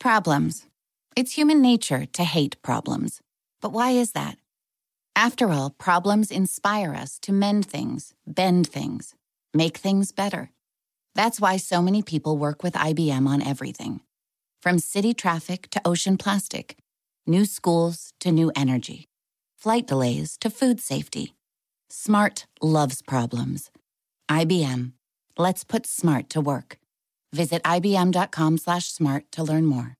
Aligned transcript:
Problems. 0.00 0.64
It's 1.16 1.32
human 1.32 1.60
nature 1.60 2.06
to 2.06 2.22
hate 2.22 2.62
problems. 2.62 3.20
But 3.60 3.72
why 3.72 3.90
is 3.90 4.12
that? 4.12 4.38
After 5.16 5.50
all, 5.50 5.70
problems 5.70 6.30
inspire 6.30 6.94
us 6.94 7.18
to 7.22 7.32
mend 7.32 7.66
things, 7.66 8.14
bend 8.24 8.68
things, 8.68 9.16
make 9.52 9.76
things 9.76 10.12
better. 10.12 10.52
That's 11.16 11.40
why 11.40 11.56
so 11.56 11.82
many 11.82 12.02
people 12.02 12.38
work 12.38 12.62
with 12.62 12.74
IBM 12.74 13.26
on 13.26 13.42
everything 13.42 14.00
from 14.62 14.78
city 14.78 15.14
traffic 15.14 15.68
to 15.70 15.80
ocean 15.84 16.16
plastic, 16.16 16.76
new 17.26 17.44
schools 17.44 18.12
to 18.20 18.30
new 18.30 18.52
energy, 18.54 19.08
flight 19.56 19.88
delays 19.88 20.36
to 20.38 20.48
food 20.48 20.80
safety. 20.80 21.34
Smart 21.90 22.46
loves 22.62 23.02
problems. 23.02 23.72
IBM. 24.30 24.92
Let's 25.36 25.64
put 25.64 25.86
smart 25.86 26.30
to 26.30 26.40
work. 26.40 26.77
Visit 27.32 27.62
ibm.com 27.62 28.58
slash 28.58 28.90
smart 28.90 29.30
to 29.32 29.42
learn 29.42 29.66
more. 29.66 29.94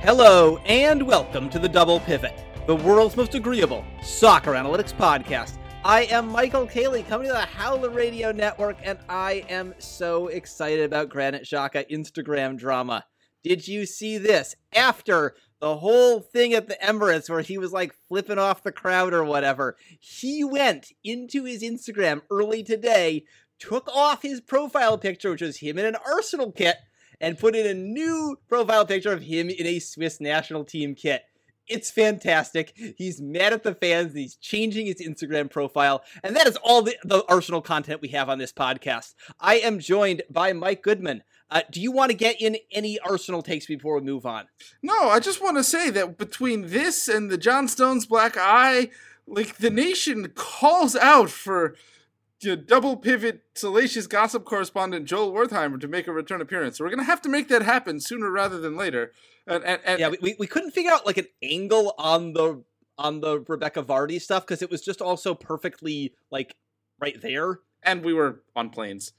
Hello, 0.00 0.56
and 0.64 1.02
welcome 1.02 1.50
to 1.50 1.58
the 1.58 1.68
Double 1.68 2.00
Pivot, 2.00 2.32
the 2.66 2.74
world's 2.74 3.14
most 3.14 3.34
agreeable 3.34 3.84
soccer 4.02 4.52
analytics 4.52 4.94
podcast. 4.94 5.58
I 5.84 6.02
am 6.10 6.32
Michael 6.32 6.66
Caley, 6.66 7.04
coming 7.04 7.28
to 7.28 7.32
the 7.32 7.40
Howler 7.40 7.90
Radio 7.90 8.32
Network, 8.32 8.76
and 8.82 8.98
I 9.08 9.44
am 9.48 9.74
so 9.78 10.26
excited 10.26 10.84
about 10.84 11.08
Granit 11.08 11.44
Xhaka 11.44 11.88
Instagram 11.88 12.58
drama. 12.58 13.04
Did 13.44 13.68
you 13.68 13.86
see 13.86 14.18
this? 14.18 14.56
After 14.74 15.36
the 15.60 15.76
whole 15.76 16.20
thing 16.20 16.52
at 16.52 16.66
the 16.66 16.76
Emirates 16.82 17.30
where 17.30 17.42
he 17.42 17.58
was 17.58 17.72
like 17.72 17.94
flipping 18.08 18.38
off 18.38 18.64
the 18.64 18.72
crowd 18.72 19.14
or 19.14 19.22
whatever, 19.22 19.76
he 20.00 20.42
went 20.42 20.88
into 21.04 21.44
his 21.44 21.62
Instagram 21.62 22.22
early 22.28 22.64
today, 22.64 23.24
took 23.60 23.88
off 23.88 24.22
his 24.22 24.40
profile 24.40 24.98
picture, 24.98 25.30
which 25.30 25.42
was 25.42 25.58
him 25.58 25.78
in 25.78 25.86
an 25.86 25.96
Arsenal 26.04 26.50
kit, 26.50 26.76
and 27.20 27.38
put 27.38 27.54
in 27.54 27.66
a 27.66 27.74
new 27.74 28.36
profile 28.48 28.84
picture 28.84 29.12
of 29.12 29.22
him 29.22 29.48
in 29.48 29.66
a 29.66 29.78
Swiss 29.78 30.20
national 30.20 30.64
team 30.64 30.96
kit. 30.96 31.22
It's 31.68 31.90
fantastic. 31.90 32.72
He's 32.96 33.20
mad 33.20 33.52
at 33.52 33.62
the 33.62 33.74
fans. 33.74 34.14
He's 34.14 34.36
changing 34.36 34.86
his 34.86 35.00
Instagram 35.00 35.50
profile. 35.50 36.02
And 36.22 36.34
that 36.36 36.46
is 36.46 36.56
all 36.56 36.82
the, 36.82 36.96
the 37.04 37.24
Arsenal 37.28 37.60
content 37.60 38.00
we 38.00 38.08
have 38.08 38.28
on 38.28 38.38
this 38.38 38.52
podcast. 38.52 39.14
I 39.40 39.56
am 39.56 39.78
joined 39.78 40.22
by 40.30 40.52
Mike 40.52 40.82
Goodman. 40.82 41.22
Uh, 41.50 41.62
do 41.70 41.80
you 41.80 41.90
want 41.90 42.10
to 42.10 42.16
get 42.16 42.40
in 42.40 42.58
any 42.70 42.98
Arsenal 43.00 43.42
takes 43.42 43.66
before 43.66 43.94
we 43.94 44.00
move 44.02 44.26
on? 44.26 44.46
No, 44.82 45.08
I 45.08 45.18
just 45.18 45.42
want 45.42 45.56
to 45.56 45.64
say 45.64 45.90
that 45.90 46.18
between 46.18 46.68
this 46.68 47.08
and 47.08 47.30
the 47.30 47.38
John 47.38 47.68
Stones 47.68 48.04
Black 48.06 48.36
Eye, 48.36 48.90
like 49.26 49.56
the 49.56 49.70
nation 49.70 50.30
calls 50.34 50.94
out 50.94 51.30
for 51.30 51.74
know, 52.42 52.56
double 52.56 52.96
pivot 52.96 53.42
salacious 53.54 54.06
gossip 54.06 54.44
correspondent 54.44 55.06
Joel 55.06 55.32
Wertheimer 55.32 55.80
to 55.80 55.88
make 55.88 56.06
a 56.06 56.12
return 56.12 56.40
appearance. 56.40 56.78
So 56.78 56.84
we're 56.84 56.90
gonna 56.90 57.04
have 57.04 57.22
to 57.22 57.28
make 57.28 57.48
that 57.48 57.62
happen 57.62 58.00
sooner 58.00 58.30
rather 58.30 58.58
than 58.60 58.76
later. 58.76 59.12
And, 59.46 59.64
and, 59.64 59.80
and 59.84 60.00
yeah, 60.00 60.10
we, 60.20 60.36
we 60.38 60.46
couldn't 60.46 60.72
figure 60.72 60.92
out 60.92 61.06
like 61.06 61.16
an 61.16 61.26
angle 61.42 61.94
on 61.98 62.32
the 62.34 62.62
on 62.98 63.20
the 63.20 63.44
Rebekah 63.46 63.82
Vardy 63.82 64.20
stuff 64.20 64.44
because 64.46 64.62
it 64.62 64.70
was 64.70 64.82
just 64.82 65.00
also 65.00 65.34
perfectly 65.34 66.14
like 66.30 66.54
right 67.00 67.20
there. 67.20 67.60
And 67.82 68.04
we 68.04 68.12
were 68.12 68.42
on 68.56 68.70
planes. 68.70 69.12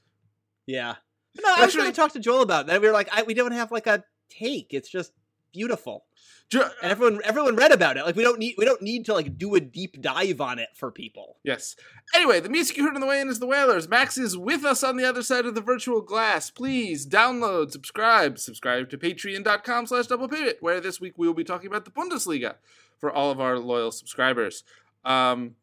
Yeah. 0.66 0.96
No, 1.40 1.52
I 1.56 1.64
was 1.64 1.74
trying 1.74 1.90
to 1.90 1.96
talk 1.96 2.12
to 2.12 2.20
Joel 2.20 2.42
about 2.42 2.66
that. 2.66 2.80
We 2.80 2.88
were 2.88 2.92
like, 2.92 3.08
I, 3.12 3.22
we 3.22 3.34
don't 3.34 3.52
have 3.52 3.72
like 3.72 3.86
a 3.86 4.04
take. 4.28 4.68
It's 4.70 4.90
just 4.90 5.12
beautiful 5.52 6.04
and 6.52 6.70
everyone 6.82 7.20
everyone 7.24 7.56
read 7.56 7.72
about 7.72 7.96
it. 7.96 8.04
Like 8.04 8.16
we 8.16 8.22
don't 8.22 8.38
need 8.38 8.54
we 8.58 8.64
don't 8.64 8.82
need 8.82 9.04
to 9.06 9.14
like 9.14 9.38
do 9.38 9.54
a 9.54 9.60
deep 9.60 10.00
dive 10.00 10.40
on 10.40 10.58
it 10.58 10.68
for 10.74 10.90
people. 10.90 11.36
Yes. 11.44 11.76
Anyway, 12.14 12.40
the 12.40 12.48
music 12.48 12.76
you 12.76 12.84
heard 12.84 12.94
on 12.94 13.00
the 13.00 13.06
way 13.06 13.20
in 13.20 13.28
is 13.28 13.38
the 13.38 13.46
Whalers. 13.46 13.88
Max 13.88 14.18
is 14.18 14.36
with 14.36 14.64
us 14.64 14.82
on 14.82 14.96
the 14.96 15.04
other 15.04 15.22
side 15.22 15.46
of 15.46 15.54
the 15.54 15.60
virtual 15.60 16.00
glass. 16.00 16.50
Please 16.50 17.06
download, 17.06 17.70
subscribe, 17.70 18.38
subscribe 18.38 18.90
to 18.90 18.98
patreon.com 18.98 19.86
slash 19.86 20.06
double 20.06 20.28
pivot, 20.28 20.58
where 20.60 20.80
this 20.80 21.00
week 21.00 21.14
we 21.16 21.26
will 21.26 21.34
be 21.34 21.44
talking 21.44 21.68
about 21.68 21.84
the 21.84 21.90
Bundesliga 21.90 22.54
for 22.98 23.10
all 23.10 23.30
of 23.30 23.40
our 23.40 23.58
loyal 23.58 23.92
subscribers. 23.92 24.64
Um 25.04 25.54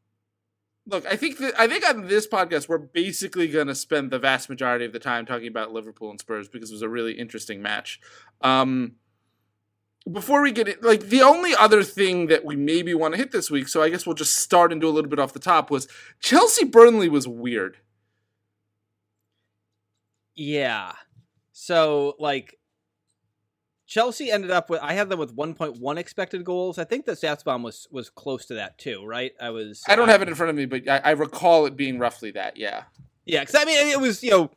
look, 0.85 1.05
I 1.05 1.17
think 1.17 1.37
that 1.39 1.59
I 1.59 1.67
think 1.67 1.87
on 1.87 2.07
this 2.07 2.27
podcast 2.27 2.69
we're 2.69 2.77
basically 2.77 3.49
going 3.49 3.67
to 3.67 3.75
spend 3.75 4.09
the 4.09 4.19
vast 4.19 4.47
majority 4.47 4.85
of 4.85 4.93
the 4.93 4.99
time 4.99 5.25
talking 5.25 5.47
about 5.47 5.73
Liverpool 5.73 6.09
and 6.09 6.19
Spurs 6.19 6.47
because 6.47 6.71
it 6.71 6.73
was 6.73 6.81
a 6.81 6.89
really 6.89 7.13
interesting 7.13 7.61
match. 7.61 7.99
Um, 8.41 8.93
before 10.11 10.41
we 10.41 10.51
get 10.51 10.67
it, 10.67 10.83
like 10.83 11.01
the 11.01 11.21
only 11.21 11.55
other 11.55 11.83
thing 11.83 12.27
that 12.27 12.45
we 12.45 12.55
maybe 12.55 12.93
want 12.93 13.13
to 13.13 13.17
hit 13.17 13.31
this 13.31 13.51
week, 13.51 13.67
so 13.67 13.81
I 13.81 13.89
guess 13.89 14.05
we'll 14.05 14.15
just 14.15 14.35
start 14.35 14.71
and 14.71 14.79
do 14.79 14.87
a 14.87 14.91
little 14.91 15.09
bit 15.09 15.19
off 15.19 15.33
the 15.33 15.39
top, 15.39 15.69
was 15.69 15.87
Chelsea 16.19 16.65
Burnley 16.65 17.09
was 17.09 17.27
weird. 17.27 17.77
Yeah. 20.35 20.93
So, 21.51 22.15
like, 22.19 22.57
Chelsea 23.87 24.29
ended 24.29 24.51
up 24.51 24.69
with 24.69 24.81
I 24.81 24.93
had 24.93 25.09
them 25.09 25.17
with 25.17 25.35
1.1 25.35 25.97
expected 25.97 26.43
goals. 26.43 26.77
I 26.77 26.83
think 26.83 27.05
the 27.05 27.13
StatsBomb 27.13 27.63
was 27.63 27.87
was 27.89 28.09
close 28.09 28.45
to 28.47 28.55
that 28.55 28.77
too, 28.77 29.05
right? 29.05 29.31
I 29.41 29.49
was. 29.49 29.83
I 29.87 29.95
don't 29.95 30.09
uh, 30.09 30.11
have 30.11 30.21
it 30.21 30.27
in 30.27 30.35
front 30.35 30.49
of 30.49 30.55
me, 30.55 30.65
but 30.65 30.87
I, 30.87 30.97
I 30.97 31.11
recall 31.11 31.65
it 31.65 31.75
being 31.75 31.97
roughly 31.97 32.31
that. 32.31 32.57
Yeah. 32.57 32.83
Yeah, 33.25 33.41
because 33.41 33.55
I 33.55 33.65
mean, 33.65 33.87
it 33.87 33.99
was 33.99 34.23
you 34.23 34.31
know, 34.31 34.51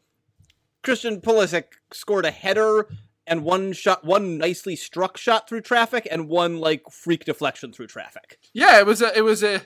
Christian 0.82 1.20
Pulisic 1.20 1.64
scored 1.92 2.24
a 2.24 2.30
header 2.30 2.88
and 3.26 3.44
one 3.44 3.72
shot, 3.72 4.04
one 4.04 4.38
nicely 4.38 4.76
struck 4.76 5.16
shot 5.16 5.48
through 5.48 5.62
traffic, 5.62 6.06
and 6.10 6.28
one 6.28 6.58
like 6.58 6.82
freak 6.90 7.24
deflection 7.24 7.72
through 7.72 7.86
traffic. 7.88 8.38
Yeah, 8.52 8.78
it 8.78 8.86
was 8.86 9.02
a, 9.02 9.16
it 9.16 9.22
was 9.22 9.42
a. 9.42 9.62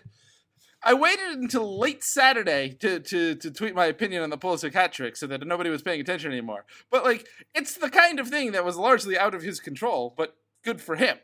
I 0.82 0.92
waited 0.92 1.38
until 1.38 1.78
late 1.78 2.04
Saturday 2.04 2.76
to, 2.80 3.00
to, 3.00 3.34
to 3.36 3.50
tweet 3.50 3.74
my 3.74 3.86
opinion 3.86 4.22
on 4.22 4.28
the 4.28 4.36
Pulisic 4.36 4.74
hat 4.74 4.92
trick 4.92 5.16
so 5.16 5.26
that 5.28 5.46
nobody 5.46 5.70
was 5.70 5.80
paying 5.80 6.00
attention 6.00 6.30
anymore. 6.30 6.66
But 6.90 7.04
like, 7.04 7.26
it's 7.54 7.74
the 7.74 7.88
kind 7.88 8.20
of 8.20 8.28
thing 8.28 8.52
that 8.52 8.66
was 8.66 8.76
largely 8.76 9.16
out 9.16 9.34
of 9.34 9.42
his 9.42 9.60
control, 9.60 10.12
but 10.14 10.36
good 10.62 10.82
for 10.82 10.96
him. 10.96 11.16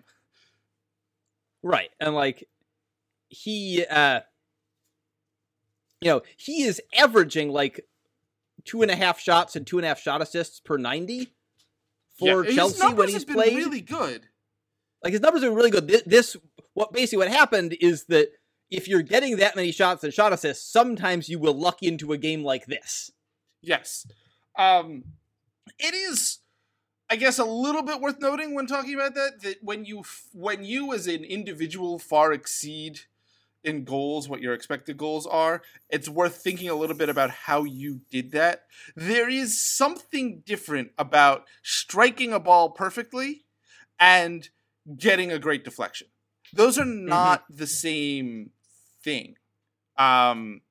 Right, 1.62 1.91
and 2.01 2.15
like 2.15 2.49
he, 3.29 3.85
uh 3.85 4.21
you 6.01 6.11
know, 6.11 6.23
he 6.37 6.62
is 6.62 6.81
averaging 6.97 7.51
like 7.51 7.87
two 8.65 8.81
and 8.81 8.91
a 8.91 8.97
half 8.97 9.21
shots 9.21 9.57
and 9.57 9.67
two 9.67 9.77
and 9.77 9.85
a 9.85 9.89
half 9.89 10.01
shot 10.01 10.23
assists 10.23 10.61
per 10.61 10.79
ninety 10.79 11.35
for 12.20 12.44
yeah, 12.44 12.54
Chelsea 12.54 12.86
when 12.94 13.08
he's 13.08 13.25
played. 13.25 13.56
Really 13.56 13.81
good. 13.81 14.26
Like 15.03 15.12
his 15.12 15.22
numbers 15.22 15.42
are 15.42 15.50
really 15.50 15.70
good. 15.70 15.88
This, 15.88 16.03
this, 16.03 16.36
what 16.75 16.92
basically 16.92 17.25
what 17.25 17.34
happened 17.34 17.76
is 17.81 18.04
that 18.04 18.28
if 18.70 18.86
you're 18.86 19.03
getting 19.03 19.38
that 19.38 19.56
many 19.56 19.72
shots 19.72 20.04
and 20.04 20.12
shot 20.12 20.32
assists, 20.32 20.70
sometimes 20.70 21.28
you 21.28 21.38
will 21.38 21.54
luck 21.54 21.82
into 21.82 22.12
a 22.12 22.19
game 22.19 22.44
like 22.44 22.66
this. 22.66 23.10
Yes, 23.62 24.06
um, 24.56 25.04
it 25.78 25.94
is. 25.94 26.38
I 27.10 27.16
guess 27.16 27.41
a 27.41 27.44
little 27.44 27.82
bit 27.82 28.00
worth 28.00 28.20
noting 28.20 28.54
when 28.54 28.66
talking 28.66 28.94
about 28.94 29.14
that 29.14 29.42
that 29.42 29.56
when 29.62 29.84
you 29.84 30.04
when 30.32 30.62
you 30.62 30.92
as 30.92 31.08
an 31.08 31.25
individual 31.25 31.98
far 31.98 32.32
exceed 32.32 33.00
in 33.65 33.84
goals 33.84 34.28
what 34.28 34.41
your 34.41 34.54
expected 34.54 34.97
goals 34.97 35.26
are, 35.26 35.62
it's 35.88 36.09
worth 36.09 36.37
thinking 36.37 36.69
a 36.69 36.75
little 36.75 36.97
bit 36.97 37.09
about 37.09 37.31
how 37.31 37.65
you 37.65 38.00
did 38.10 38.32
that. 38.32 38.65
There 38.97 39.28
is 39.28 39.60
something 39.60 40.43
different 40.47 40.93
about 40.98 41.44
striking 41.62 42.32
a 42.32 42.41
ball 42.41 42.70
perfectly 42.70 43.44
and 43.99 44.49
getting 44.97 45.31
a 45.31 45.38
great 45.38 45.65
deflection. 45.65 46.09
Those 46.53 46.78
are 46.78 46.84
not 46.84 47.44
mm-hmm. 47.44 47.56
the 47.56 47.66
same 47.66 48.50
thing. 49.03 49.37
Um, 49.97 50.62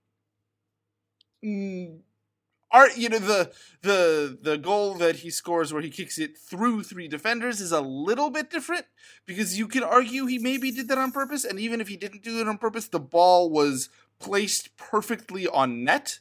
are 2.72 2.90
you 2.92 3.10
know 3.10 3.20
the 3.20 3.52
the 3.82 4.38
the 4.42 4.58
goal 4.58 4.96
that 4.96 5.18
he 5.18 5.30
scores 5.30 5.74
where 5.74 5.82
he 5.82 5.90
kicks 5.90 6.18
it 6.18 6.38
through 6.38 6.84
three 6.84 7.08
defenders 7.08 7.62
is 7.62 7.72
a 7.72 7.82
little 7.82 8.30
bit 8.30 8.50
different 8.50 8.86
because 9.26 9.58
you 9.58 9.68
could 9.68 9.84
argue 9.84 10.26
he 10.26 10.38
maybe 10.38 10.72
did 10.72 10.88
that 10.88 10.98
on 10.98 11.12
purpose 11.12 11.44
and 11.44 11.60
even 11.60 11.82
if 11.82 11.88
he 11.88 11.98
didn't 11.98 12.24
do 12.24 12.40
it 12.40 12.48
on 12.48 12.58
purpose 12.58 12.88
the 12.88 13.00
ball 13.00 13.50
was 13.50 13.90
placed 14.20 14.76
perfectly 14.78 15.48
on 15.48 15.84
net 15.84 16.20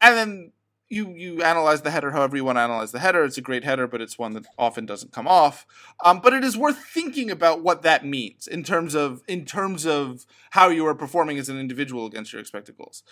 and 0.00 0.16
then 0.16 0.52
you 0.88 1.10
you 1.10 1.42
analyze 1.42 1.82
the 1.82 1.90
header 1.90 2.10
however 2.10 2.36
you 2.36 2.44
want 2.44 2.56
to 2.56 2.62
analyze 2.62 2.92
the 2.92 2.98
header. 2.98 3.24
It's 3.24 3.38
a 3.38 3.42
great 3.42 3.64
header, 3.64 3.86
but 3.86 4.00
it's 4.00 4.18
one 4.18 4.34
that 4.34 4.46
often 4.58 4.86
doesn't 4.86 5.12
come 5.12 5.26
off. 5.26 5.66
Um, 6.04 6.20
but 6.20 6.32
it 6.32 6.44
is 6.44 6.56
worth 6.56 6.78
thinking 6.78 7.30
about 7.30 7.62
what 7.62 7.82
that 7.82 8.04
means 8.04 8.46
in 8.46 8.62
terms 8.62 8.94
of 8.94 9.22
in 9.26 9.44
terms 9.44 9.86
of 9.86 10.26
how 10.50 10.68
you 10.68 10.86
are 10.86 10.94
performing 10.94 11.38
as 11.38 11.48
an 11.48 11.58
individual 11.58 12.06
against 12.06 12.32
your 12.32 12.40
expected 12.40 12.76
goals. 12.76 13.02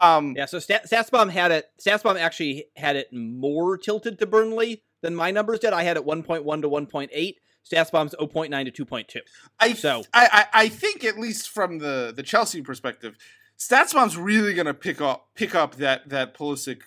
Um, 0.00 0.34
yeah, 0.36 0.46
so 0.46 0.58
Stat, 0.58 0.86
StatsBomb 0.90 1.30
had 1.30 1.52
it. 1.52 1.70
StatsBomb 1.80 2.18
actually 2.18 2.66
had 2.76 2.96
it 2.96 3.12
more 3.12 3.76
tilted 3.76 4.18
to 4.18 4.26
Burnley 4.26 4.82
than 5.02 5.14
my 5.14 5.30
numbers 5.30 5.60
did. 5.60 5.72
I 5.72 5.82
had 5.82 5.96
it 5.96 6.06
1.1 6.06 6.44
to 6.62 6.68
1.8. 6.68 7.34
StatsBomb's 7.70 8.14
0.9 8.18 8.74
to 8.74 8.84
2.2. 8.84 9.16
I 9.60 9.74
so 9.74 10.02
I, 10.14 10.46
I, 10.52 10.62
I 10.64 10.68
think 10.68 11.04
at 11.04 11.18
least 11.18 11.50
from 11.50 11.78
the 11.78 12.12
the 12.16 12.22
Chelsea 12.22 12.62
perspective, 12.62 13.16
StatsBomb's 13.58 14.16
really 14.16 14.54
going 14.54 14.66
to 14.66 14.74
pick 14.74 15.00
up 15.00 15.28
pick 15.34 15.54
up 15.54 15.76
that 15.76 16.08
that 16.08 16.34
Pulisic 16.34 16.80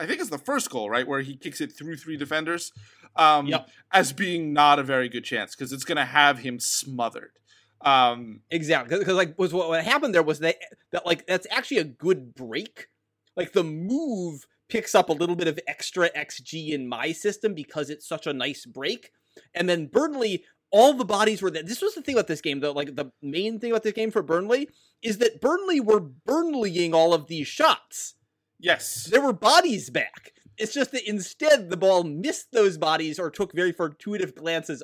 I 0.00 0.06
think 0.06 0.20
it's 0.20 0.30
the 0.30 0.38
first 0.38 0.70
goal, 0.70 0.88
right, 0.88 1.06
where 1.08 1.22
he 1.22 1.36
kicks 1.36 1.60
it 1.60 1.72
through 1.76 1.96
three 1.96 2.16
defenders, 2.16 2.72
um, 3.16 3.46
Yep. 3.48 3.68
as 3.92 4.12
being 4.12 4.52
not 4.52 4.78
a 4.78 4.84
very 4.84 5.08
good 5.08 5.24
chance 5.24 5.56
because 5.56 5.72
it's 5.72 5.84
going 5.84 5.96
to 5.96 6.04
have 6.04 6.38
him 6.40 6.60
smothered. 6.60 7.32
Um, 7.80 8.40
Exactly, 8.50 8.98
because 8.98 9.14
like 9.14 9.38
was 9.38 9.52
what, 9.52 9.68
what 9.68 9.84
happened 9.84 10.14
there 10.14 10.22
was 10.22 10.40
that 10.40 10.56
that 10.92 11.06
like 11.06 11.26
that's 11.26 11.46
actually 11.50 11.78
a 11.78 11.84
good 11.84 12.34
break. 12.34 12.88
Like 13.36 13.52
the 13.52 13.64
move 13.64 14.46
picks 14.68 14.94
up 14.94 15.08
a 15.08 15.12
little 15.12 15.36
bit 15.36 15.48
of 15.48 15.58
extra 15.66 16.10
XG 16.10 16.70
in 16.70 16.88
my 16.88 17.12
system 17.12 17.54
because 17.54 17.88
it's 17.88 18.06
such 18.06 18.26
a 18.26 18.32
nice 18.32 18.66
break, 18.66 19.10
and 19.54 19.68
then 19.68 19.86
Burnley, 19.86 20.44
all 20.70 20.92
the 20.92 21.04
bodies 21.04 21.40
were 21.40 21.50
there. 21.50 21.62
This 21.62 21.80
was 21.80 21.94
the 21.94 22.02
thing 22.02 22.16
about 22.16 22.26
this 22.26 22.40
game, 22.40 22.60
though. 22.60 22.72
Like 22.72 22.96
the 22.96 23.12
main 23.22 23.60
thing 23.60 23.70
about 23.70 23.84
this 23.84 23.92
game 23.92 24.10
for 24.10 24.22
Burnley 24.22 24.68
is 25.02 25.18
that 25.18 25.40
Burnley 25.40 25.80
were 25.80 26.00
Burnleying 26.00 26.92
all 26.94 27.14
of 27.14 27.28
these 27.28 27.46
shots. 27.46 28.14
yes, 28.58 29.04
There 29.04 29.22
were 29.22 29.32
bodies 29.32 29.88
back. 29.90 30.32
It's 30.56 30.74
just 30.74 30.90
that 30.90 31.08
instead 31.08 31.70
the 31.70 31.76
ball 31.76 32.02
missed 32.02 32.50
those 32.50 32.76
bodies 32.76 33.20
or 33.20 33.30
took 33.30 33.54
very 33.54 33.70
fortuitous 33.70 34.32
glances. 34.32 34.82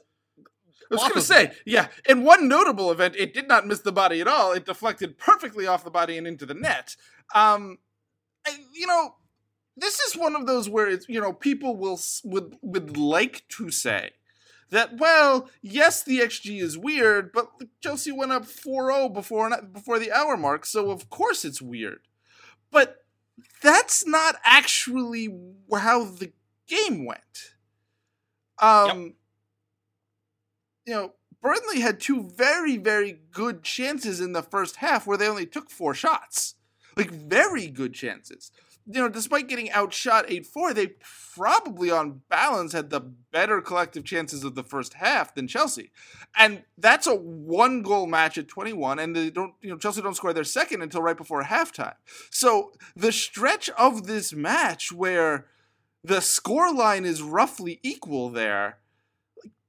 I 0.91 0.95
was 0.95 1.03
going 1.03 1.15
to 1.15 1.21
say, 1.21 1.53
yeah. 1.65 1.89
In 2.09 2.25
one 2.25 2.49
notable 2.49 2.91
event, 2.91 3.17
it 3.17 3.33
did 3.33 3.49
not 3.49 3.67
miss 3.67 3.81
the 3.81 3.93
body 3.93 4.21
at 4.21 4.29
all. 4.29 4.53
It 4.53 4.67
deflected 4.67 5.19
perfectly 5.19 5.67
off 5.67 5.85
the 5.85 5.91
body 5.91 6.19
and 6.19 6.27
into 6.27 6.47
the 6.47 6.55
net. 6.55 6.97
Um, 7.35 7.79
I, 8.47 8.57
you 8.73 8.87
know, 8.87 9.15
this 9.77 10.01
is 10.01 10.17
one 10.17 10.37
of 10.37 10.47
those 10.47 10.69
where 10.69 10.89
it's 10.89 11.09
you 11.09 11.21
know 11.21 11.33
people 11.33 11.77
will 11.77 11.99
would 12.25 12.57
would 12.63 12.97
like 12.97 13.45
to 13.51 13.71
say 13.71 14.11
that 14.71 14.99
well, 14.99 15.49
yes, 15.63 16.03
the 16.03 16.21
xG 16.21 16.61
is 16.61 16.79
weird, 16.79 17.33
but 17.33 17.49
Chelsea 17.81 18.13
went 18.13 18.33
up 18.33 18.45
4-0 18.45 19.13
before 19.13 19.51
before 19.63 19.99
the 19.99 20.13
hour 20.13 20.37
mark, 20.37 20.67
so 20.67 20.91
of 20.91 21.11
course 21.11 21.45
it's 21.45 21.63
weird. 21.63 22.01
But 22.71 23.05
that's 23.63 24.07
not 24.07 24.37
actually 24.45 25.29
how 25.73 26.05
the 26.05 26.33
game 26.67 27.05
went. 27.05 27.21
Um 28.59 29.15
you 30.87 30.95
know, 30.95 31.13
Burnley 31.41 31.81
had 31.81 32.01
two 32.01 32.31
very, 32.35 32.77
very 32.77 33.21
good 33.31 33.63
chances 33.63 34.21
in 34.21 34.33
the 34.33 34.43
first 34.43 34.77
half 34.77 35.07
where 35.07 35.19
they 35.19 35.29
only 35.29 35.47
took 35.47 35.71
four 35.71 35.95
shots. 35.95 36.55
Like, 36.97 37.11
very 37.11 37.67
good 37.69 37.93
chances. 37.93 38.51
You 38.87 39.01
know, 39.01 39.09
despite 39.09 39.49
getting 39.49 39.71
outshot 39.71 40.27
8 40.29 40.47
4, 40.47 40.75
they 40.75 40.95
probably 41.35 41.91
on 41.91 42.21
balance 42.29 42.73
had 42.73 42.91
the 42.91 43.01
better 43.01 43.61
collective 43.63 44.05
chances 44.05 44.45
of 44.45 44.55
the 44.55 44.63
first 44.63 44.95
half 44.95 45.35
than 45.35 45.49
Chelsea. 45.49 45.91
And 46.37 46.65
that's 46.77 47.07
a 47.07 47.15
one 47.15 47.83
goal 47.83 48.07
match 48.07 48.37
at 48.37 48.49
21, 48.49 48.99
and 48.99 49.17
they 49.17 49.31
don't, 49.31 49.55
you 49.63 49.71
know, 49.71 49.79
Chelsea 49.79 50.03
don't 50.03 50.17
score 50.17 50.35
their 50.35 50.45
second 50.45 50.83
until 50.83 51.03
right 51.03 51.17
before 51.17 51.43
halftime. 51.43 51.95
So 52.31 52.73
the 52.95 53.13
stretch 53.13 53.71
of 53.71 54.07
this 54.07 54.35
match 54.35 54.93
where 54.93 55.47
the 56.03 56.21
score 56.21 56.73
line 56.73 57.07
is 57.07 57.23
roughly 57.23 57.81
equal 57.83 58.29
there 58.29 58.79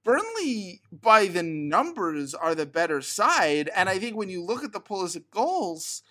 Burnley, 0.06 0.82
by 0.92 1.26
the 1.26 1.44
numbers, 1.44 2.34
are 2.34 2.56
the 2.56 2.68
better 2.68 3.02
side. 3.02 3.70
And 3.76 3.90
I 3.90 4.00
think 4.00 4.16
when 4.16 4.30
you 4.30 4.42
look 4.42 4.64
at 4.64 4.72
the 4.72 4.80
Pulisic 4.80 5.24
goals, 5.32 6.04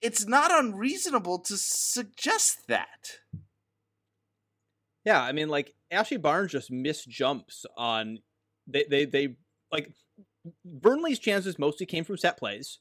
it's 0.00 0.26
not 0.26 0.50
unreasonable 0.50 1.38
to 1.40 1.56
suggest 1.56 2.66
that. 2.68 3.18
Yeah, 5.04 5.22
I 5.22 5.32
mean, 5.32 5.48
like 5.48 5.74
Ashley 5.90 6.16
Barnes 6.16 6.52
just 6.52 6.70
missed 6.70 7.08
jumps 7.08 7.64
on 7.76 8.18
they 8.66 8.84
they 8.88 9.04
they 9.04 9.36
like 9.72 9.92
Burnley's 10.64 11.18
chances 11.18 11.58
mostly 11.58 11.86
came 11.86 12.04
from 12.04 12.16
set 12.16 12.38
plays, 12.38 12.78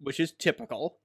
which 0.00 0.20
is 0.20 0.32
typical. 0.32 0.98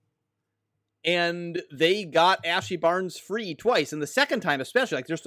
And 1.03 1.63
they 1.71 2.05
got 2.05 2.45
Ashley 2.45 2.77
Barnes 2.77 3.17
free 3.17 3.55
twice, 3.55 3.91
and 3.91 4.01
the 4.01 4.07
second 4.07 4.41
time 4.41 4.61
especially, 4.61 4.97
like 4.97 5.07
there's 5.07 5.25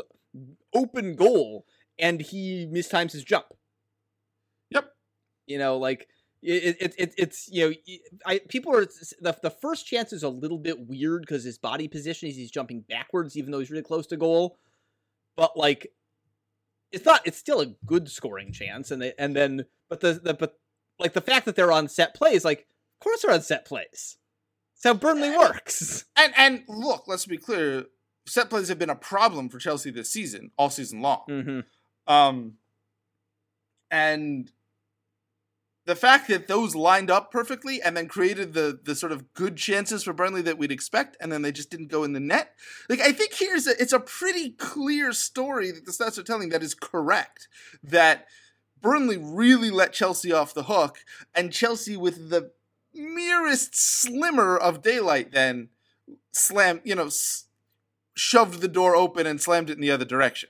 open 0.72 1.16
goal, 1.16 1.66
and 1.98 2.20
he 2.20 2.66
mistimes 2.66 3.12
his 3.12 3.24
jump. 3.24 3.46
Yep. 4.70 4.92
You 5.46 5.58
know, 5.58 5.76
like 5.76 6.08
it, 6.42 6.76
it, 6.80 6.94
it 6.98 7.14
it's 7.16 7.48
you 7.50 7.68
know, 7.68 7.74
I 8.26 8.40
people 8.48 8.76
are 8.76 8.84
the 8.84 9.36
the 9.42 9.50
first 9.50 9.86
chance 9.86 10.12
is 10.12 10.22
a 10.22 10.28
little 10.28 10.58
bit 10.58 10.86
weird 10.86 11.22
because 11.22 11.44
his 11.44 11.58
body 11.58 11.88
position 11.88 12.28
is 12.28 12.36
he's 12.36 12.50
jumping 12.50 12.82
backwards, 12.82 13.36
even 13.36 13.50
though 13.50 13.60
he's 13.60 13.70
really 13.70 13.82
close 13.82 14.06
to 14.08 14.16
goal. 14.16 14.58
But 15.36 15.56
like, 15.56 15.92
it's 16.92 17.06
not. 17.06 17.22
It's 17.24 17.38
still 17.38 17.60
a 17.60 17.74
good 17.86 18.10
scoring 18.10 18.52
chance, 18.52 18.90
and 18.90 19.00
they 19.00 19.14
and 19.18 19.34
then 19.34 19.64
but 19.88 20.00
the 20.00 20.20
the 20.22 20.34
but 20.34 20.58
like 20.98 21.14
the 21.14 21.22
fact 21.22 21.46
that 21.46 21.56
they're 21.56 21.72
on 21.72 21.88
set 21.88 22.14
plays, 22.14 22.44
like 22.44 22.60
of 22.60 23.04
course 23.04 23.22
they're 23.22 23.32
on 23.34 23.42
set 23.42 23.64
plays. 23.64 24.18
That's 24.74 24.84
how 24.84 24.94
Burnley 24.94 25.30
works. 25.30 26.04
And 26.16 26.34
and 26.36 26.64
look, 26.68 27.04
let's 27.06 27.24
be 27.24 27.38
clear, 27.38 27.86
set 28.26 28.50
plays 28.50 28.68
have 28.68 28.78
been 28.78 28.90
a 28.90 28.96
problem 28.96 29.48
for 29.48 29.58
Chelsea 29.58 29.90
this 29.90 30.10
season, 30.10 30.50
all 30.58 30.68
season 30.68 31.00
long. 31.00 31.22
Mm-hmm. 31.28 31.60
Um, 32.06 32.54
and 33.90 34.50
the 35.86 35.94
fact 35.94 36.28
that 36.28 36.48
those 36.48 36.74
lined 36.74 37.10
up 37.10 37.30
perfectly 37.30 37.82
and 37.82 37.96
then 37.96 38.08
created 38.08 38.54
the 38.54 38.78
the 38.82 38.94
sort 38.94 39.12
of 39.12 39.34
good 39.34 39.56
chances 39.56 40.02
for 40.04 40.12
Burnley 40.12 40.42
that 40.42 40.58
we'd 40.58 40.72
expect, 40.72 41.16
and 41.20 41.30
then 41.30 41.42
they 41.42 41.52
just 41.52 41.70
didn't 41.70 41.88
go 41.88 42.04
in 42.04 42.12
the 42.12 42.20
net. 42.20 42.54
Like 42.88 43.00
I 43.00 43.12
think 43.12 43.34
here's 43.34 43.66
a, 43.66 43.80
it's 43.80 43.92
a 43.92 44.00
pretty 44.00 44.50
clear 44.50 45.12
story 45.12 45.70
that 45.70 45.84
the 45.84 45.92
stats 45.92 46.18
are 46.18 46.22
telling 46.22 46.48
that 46.50 46.62
is 46.62 46.74
correct. 46.74 47.48
That 47.82 48.26
Burnley 48.80 49.18
really 49.18 49.70
let 49.70 49.92
Chelsea 49.92 50.32
off 50.32 50.54
the 50.54 50.64
hook, 50.64 50.98
and 51.34 51.52
Chelsea 51.52 51.96
with 51.96 52.30
the 52.30 52.52
merest 52.94 53.74
slimmer 53.74 54.56
of 54.56 54.82
daylight 54.82 55.32
then 55.32 55.68
slammed, 56.32 56.80
you 56.84 56.94
know, 56.94 57.06
s- 57.06 57.46
shoved 58.14 58.60
the 58.60 58.68
door 58.68 58.94
open 58.94 59.26
and 59.26 59.40
slammed 59.40 59.68
it 59.68 59.74
in 59.74 59.80
the 59.80 59.90
other 59.90 60.04
direction. 60.04 60.48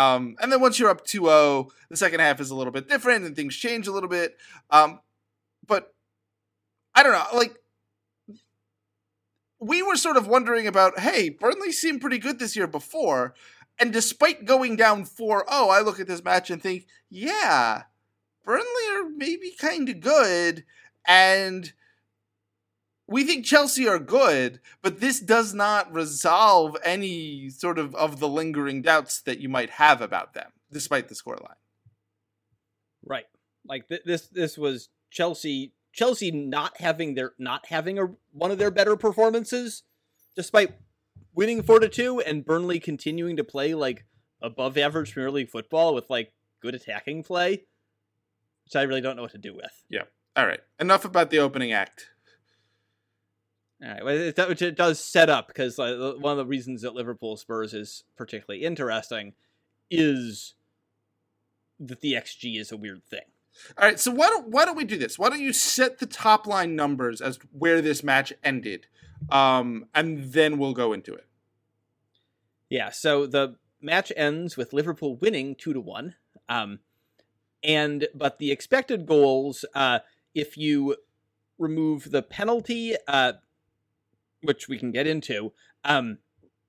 Um, 0.00 0.36
and 0.40 0.50
then 0.50 0.62
once 0.62 0.78
you're 0.78 0.88
up 0.88 1.06
2-0, 1.06 1.68
the 1.90 1.96
second 1.96 2.20
half 2.20 2.40
is 2.40 2.48
a 2.48 2.54
little 2.54 2.72
bit 2.72 2.88
different 2.88 3.26
and 3.26 3.36
things 3.36 3.54
change 3.54 3.86
a 3.86 3.92
little 3.92 4.08
bit. 4.08 4.34
Um, 4.70 5.00
but 5.66 5.92
I 6.94 7.02
don't 7.02 7.12
know, 7.12 7.38
like 7.38 7.54
we 9.60 9.82
were 9.82 9.96
sort 9.96 10.16
of 10.16 10.26
wondering 10.26 10.66
about, 10.66 11.00
hey, 11.00 11.28
Burnley 11.28 11.70
seemed 11.70 12.00
pretty 12.00 12.16
good 12.16 12.38
this 12.38 12.56
year 12.56 12.66
before, 12.66 13.34
and 13.78 13.92
despite 13.92 14.46
going 14.46 14.74
down 14.74 15.04
4-0, 15.04 15.44
I 15.48 15.82
look 15.82 16.00
at 16.00 16.06
this 16.06 16.24
match 16.24 16.50
and 16.50 16.62
think, 16.62 16.86
yeah, 17.10 17.82
Burnley 18.42 18.64
are 18.92 19.06
maybe 19.14 19.54
kind 19.58 19.86
of 19.90 20.00
good, 20.00 20.64
and 21.06 21.74
we 23.10 23.24
think 23.24 23.44
Chelsea 23.44 23.88
are 23.88 23.98
good, 23.98 24.60
but 24.82 25.00
this 25.00 25.18
does 25.18 25.52
not 25.52 25.92
resolve 25.92 26.76
any 26.84 27.50
sort 27.50 27.78
of 27.78 27.94
of 27.96 28.20
the 28.20 28.28
lingering 28.28 28.82
doubts 28.82 29.20
that 29.22 29.40
you 29.40 29.48
might 29.48 29.70
have 29.70 30.00
about 30.00 30.32
them, 30.32 30.52
despite 30.70 31.08
the 31.08 31.14
scoreline. 31.16 31.58
Right. 33.04 33.26
Like 33.66 33.88
th- 33.88 34.02
this 34.06 34.28
this 34.28 34.56
was 34.56 34.88
Chelsea 35.10 35.74
Chelsea 35.92 36.30
not 36.30 36.80
having 36.80 37.14
their 37.14 37.32
not 37.38 37.66
having 37.66 37.98
a 37.98 38.10
one 38.32 38.52
of 38.52 38.58
their 38.58 38.70
better 38.70 38.96
performances 38.96 39.82
despite 40.36 40.76
winning 41.34 41.62
4 41.62 41.80
to 41.80 41.88
2 41.88 42.20
and 42.20 42.44
Burnley 42.44 42.78
continuing 42.78 43.36
to 43.36 43.44
play 43.44 43.74
like 43.74 44.04
above 44.40 44.78
average 44.78 45.12
Premier 45.12 45.30
League 45.30 45.50
football 45.50 45.94
with 45.94 46.08
like 46.08 46.32
good 46.62 46.74
attacking 46.74 47.24
play 47.24 47.64
which 48.64 48.76
I 48.76 48.82
really 48.82 49.00
don't 49.00 49.16
know 49.16 49.22
what 49.22 49.32
to 49.32 49.38
do 49.38 49.52
with. 49.52 49.84
Yeah. 49.88 50.04
All 50.36 50.46
right, 50.46 50.60
enough 50.78 51.04
about 51.04 51.30
the 51.30 51.40
opening 51.40 51.72
act. 51.72 52.10
All 53.82 53.88
right, 53.88 54.04
well, 54.04 54.16
it, 54.16 54.48
which 54.48 54.62
it 54.62 54.76
does 54.76 55.02
set 55.02 55.30
up 55.30 55.48
because 55.48 55.78
one 55.78 56.32
of 56.32 56.36
the 56.36 56.46
reasons 56.46 56.82
that 56.82 56.94
Liverpool 56.94 57.36
Spurs 57.36 57.72
is 57.72 58.04
particularly 58.16 58.64
interesting 58.64 59.32
is 59.90 60.54
that 61.78 62.00
the 62.00 62.12
XG 62.12 62.60
is 62.60 62.70
a 62.70 62.76
weird 62.76 63.02
thing. 63.04 63.22
All 63.78 63.86
right, 63.86 63.98
so 63.98 64.10
why 64.10 64.28
don't 64.28 64.48
why 64.48 64.64
don't 64.64 64.76
we 64.76 64.84
do 64.84 64.98
this? 64.98 65.18
Why 65.18 65.28
don't 65.28 65.40
you 65.40 65.52
set 65.52 65.98
the 65.98 66.06
top 66.06 66.46
line 66.46 66.76
numbers 66.76 67.20
as 67.20 67.38
where 67.52 67.80
this 67.80 68.04
match 68.04 68.32
ended, 68.44 68.86
um, 69.30 69.86
and 69.94 70.32
then 70.32 70.58
we'll 70.58 70.74
go 70.74 70.92
into 70.92 71.14
it. 71.14 71.26
Yeah, 72.68 72.90
so 72.90 73.26
the 73.26 73.56
match 73.80 74.12
ends 74.16 74.56
with 74.56 74.72
Liverpool 74.72 75.16
winning 75.16 75.54
two 75.54 75.72
to 75.72 75.80
one. 75.80 76.14
Um, 76.48 76.80
and 77.62 78.08
but 78.14 78.38
the 78.38 78.52
expected 78.52 79.06
goals, 79.06 79.64
uh, 79.74 80.00
if 80.34 80.56
you 80.56 80.96
remove 81.58 82.10
the 82.10 82.22
penalty, 82.22 82.94
uh, 83.08 83.32
which 84.42 84.68
we 84.68 84.78
can 84.78 84.90
get 84.90 85.06
into, 85.06 85.52
um, 85.84 86.18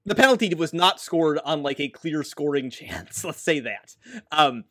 the 0.06 0.16
penalty 0.16 0.54
was 0.54 0.74
not 0.74 1.00
scored 1.00 1.40
on 1.46 1.64
like 1.64 1.80
a 1.80 1.90
clear 1.90 2.24
scoring 2.24 2.70
chance. 2.72 3.24
Let's 3.24 3.42
say 3.42 3.60
that. 3.60 3.96
Um, 4.32 4.66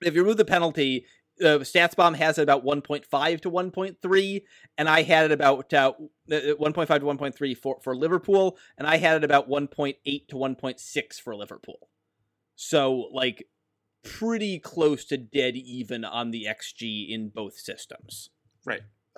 if 0.00 0.14
you 0.14 0.22
remove 0.22 0.36
the 0.36 0.44
penalty, 0.44 1.06
uh, 1.40 1.58
StatsBomb 1.58 2.16
has 2.16 2.38
it 2.38 2.42
about 2.42 2.64
1.5 2.64 3.40
to 3.42 3.50
1.3, 3.50 4.42
and 4.76 4.88
I 4.88 5.02
had 5.02 5.26
it 5.26 5.32
about 5.32 5.72
uh, 5.72 5.92
1.5 6.28 6.74
to 6.76 6.84
1.3 6.84 7.56
for, 7.56 7.78
for 7.80 7.96
Liverpool, 7.96 8.56
and 8.76 8.86
I 8.86 8.96
had 8.96 9.16
it 9.16 9.24
about 9.24 9.48
1.8 9.48 10.28
to 10.28 10.36
1.6 10.36 11.20
for 11.20 11.36
Liverpool. 11.36 11.88
So, 12.56 13.08
like, 13.12 13.46
pretty 14.02 14.58
close 14.58 15.04
to 15.06 15.16
dead 15.16 15.56
even 15.56 16.04
on 16.04 16.30
the 16.30 16.46
XG 16.48 17.08
in 17.10 17.28
both 17.28 17.56
systems. 17.58 18.30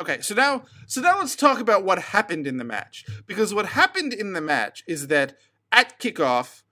Okay, 0.01 0.21
so 0.23 0.35
now 0.35 0.63
so 0.87 1.01
now 1.01 1.19
let's 1.19 1.37
talk 1.37 1.61
about 1.61 1.85
what 1.85 1.99
happened 1.99 2.47
in 2.47 2.57
the 2.57 2.65
match. 2.65 3.05
Because 3.27 3.53
what 3.53 3.67
happened 3.67 4.15
in 4.15 4.33
the 4.33 4.41
match 4.41 4.83
is 4.87 5.09
that 5.09 5.37
at 5.71 6.01
kickoff, 6.01 6.63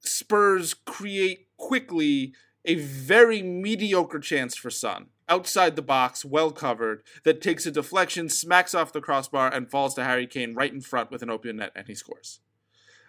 Spurs 0.00 0.72
create 0.72 1.48
quickly 1.58 2.34
a 2.64 2.76
very 2.76 3.42
mediocre 3.42 4.18
chance 4.18 4.56
for 4.56 4.70
Son. 4.70 5.08
Outside 5.28 5.76
the 5.76 5.82
box, 5.82 6.24
well 6.24 6.50
covered, 6.50 7.02
that 7.24 7.42
takes 7.42 7.66
a 7.66 7.70
deflection, 7.70 8.28
smacks 8.28 8.74
off 8.74 8.92
the 8.92 9.00
crossbar, 9.00 9.52
and 9.52 9.70
falls 9.70 9.94
to 9.94 10.04
Harry 10.04 10.26
Kane 10.26 10.54
right 10.54 10.72
in 10.72 10.80
front 10.80 11.10
with 11.10 11.22
an 11.22 11.30
open 11.30 11.56
net, 11.56 11.72
and 11.74 11.86
he 11.86 11.94
scores. 11.94 12.40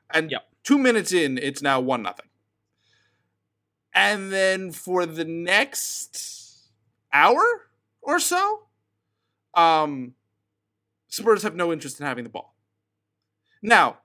And 0.10 0.32
Yep. 0.32 0.50
two 0.64 0.78
minutes 0.78 1.12
in, 1.14 1.38
it's 1.38 1.62
now 1.62 1.80
one 1.80 2.02
nothing. 2.02 2.28
And 3.94 4.32
then 4.32 4.72
for 4.72 5.06
the 5.06 5.26
next 5.26 6.70
hour 7.14 7.67
or 8.08 8.20
so, 8.20 8.64
um, 9.54 10.14
Spurs 11.10 11.44
have 11.44 11.56
no 11.56 11.72
interest 11.72 12.00
in 12.00 12.06
having 12.06 12.24
the 12.24 12.30
ball. 12.30 12.56
Now, 13.62 13.98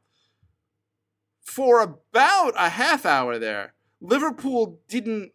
for 1.40 1.80
about 1.80 2.52
a 2.56 2.70
half 2.70 3.06
hour 3.06 3.38
there, 3.38 3.74
Liverpool 4.00 4.80
didn't 4.88 5.32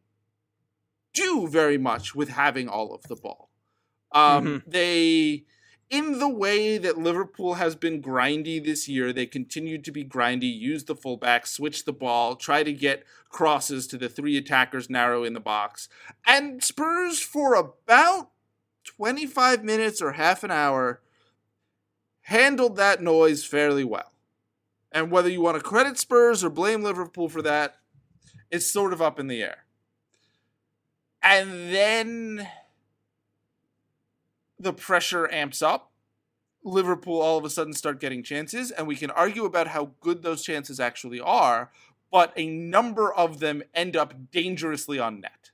do 1.14 1.48
very 1.48 1.78
much 1.78 2.14
with 2.14 2.30
having 2.30 2.68
all 2.68 2.94
of 2.94 3.04
the 3.04 3.16
ball. 3.16 3.50
Um, 4.12 4.64
They, 4.68 5.46
in 5.90 6.20
the 6.20 6.30
way 6.30 6.78
that 6.78 6.98
Liverpool 6.98 7.56
has 7.56 7.76
been 7.76 8.02
grindy 8.02 8.64
this 8.64 8.90
year, 8.90 9.14
they 9.14 9.26
continued 9.26 9.86
to 9.86 9.92
be 9.92 10.04
grindy, 10.04 10.54
use 10.54 10.84
the 10.84 10.96
fullback, 10.96 11.48
switch 11.48 11.86
the 11.86 11.94
ball, 11.94 12.36
try 12.36 12.64
to 12.64 12.74
get 12.74 13.06
crosses 13.30 13.88
to 13.88 13.98
the 13.98 14.10
three 14.10 14.36
attackers 14.38 14.90
narrow 14.90 15.24
in 15.24 15.34
the 15.34 15.40
box. 15.40 15.88
And 16.26 16.62
Spurs, 16.62 17.20
for 17.22 17.54
about 17.56 18.32
25 18.88 19.64
minutes 19.64 20.02
or 20.02 20.14
half 20.14 20.44
an 20.44 20.52
hour, 20.52 21.02
handled 22.22 22.76
that 22.78 23.02
noise 23.02 23.44
fairly 23.44 23.84
well. 23.84 24.12
And 24.92 25.12
whether 25.12 25.30
you 25.30 25.42
want 25.42 25.58
to 25.58 25.64
credit 25.64 26.00
Spurs 26.00 26.44
or 26.44 26.50
blame 26.50 26.82
Liverpool 26.82 27.30
for 27.30 27.42
that, 27.42 27.76
it's 28.50 28.66
sort 28.66 28.94
of 28.94 29.02
up 29.02 29.20
in 29.20 29.28
the 29.28 29.44
air. 29.44 29.66
And 31.22 31.74
then 31.74 32.48
the 34.60 34.74
pressure 34.74 35.32
amps 35.32 35.62
up. 35.62 35.92
Liverpool 36.64 37.22
all 37.22 37.38
of 37.38 37.46
a 37.46 37.50
sudden 37.50 37.74
start 37.74 38.00
getting 38.00 38.24
chances, 38.24 38.72
and 38.72 38.88
we 38.88 38.96
can 38.96 39.12
argue 39.12 39.46
about 39.46 39.68
how 39.68 39.92
good 40.02 40.22
those 40.22 40.44
chances 40.44 40.80
actually 40.80 41.20
are, 41.20 41.72
but 42.12 42.34
a 42.36 42.48
number 42.48 43.14
of 43.14 43.40
them 43.40 43.64
end 43.74 43.96
up 43.96 44.32
dangerously 44.32 45.00
on 45.00 45.22
net. 45.22 45.52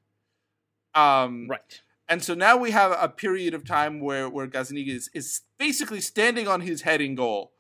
Um, 0.96 1.48
Right. 1.48 1.82
And 2.14 2.24
so 2.24 2.36
now 2.36 2.56
we 2.58 2.70
have 2.70 2.96
a 3.00 3.10
period 3.10 3.56
of 3.56 3.66
time 3.66 4.00
where 4.00 4.30
where 4.30 4.46
Gazzaniga 4.46 4.90
is, 4.90 5.10
is 5.16 5.42
basically 5.58 6.00
standing 6.00 6.48
on 6.48 6.62
his 6.62 6.84
head 6.84 7.02
in 7.02 7.16
goal 7.16 7.54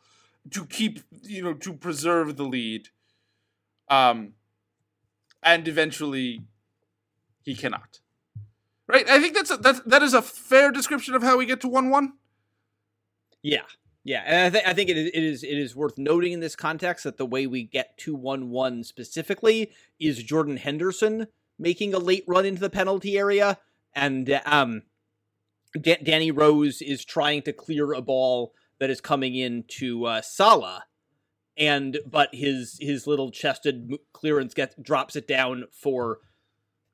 to 0.52 0.68
keep 0.68 1.00
you 1.24 1.42
know 1.42 1.56
to 1.56 1.74
preserve 1.74 2.38
the 2.38 2.44
lead. 2.44 2.90
Um 3.90 4.34
and 5.42 5.68
eventually 5.68 6.42
he 7.42 7.56
cannot. 7.56 8.02
Right? 8.88 9.10
I 9.10 9.20
think 9.20 9.34
that's 9.34 9.50
a, 9.50 9.58
that's 9.58 9.80
that 9.88 10.04
is 10.04 10.14
a 10.14 10.22
fair 10.22 10.72
description 10.72 11.16
of 11.16 11.24
how 11.24 11.36
we 11.36 11.48
get 11.48 11.60
to 11.62 11.68
1-1. 11.68 12.10
Yeah, 13.42 13.64
yeah, 14.04 14.22
and 14.24 14.46
I, 14.46 14.50
th- 14.52 14.70
I 14.70 14.74
think 14.76 14.92
it 14.92 14.98
is, 14.98 15.08
it 15.08 15.24
is 15.24 15.44
it 15.44 15.58
is 15.58 15.76
worth 15.76 15.98
noting 15.98 16.32
in 16.32 16.42
this 16.42 16.56
context 16.56 17.06
that 17.06 17.18
the 17.18 17.26
way 17.26 17.48
we 17.48 17.64
get 17.64 17.98
to 18.06 18.14
one 18.14 18.52
one 18.52 18.84
specifically 18.84 19.72
is 20.00 20.22
Jordan 20.22 20.58
Henderson 20.58 21.26
making 21.58 21.96
a 21.96 22.00
late 22.00 22.26
run 22.28 22.46
into 22.46 22.62
the 22.62 22.70
penalty 22.70 23.18
area, 23.18 23.58
and 23.96 24.42
um, 24.46 24.84
Da- 25.80 26.02
Danny 26.04 26.32
Rose 26.32 26.82
is 26.82 27.04
trying 27.06 27.42
to 27.44 27.54
clear 27.54 27.94
a 27.94 28.02
ball 28.02 28.54
that 28.80 28.90
is 28.90 29.02
coming 29.02 29.36
in 29.36 29.64
to 29.68 30.06
uh, 30.06 30.22
Salah, 30.22 30.86
and 31.58 32.00
but 32.06 32.30
his 32.34 32.78
his 32.80 33.08
little 33.08 33.32
chested 33.32 33.94
clearance 34.14 34.54
gets 34.54 34.76
drops 34.82 35.16
it 35.16 35.28
down 35.28 35.66
for 35.72 36.20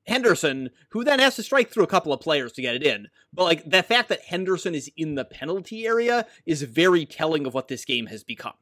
Henderson, 0.06 0.70
who 0.90 1.04
then 1.04 1.18
has 1.18 1.36
to 1.36 1.42
strike 1.42 1.70
through 1.70 1.84
a 1.84 1.88
couple 1.88 2.12
of 2.12 2.20
players 2.20 2.52
to 2.52 2.62
get 2.62 2.74
it 2.74 2.82
in. 2.82 3.08
But 3.32 3.44
like 3.44 3.70
the 3.70 3.82
fact 3.82 4.08
that 4.08 4.22
Henderson 4.22 4.74
is 4.74 4.90
in 4.96 5.14
the 5.14 5.24
penalty 5.24 5.86
area 5.86 6.26
is 6.46 6.62
very 6.62 7.06
telling 7.06 7.46
of 7.46 7.54
what 7.54 7.68
this 7.68 7.84
game 7.84 8.06
has 8.06 8.24
become. 8.24 8.54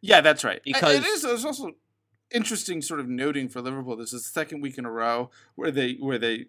Yeah, 0.00 0.20
that's 0.20 0.44
right. 0.44 0.60
Because- 0.64 0.96
it 0.96 1.04
is 1.04 1.24
it's 1.24 1.44
also 1.44 1.72
interesting 2.34 2.80
sort 2.80 2.98
of 2.98 3.08
noting 3.08 3.46
for 3.46 3.60
Liverpool 3.60 3.94
this 3.94 4.12
is 4.14 4.22
the 4.22 4.28
second 4.30 4.62
week 4.62 4.78
in 4.78 4.86
a 4.86 4.90
row 4.90 5.30
where 5.54 5.70
they 5.70 5.94
where 6.00 6.18
they 6.18 6.46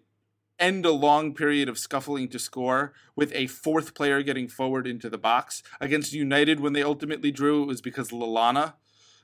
end 0.58 0.86
a 0.86 0.90
long 0.92 1.34
period 1.34 1.68
of 1.68 1.78
scuffling 1.78 2.28
to 2.28 2.38
score 2.38 2.92
with 3.16 3.32
a 3.34 3.46
fourth 3.48 3.94
player 3.94 4.22
getting 4.22 4.48
forward 4.48 4.86
into 4.86 5.10
the 5.10 5.18
box 5.18 5.62
against 5.80 6.12
United 6.12 6.60
when 6.60 6.72
they 6.72 6.82
ultimately 6.82 7.30
drew 7.30 7.62
it 7.62 7.66
was 7.66 7.80
because 7.80 8.10
Lallana 8.10 8.74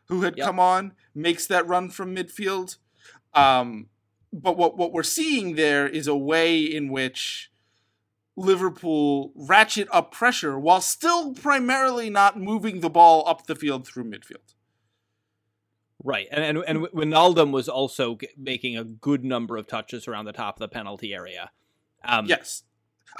who 0.08 0.22
had 0.22 0.36
Yep. 0.36 0.46
come 0.46 0.58
on 0.60 0.92
makes 1.14 1.46
that 1.46 1.66
run 1.68 1.88
from 1.88 2.14
midfield 2.16 2.76
um 3.32 3.88
but 4.32 4.56
what 4.56 4.76
what 4.76 4.92
we're 4.92 5.02
seeing 5.02 5.54
there 5.56 5.86
is 5.88 6.06
a 6.06 6.16
way 6.16 6.60
in 6.62 6.88
which 6.90 7.50
Liverpool 8.36 9.32
ratchet 9.34 9.88
up 9.92 10.12
pressure 10.12 10.58
while 10.58 10.80
still 10.80 11.34
primarily 11.34 12.08
not 12.10 12.38
moving 12.38 12.80
the 12.80 12.90
ball 12.90 13.22
up 13.28 13.46
the 13.46 13.54
field 13.54 13.86
through 13.86 14.04
midfield. 14.04 14.54
Right, 16.02 16.28
and 16.30 16.42
and, 16.42 16.58
and 16.66 16.86
Wijnaldum 16.92 17.50
was 17.52 17.68
also 17.68 18.16
making 18.36 18.76
a 18.76 18.84
good 18.84 19.24
number 19.24 19.56
of 19.56 19.66
touches 19.66 20.08
around 20.08 20.24
the 20.24 20.32
top 20.32 20.56
of 20.56 20.60
the 20.60 20.68
penalty 20.68 21.12
area. 21.14 21.50
Um, 22.04 22.26
Yes. 22.26 22.62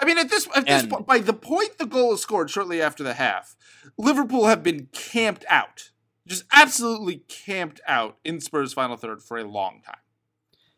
I 0.00 0.04
mean, 0.04 0.18
at 0.18 0.30
this, 0.30 0.46
at 0.54 0.66
this 0.66 0.82
And- 0.82 0.90
point, 0.90 1.06
by 1.06 1.18
the 1.18 1.32
point 1.32 1.78
the 1.78 1.84
goal 1.86 2.14
is 2.14 2.20
scored 2.22 2.48
shortly 2.48 2.80
after 2.80 3.02
the 3.02 3.14
half, 3.14 3.56
Liverpool 3.98 4.46
have 4.46 4.62
been 4.62 4.86
camped 4.92 5.44
out, 5.48 5.90
just 6.28 6.44
absolutely 6.52 7.16
camped 7.28 7.80
out 7.86 8.16
in 8.24 8.40
Spurs' 8.40 8.72
final 8.72 8.96
third 8.96 9.20
for 9.20 9.36
a 9.36 9.44
long 9.44 9.82
time. 9.84 9.98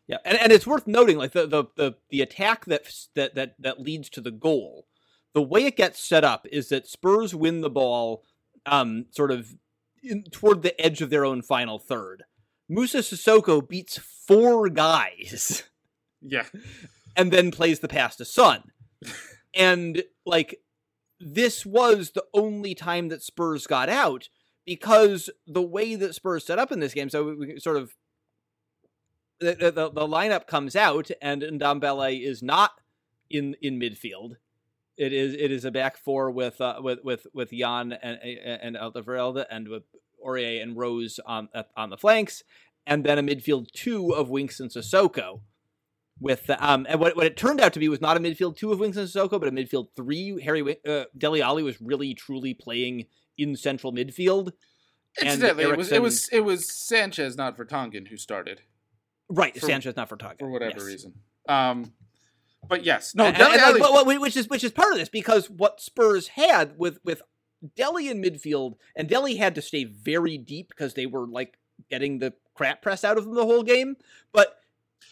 Yeah, 0.07 0.17
and, 0.25 0.37
and 0.39 0.51
it's 0.51 0.67
worth 0.67 0.87
noting, 0.87 1.17
like 1.17 1.31
the 1.31 1.45
the 1.47 1.65
the, 1.75 1.95
the 2.09 2.21
attack 2.21 2.65
that, 2.65 2.85
that 3.15 3.35
that 3.35 3.55
that 3.59 3.79
leads 3.79 4.09
to 4.09 4.19
the 4.21 4.31
goal, 4.31 4.87
the 5.33 5.41
way 5.41 5.65
it 5.65 5.77
gets 5.77 5.99
set 6.03 6.23
up 6.25 6.45
is 6.51 6.67
that 6.69 6.87
Spurs 6.87 7.33
win 7.33 7.61
the 7.61 7.69
ball, 7.69 8.23
um, 8.65 9.05
sort 9.11 9.31
of 9.31 9.55
in, 10.03 10.23
toward 10.31 10.61
the 10.61 10.79
edge 10.79 11.01
of 11.01 11.09
their 11.09 11.25
own 11.25 11.41
final 11.41 11.79
third. 11.79 12.23
Moussa 12.69 12.99
Sissoko 12.99 13.67
beats 13.67 13.97
four 13.97 14.69
guys 14.69 15.63
Yeah. 16.21 16.45
and 17.15 17.31
then 17.31 17.51
plays 17.51 17.79
the 17.79 17.87
pass 17.87 18.15
to 18.17 18.25
Son, 18.25 18.63
and 19.53 20.03
like 20.25 20.59
this 21.19 21.65
was 21.65 22.11
the 22.11 22.25
only 22.33 22.73
time 22.75 23.09
that 23.09 23.21
Spurs 23.21 23.67
got 23.67 23.89
out 23.89 24.29
because 24.65 25.29
the 25.45 25.61
way 25.61 25.95
that 25.95 26.15
Spurs 26.15 26.45
set 26.45 26.59
up 26.59 26.71
in 26.71 26.79
this 26.79 26.93
game, 26.93 27.09
so 27.09 27.25
we, 27.25 27.35
we 27.35 27.59
sort 27.59 27.77
of 27.77 27.95
the, 29.39 29.55
the, 29.55 29.71
the 29.71 29.89
the 29.91 30.07
lineup 30.07 30.47
comes 30.47 30.75
out 30.75 31.11
and 31.21 31.41
Ndombele 31.41 32.25
is 32.25 32.41
not 32.41 32.71
in 33.29 33.55
in 33.61 33.79
midfield. 33.79 34.37
It 34.97 35.13
is 35.13 35.33
it 35.33 35.51
is 35.51 35.65
a 35.65 35.71
back 35.71 35.97
four 35.97 36.31
with 36.31 36.61
uh, 36.61 36.79
with 36.81 36.99
with 37.03 37.27
with 37.33 37.51
Jan 37.51 37.93
and 37.93 38.19
and 38.21 38.75
Alderweireld 38.75 39.43
and 39.49 39.67
with 39.67 39.83
Aurier 40.25 40.61
and 40.61 40.77
Rose 40.77 41.19
on 41.25 41.49
on 41.75 41.89
the 41.89 41.97
flanks, 41.97 42.43
and 42.85 43.03
then 43.03 43.17
a 43.17 43.23
midfield 43.23 43.71
two 43.71 44.11
of 44.11 44.29
Winks 44.29 44.59
and 44.59 44.69
Sissoko. 44.69 45.41
With 46.19 46.47
um 46.59 46.85
and 46.87 46.99
what 46.99 47.15
what 47.15 47.25
it 47.25 47.35
turned 47.35 47.59
out 47.59 47.73
to 47.73 47.79
be 47.79 47.89
was 47.89 47.99
not 47.99 48.17
a 48.17 48.19
midfield 48.19 48.55
two 48.55 48.71
of 48.71 48.79
Winks 48.79 48.97
and 48.97 49.07
Sissoko, 49.07 49.39
but 49.39 49.49
a 49.49 49.51
midfield 49.51 49.87
three. 49.95 50.39
Harry 50.43 50.77
uh, 50.87 51.05
Dele 51.17 51.41
Alli 51.41 51.63
was 51.63 51.81
really 51.81 52.13
truly 52.13 52.53
playing 52.53 53.05
in 53.37 53.55
central 53.55 53.91
midfield. 53.91 54.51
Incidentally, 55.19 55.63
it 55.63 55.77
was 55.77 55.91
it 55.91 56.01
was 56.01 56.29
it 56.31 56.41
was 56.41 56.71
Sanchez, 56.71 57.35
not 57.35 57.57
Vertonghen, 57.57 58.07
who 58.07 58.17
started 58.17 58.61
Right, 59.29 59.59
For- 59.59 59.65
Sanchez 59.65 59.95
not 59.95 60.09
target 60.09 60.39
for 60.39 60.49
whatever 60.49 60.79
yes. 60.79 60.85
reason. 60.85 61.13
Um, 61.49 61.93
but 62.67 62.83
yes, 62.85 63.13
no, 63.15 63.25
And- 63.25 63.37
Dele 63.37 63.51
and, 63.53 63.61
like, 63.61 63.69
Alli- 63.69 63.79
but- 63.79 64.05
but- 64.05 64.21
which 64.21 64.35
is 64.37 64.47
which 64.49 64.63
is 64.63 64.71
part 64.71 64.91
of 64.93 64.97
this 64.99 65.09
because 65.09 65.49
what 65.49 65.81
Spurs 65.81 66.29
had 66.29 66.77
with 66.77 66.99
with 67.03 67.21
Dele 67.75 68.09
in 68.09 68.21
midfield 68.21 68.75
and 68.95 69.07
Dele 69.07 69.35
had 69.35 69.55
to 69.55 69.61
stay 69.61 69.83
very 69.85 70.37
deep 70.37 70.69
because 70.69 70.93
they 70.95 71.05
were 71.05 71.27
like 71.27 71.57
getting 71.89 72.19
the 72.19 72.33
crap 72.55 72.81
press 72.81 73.03
out 73.03 73.17
of 73.17 73.25
them 73.25 73.33
the 73.35 73.45
whole 73.45 73.63
game. 73.63 73.95
But 74.31 74.59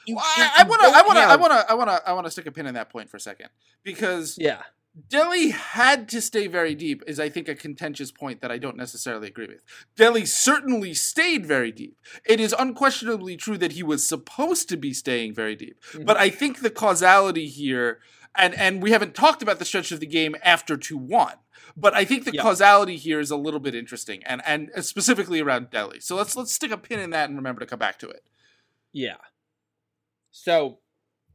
you, 0.06 0.16
Well, 0.16 0.24
I 0.26 0.64
want 0.68 0.82
to, 0.82 0.88
I 0.88 1.02
want 1.02 1.18
to, 1.18 1.24
I 1.24 1.36
want 1.36 1.52
to, 1.54 1.72
I 1.72 1.74
want 1.74 1.90
to, 1.90 2.10
I 2.10 2.14
want 2.14 2.26
to 2.28 2.32
stick 2.32 2.46
a 2.46 2.52
pin 2.52 2.66
in 2.66 2.74
that 2.76 2.90
point 2.90 3.10
for 3.10 3.18
a 3.18 3.20
second. 3.22 3.50
Because 3.84 4.38
yeah, 4.40 4.62
Dele 5.08 5.50
had 5.52 6.10
to 6.10 6.20
stay 6.22 6.48
very 6.48 6.76
deep 6.76 7.02
is 7.08 7.20
I 7.20 7.30
think 7.30 7.48
a 7.48 7.56
contentious 7.56 8.12
point 8.12 8.42
that 8.42 8.52
I 8.52 8.58
don't 8.58 8.76
necessarily 8.76 9.30
agree 9.30 9.48
with. 9.48 9.64
Dele 9.96 10.26
certainly 10.26 10.94
stayed 10.94 11.46
very 11.46 11.72
deep. 11.72 11.98
It 12.26 12.42
is 12.42 12.54
unquestionably 12.58 13.38
true 13.38 13.58
that 13.58 13.72
he 13.74 13.84
was 13.84 14.06
supposed 14.06 14.68
to 14.70 14.78
be 14.78 14.94
staying 14.94 15.34
very 15.34 15.56
deep. 15.56 15.82
Mhm. 15.94 16.06
But 16.06 16.18
I 16.18 16.30
think 16.30 16.60
the 16.60 16.70
causality 16.70 17.48
here 17.48 18.02
and 18.36 18.54
and 18.56 18.82
we 18.84 18.92
haven't 18.92 19.16
talked 19.16 19.42
about 19.42 19.60
the 19.60 19.66
stretch 19.66 19.92
of 19.94 20.02
the 20.02 20.06
game 20.06 20.36
after 20.44 20.76
2-1. 20.76 21.36
But 21.78 21.94
I 21.94 22.04
think 22.04 22.26
the 22.26 22.34
Yeah. 22.34 22.42
causality 22.42 22.98
here 22.98 23.22
is 23.22 23.32
a 23.32 23.38
little 23.38 23.62
bit 23.62 23.74
interesting 23.76 24.22
and 24.26 24.42
and 24.46 24.70
specifically 24.84 25.40
around 25.40 25.70
Dele. 25.70 26.02
So 26.02 26.18
let's 26.18 26.36
let's 26.36 26.52
stick 26.52 26.72
a 26.72 26.78
pin 26.78 27.00
in 27.00 27.12
that 27.12 27.30
and 27.30 27.38
remember 27.38 27.62
to 27.62 27.66
come 27.66 27.80
back 27.80 27.98
to 28.00 28.10
it. 28.10 28.26
yeah. 28.92 29.18
So, 30.34 30.80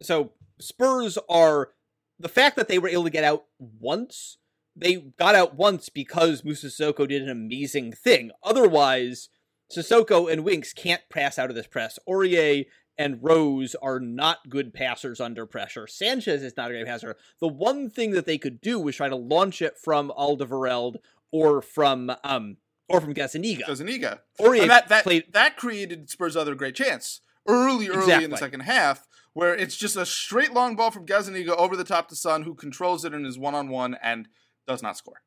so 0.03 0.33
Spurs 0.59 1.19
are 1.29 1.73
the 2.19 2.29
fact 2.29 2.57
that 2.57 2.69
they 2.69 2.79
were 2.79 2.89
able 2.89 3.05
to 3.05 3.11
get 3.11 3.25
out 3.25 3.45
once, 3.59 4.39
they 4.75 4.97
got 4.97 5.35
out 5.35 5.55
once 5.55 5.89
because 5.89 6.45
Moussa 6.45 6.69
Sissoko 6.69 7.09
did 7.09 7.23
an 7.23 7.29
amazing 7.29 7.93
thing. 7.93 8.31
Otherwise, 8.43 9.29
Sissoko 9.75 10.31
and 10.31 10.45
Winks 10.45 10.73
can't 10.73 11.03
pass 11.11 11.39
out 11.39 11.51
of 11.51 11.57
this 11.57 11.67
press. 11.67 11.99
Aurier 12.09 12.67
and 12.99 13.19
Rose 13.23 13.75
are 13.83 14.01
not 14.01 14.49
good 14.49 14.73
passers 14.73 15.21
under 15.21 15.45
pressure. 15.47 15.87
Sanchez 15.87 16.43
is 16.43 16.57
not 16.57 16.71
a 16.71 16.75
great 16.75 16.87
passer. 16.87 17.17
The 17.41 17.49
one 17.49 17.91
thing 17.91 18.13
that 18.13 18.27
they 18.27 18.39
could 18.39 18.61
do 18.61 18.79
was 18.79 18.97
try 18.97 19.09
to 19.09 19.17
launch 19.17 19.61
it 19.61 19.75
from 19.83 20.13
Alderweireld 20.17 20.97
or 21.31 21.61
from 21.61 22.13
um 22.25 22.57
or 22.89 23.01
from 23.01 23.15
Gazzaniga. 23.15 23.65
Gazzaniga. 23.65 24.21
Aurier 24.41 24.63
And 24.63 24.71
that 24.71 24.89
that, 24.89 25.05
played 25.05 25.33
that 25.33 25.57
created 25.57 26.09
Spurs' 26.09 26.37
other 26.37 26.55
great 26.55 26.75
chance 26.75 27.21
early, 27.47 27.89
early 27.89 28.25
in 28.25 28.31
the 28.31 28.37
second 28.37 28.61
half, 28.61 29.07
where 29.37 29.55
it's 29.55 29.77
just 29.77 29.97
a 29.97 30.07
straight 30.07 30.55
long 30.55 30.77
ball 30.77 30.91
from 30.91 31.05
Gazzaniga 31.05 31.51
over 31.59 31.77
the 31.77 31.85
top 31.85 32.09
to 32.09 32.17
Son, 32.17 32.45
who 32.45 32.55
controls 32.55 33.05
it 33.05 33.13
and 33.13 33.27
is 33.27 33.39
one 33.39 33.55
on 33.55 33.69
one 33.69 33.95
and 34.03 34.29
does 34.67 34.83
not 34.83 34.97
score. 34.97 35.21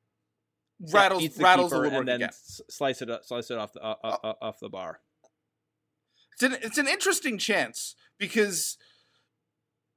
Rattles 0.91 1.21
the 1.21 1.43
rattles 1.43 1.69
the 1.69 1.81
and 1.81 2.07
then 2.07 2.15
again. 2.15 2.29
slice 2.33 3.03
it 3.03 3.11
up, 3.11 3.23
slice 3.23 3.51
it 3.51 3.59
off 3.59 3.73
the 3.73 3.83
uh, 3.83 3.95
uh, 4.03 4.17
uh, 4.23 4.33
off 4.41 4.59
the 4.59 4.67
bar. 4.67 5.01
It's 6.33 6.41
an 6.41 6.57
it's 6.59 6.79
an 6.79 6.87
interesting 6.87 7.37
chance 7.37 7.93
because 8.17 8.79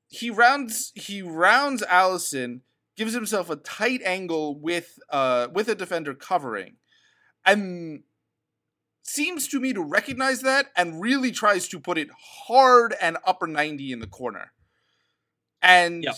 he 0.08 0.28
rounds 0.28 0.92
he 0.94 1.22
rounds 1.22 1.82
Alisson, 1.82 2.60
gives 2.98 3.14
himself 3.14 3.48
a 3.48 3.56
tight 3.56 4.02
angle 4.04 4.60
with 4.60 4.98
uh 5.08 5.48
with 5.54 5.68
a 5.68 5.74
defender 5.74 6.12
covering, 6.12 6.74
and 7.46 8.02
seems 9.02 9.48
to 9.48 9.60
me 9.60 9.72
to 9.72 9.82
recognize 9.82 10.40
that 10.42 10.66
and 10.76 11.00
really 11.00 11.30
tries 11.32 11.68
to 11.68 11.80
put 11.80 11.98
it 11.98 12.08
hard 12.46 12.94
and 13.00 13.16
upper 13.26 13.46
90 13.46 13.92
in 13.92 13.98
the 14.00 14.06
corner. 14.06 14.52
And 15.60 16.04
Yep. 16.04 16.16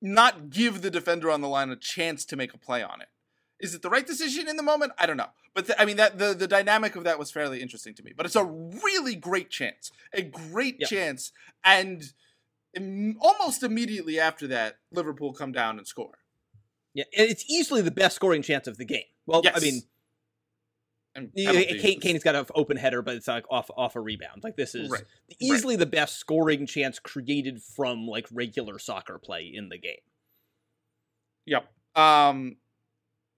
not 0.00 0.50
give 0.50 0.82
the 0.82 0.90
defender 0.90 1.30
on 1.30 1.40
the 1.40 1.48
line 1.48 1.70
a 1.70 1.76
chance 1.76 2.24
to 2.26 2.36
make 2.36 2.52
a 2.54 2.58
play 2.58 2.82
on 2.82 3.00
it. 3.00 3.08
Is 3.60 3.74
it 3.74 3.82
the 3.82 3.88
right 3.90 4.06
decision 4.06 4.48
in 4.48 4.56
the 4.56 4.62
moment? 4.62 4.92
I 4.98 5.06
don't 5.06 5.16
know. 5.16 5.30
But 5.54 5.66
th- 5.66 5.78
I 5.78 5.84
mean 5.84 5.96
that 5.96 6.18
the 6.18 6.34
the 6.34 6.48
dynamic 6.48 6.96
of 6.96 7.04
that 7.04 7.18
was 7.18 7.30
fairly 7.30 7.62
interesting 7.62 7.94
to 7.94 8.02
me. 8.02 8.12
But 8.14 8.26
it's 8.26 8.36
a 8.36 8.44
really 8.44 9.14
great 9.14 9.50
chance. 9.50 9.92
A 10.12 10.22
great 10.22 10.80
Yep. 10.80 10.90
chance 10.90 11.32
and 11.64 12.12
im- 12.74 13.16
almost 13.20 13.62
immediately 13.62 14.18
after 14.18 14.46
that 14.48 14.78
Liverpool 14.90 15.32
come 15.32 15.52
down 15.52 15.78
and 15.78 15.86
score. 15.86 16.18
Yeah, 16.92 17.04
and 17.16 17.30
it's 17.30 17.44
easily 17.48 17.80
the 17.82 17.90
best 17.92 18.16
scoring 18.16 18.42
chance 18.42 18.66
of 18.66 18.76
the 18.76 18.84
game. 18.84 19.04
Well, 19.26 19.42
I 19.54 19.60
mean, 19.60 19.82
And 21.16 21.32
Kane, 21.34 22.00
Kane's 22.00 22.24
got 22.24 22.34
an 22.34 22.46
open 22.56 22.76
header, 22.76 23.00
but 23.00 23.14
it's 23.14 23.28
like 23.28 23.44
off 23.50 23.70
off 23.76 23.94
a 23.94 24.00
rebound. 24.00 24.42
Like 24.42 24.56
this 24.56 24.74
is 24.74 24.90
Right. 24.90 25.04
easily 25.38 25.76
the 25.76 25.86
best 25.86 26.16
scoring 26.16 26.66
chance 26.66 26.98
created 26.98 27.62
from 27.62 28.06
like 28.06 28.26
regular 28.32 28.78
soccer 28.80 29.18
play 29.18 29.44
in 29.52 29.68
the 29.68 29.78
game. 29.78 30.00
Yep. 31.46 31.70
Um 31.94 32.56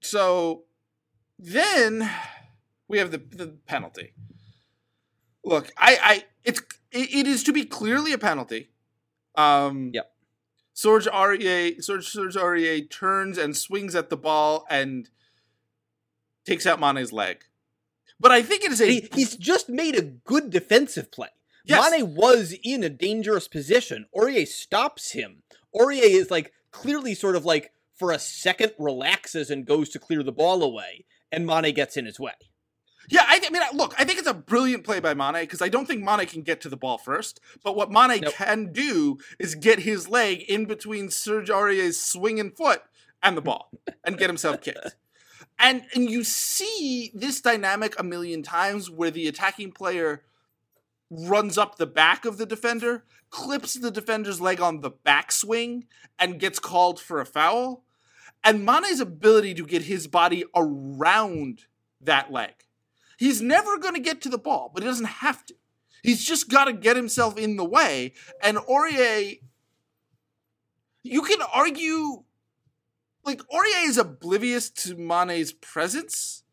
so 0.00 0.64
then 1.38 2.08
we 2.88 2.98
have 2.98 3.10
the 3.10 3.18
the 3.18 3.58
penalty. 3.66 4.12
Look, 5.44 5.70
I 5.76 5.98
I 6.02 6.24
it's 6.44 6.60
it, 6.92 7.14
it 7.14 7.26
is 7.26 7.42
to 7.44 7.52
be 7.52 7.64
clearly 7.64 8.12
a 8.12 8.18
penalty. 8.18 8.70
Um 9.34 9.90
Yep. 9.92 10.12
Serge 10.72 11.06
Aurier 11.06 11.82
Serge, 11.82 12.06
Serge 12.08 12.36
Aurier 12.36 12.88
turns 12.90 13.36
and 13.38 13.56
swings 13.56 13.94
at 13.94 14.08
the 14.08 14.16
ball 14.16 14.66
and 14.70 15.10
takes 16.46 16.66
out 16.66 16.78
Mane's 16.80 17.12
leg. 17.12 17.44
But 18.18 18.32
I 18.32 18.42
think 18.42 18.64
it 18.64 18.72
is 18.72 18.80
a 18.80 18.86
He, 18.86 19.08
he's 19.14 19.36
just 19.36 19.68
made 19.68 19.96
a 19.96 20.02
good 20.02 20.50
defensive 20.50 21.10
play. 21.12 21.28
Yes. 21.64 21.90
Mane 21.90 22.14
was 22.14 22.54
in 22.62 22.84
a 22.84 22.88
dangerous 22.88 23.48
position. 23.48 24.06
Aurier 24.16 24.46
stops 24.46 25.12
him. 25.12 25.42
Aurier 25.74 26.02
is 26.04 26.30
like 26.30 26.52
clearly 26.70 27.14
sort 27.14 27.36
of 27.36 27.44
like 27.44 27.72
for 27.94 28.12
a 28.12 28.18
second 28.18 28.72
relaxes 28.78 29.50
and 29.50 29.66
goes 29.66 29.88
to 29.90 29.98
clear 29.98 30.22
the 30.22 30.32
ball 30.32 30.62
away, 30.62 31.06
and 31.32 31.46
Mane 31.46 31.74
gets 31.74 31.96
in 31.96 32.06
his 32.06 32.20
way. 32.20 32.32
Yeah, 33.08 33.24
I, 33.26 33.40
I 33.44 33.50
mean, 33.50 33.62
look, 33.72 33.94
I 33.98 34.04
think 34.04 34.18
it's 34.18 34.28
a 34.28 34.34
brilliant 34.34 34.84
play 34.84 35.00
by 35.00 35.14
Mane 35.14 35.42
because 35.42 35.62
I 35.62 35.68
don't 35.68 35.86
think 35.86 36.02
Mane 36.02 36.26
can 36.26 36.42
get 36.42 36.60
to 36.62 36.68
the 36.68 36.76
ball 36.76 36.98
first. 36.98 37.40
But 37.62 37.76
what 37.76 37.90
Mane 37.90 38.20
Nope. 38.22 38.34
can 38.34 38.72
do 38.72 39.18
is 39.38 39.54
get 39.54 39.80
his 39.80 40.08
leg 40.08 40.42
in 40.42 40.66
between 40.66 41.10
Serge 41.10 41.48
Aurier's 41.48 42.00
swinging 42.00 42.50
foot 42.50 42.82
and 43.22 43.36
the 43.36 43.42
ball 43.42 43.70
and 44.04 44.18
get 44.18 44.28
himself 44.28 44.60
kicked. 44.60 44.96
And 45.58 45.84
and 45.94 46.10
you 46.10 46.22
see 46.24 47.10
this 47.14 47.40
dynamic 47.40 47.98
a 47.98 48.02
million 48.02 48.42
times 48.42 48.90
where 48.90 49.10
the 49.10 49.26
attacking 49.26 49.72
player 49.72 50.22
runs 51.10 51.56
up 51.56 51.76
the 51.76 51.86
back 51.86 52.24
of 52.24 52.36
the 52.36 52.46
defender, 52.46 53.04
clips 53.30 53.74
the 53.74 53.90
defender's 53.90 54.40
leg 54.40 54.60
on 54.60 54.80
the 54.80 54.90
backswing, 54.90 55.84
and 56.18 56.40
gets 56.40 56.58
called 56.58 57.00
for 57.00 57.20
a 57.20 57.26
foul. 57.26 57.84
And 58.44 58.64
Mane's 58.64 59.00
ability 59.00 59.54
to 59.54 59.64
get 59.64 59.82
his 59.82 60.06
body 60.06 60.44
around 60.54 61.62
that 62.00 62.30
leg. 62.30 62.52
He's 63.18 63.40
never 63.40 63.78
going 63.78 63.94
to 63.94 64.00
get 64.00 64.20
to 64.22 64.28
the 64.28 64.38
ball, 64.38 64.70
but 64.72 64.82
he 64.82 64.88
doesn't 64.88 65.06
have 65.06 65.44
to. 65.46 65.54
He's 66.02 66.24
just 66.24 66.48
got 66.48 66.66
to 66.66 66.72
get 66.72 66.96
himself 66.96 67.36
in 67.36 67.56
the 67.56 67.64
way. 67.64 68.12
And 68.42 68.58
Aurier, 68.58 69.40
you 71.02 71.22
can 71.22 71.40
argue, 71.52 72.24
like, 73.26 73.42
Aurier 73.48 73.88
is 73.88 73.98
oblivious 73.98 74.70
to 74.70 74.96
Mane's 74.96 75.52
presence 75.52 76.44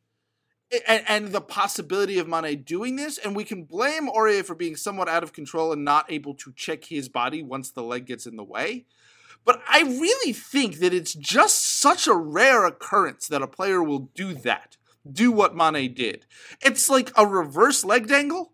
and, 0.88 1.04
and 1.08 1.28
the 1.28 1.42
possibility 1.42 2.18
of 2.20 2.28
Mane 2.28 2.64
doing 2.64 2.96
this. 2.96 3.18
And 3.18 3.36
we 3.36 3.44
can 3.44 3.64
blame 3.64 4.10
Aurier 4.10 4.44
for 4.44 4.56
being 4.56 4.76
somewhat 4.76 5.08
out 5.08 5.24
of 5.24 5.34
control 5.34 5.72
and 5.72 5.86
not 5.86 6.12
able 6.12 6.34
to 6.36 6.52
check 6.56 6.86
his 6.86 7.08
body 7.08 7.44
once 7.44 7.72
the 7.72 7.84
leg 7.84 8.06
gets 8.06 8.26
in 8.26 8.36
the 8.36 8.44
way. 8.44 8.86
But 9.46 9.62
I 9.68 9.82
really 9.82 10.34
think 10.34 10.80
that 10.80 10.94
it's 10.94 11.14
just 11.14 11.80
such 11.80 12.08
a 12.08 12.16
rare 12.16 12.66
occurrence 12.66 13.28
that 13.28 13.42
a 13.42 13.48
player 13.48 13.84
will 13.84 14.10
do 14.16 14.34
that 14.34 14.78
do 15.10 15.32
what 15.32 15.56
Mane 15.56 15.94
did. 15.94 16.26
It's 16.62 16.90
like 16.90 17.12
a 17.18 17.28
reverse 17.28 17.84
leg 17.84 18.08
dangle, 18.08 18.54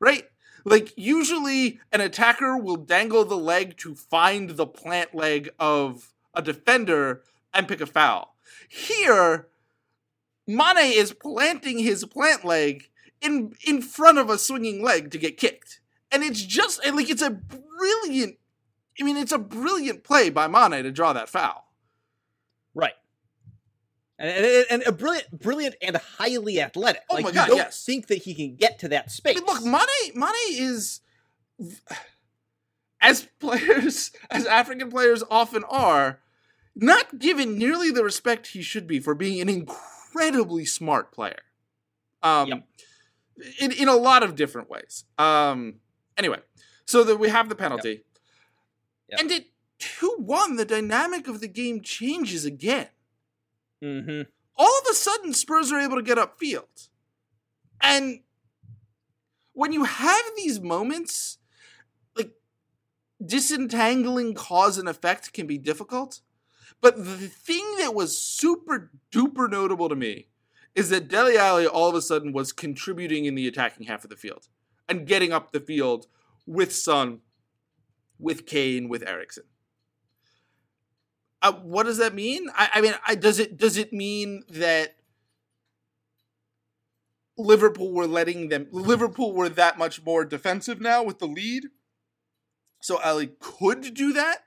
right? 0.00 0.24
Like 0.64 0.92
usually 0.96 1.80
an 1.92 2.00
attacker 2.00 2.56
will 2.56 2.76
dangle 2.76 3.24
the 3.24 3.38
leg 3.38 3.76
to 3.78 3.94
find 3.94 4.50
the 4.50 4.66
plant 4.66 5.14
leg 5.14 5.48
of 5.58 6.12
a 6.34 6.42
defender 6.42 7.22
and 7.54 7.68
pick 7.68 7.80
a 7.80 7.86
foul. 7.86 8.34
Here, 8.68 9.48
Mane 10.46 10.92
is 10.92 11.12
planting 11.12 11.78
his 11.78 12.04
plant 12.04 12.44
leg 12.44 12.88
in 13.20 13.54
in 13.66 13.82
front 13.82 14.18
of 14.18 14.30
a 14.30 14.38
swinging 14.38 14.82
leg 14.82 15.10
to 15.10 15.18
get 15.18 15.36
kicked. 15.36 15.80
And 16.10 16.22
it's 16.22 16.42
just 16.42 16.84
like 16.84 17.10
it's 17.10 17.22
a 17.22 17.30
brilliant 17.30 18.38
I 18.98 19.04
mean 19.04 19.16
it's 19.16 19.32
a 19.32 19.38
brilliant 19.38 20.04
play 20.04 20.30
by 20.30 20.46
Mane 20.46 20.82
to 20.82 20.90
draw 20.90 21.12
that 21.12 21.28
foul. 21.28 21.66
Right. 22.74 22.94
And, 24.18 24.44
and, 24.44 24.66
and 24.70 24.82
a 24.82 24.92
brilliant, 24.92 25.30
brilliant, 25.38 25.76
and 25.80 25.96
highly 25.96 26.60
athletic. 26.60 27.02
Oh 27.10 27.14
like 27.14 27.24
my 27.24 27.30
you 27.30 27.34
God, 27.34 27.46
don't 27.48 27.56
yes. 27.58 27.84
think 27.84 28.08
that 28.08 28.18
he 28.18 28.34
can 28.34 28.56
get 28.56 28.80
to 28.80 28.88
that 28.88 29.04
I 29.06 29.08
space. 29.08 29.36
mean, 29.36 29.46
look, 29.46 29.62
Mane, 29.64 30.12
Mane 30.14 30.32
is 30.50 31.00
as 33.00 33.28
players, 33.38 34.10
as 34.30 34.46
African 34.46 34.90
players 34.90 35.22
often 35.30 35.62
are, 35.68 36.20
not 36.78 37.18
given 37.18 37.58
nearly 37.58 37.90
the 37.90 38.04
respect 38.04 38.48
he 38.48 38.62
should 38.62 38.86
be 38.86 39.00
for 39.00 39.14
being 39.14 39.40
an 39.40 39.48
incredibly 39.48 40.64
smart 40.64 41.12
player. 41.12 41.42
Um, 42.22 42.48
Yep. 42.48 42.68
in 43.60 43.72
in 43.72 43.88
a 43.88 43.96
lot 43.96 44.22
of 44.22 44.34
different 44.34 44.70
ways. 44.70 45.04
Um, 45.18 45.80
anyway, 46.16 46.40
so 46.86 47.04
that 47.04 47.16
we 47.16 47.28
have 47.28 47.48
the 47.48 47.54
penalty, 47.54 48.04
Yep. 49.08 49.20
and 49.20 49.30
at 49.32 49.44
two 49.78 50.14
one, 50.18 50.56
the 50.56 50.64
dynamic 50.64 51.28
of 51.28 51.40
the 51.40 51.48
game 51.48 51.80
changes 51.82 52.44
again 52.44 52.88
hmm 53.80 54.22
all 54.56 54.78
of 54.80 54.86
a 54.90 54.94
sudden 54.94 55.32
Spurs 55.32 55.70
are 55.70 55.78
able 55.78 55.94
to 55.96 56.02
get 56.02 56.18
upfield. 56.18 56.88
And 57.80 58.20
when 59.52 59.72
you 59.72 59.84
have 59.84 60.24
these 60.36 60.58
moments, 60.60 61.38
like 62.16 62.32
disentangling 63.24 64.34
cause 64.34 64.78
and 64.78 64.88
effect 64.88 65.32
can 65.32 65.46
be 65.46 65.58
difficult. 65.58 66.20
But 66.80 66.96
the 66.96 67.28
thing 67.28 67.76
that 67.78 67.94
was 67.94 68.18
super 68.18 68.90
duper 69.12 69.50
notable 69.50 69.88
to 69.88 69.96
me 69.96 70.28
is 70.74 70.90
that 70.90 71.08
Dele 71.08 71.36
Alli 71.36 71.66
all 71.66 71.88
of 71.88 71.94
a 71.94 72.02
sudden 72.02 72.32
was 72.32 72.52
contributing 72.52 73.24
in 73.24 73.34
the 73.34 73.48
attacking 73.48 73.86
half 73.86 74.04
of 74.04 74.10
the 74.10 74.16
field 74.16 74.48
and 74.88 75.06
getting 75.06 75.32
up 75.32 75.50
the 75.50 75.60
field 75.60 76.06
with 76.46 76.72
Son, 76.72 77.20
with 78.18 78.46
Kane, 78.46 78.88
with 78.88 79.02
Eriksen. 79.02 79.44
Uh, 81.42 81.52
what 81.52 81.84
does 81.84 81.98
that 81.98 82.14
mean? 82.14 82.48
I, 82.54 82.70
I 82.74 82.80
mean, 82.80 82.94
I, 83.06 83.14
does 83.14 83.38
it 83.38 83.56
does 83.56 83.76
it 83.76 83.92
mean 83.92 84.42
that 84.48 84.96
Liverpool 87.36 87.92
were 87.92 88.08
letting 88.08 88.48
them 88.48 88.66
Liverpool 88.72 89.32
were 89.32 89.48
that 89.48 89.78
much 89.78 90.04
more 90.04 90.24
defensive 90.24 90.80
now 90.80 91.02
with 91.02 91.20
the 91.20 91.28
lead? 91.28 91.66
So 92.80 93.00
Alli 93.02 93.30
could 93.40 93.94
do 93.94 94.12
that? 94.12 94.44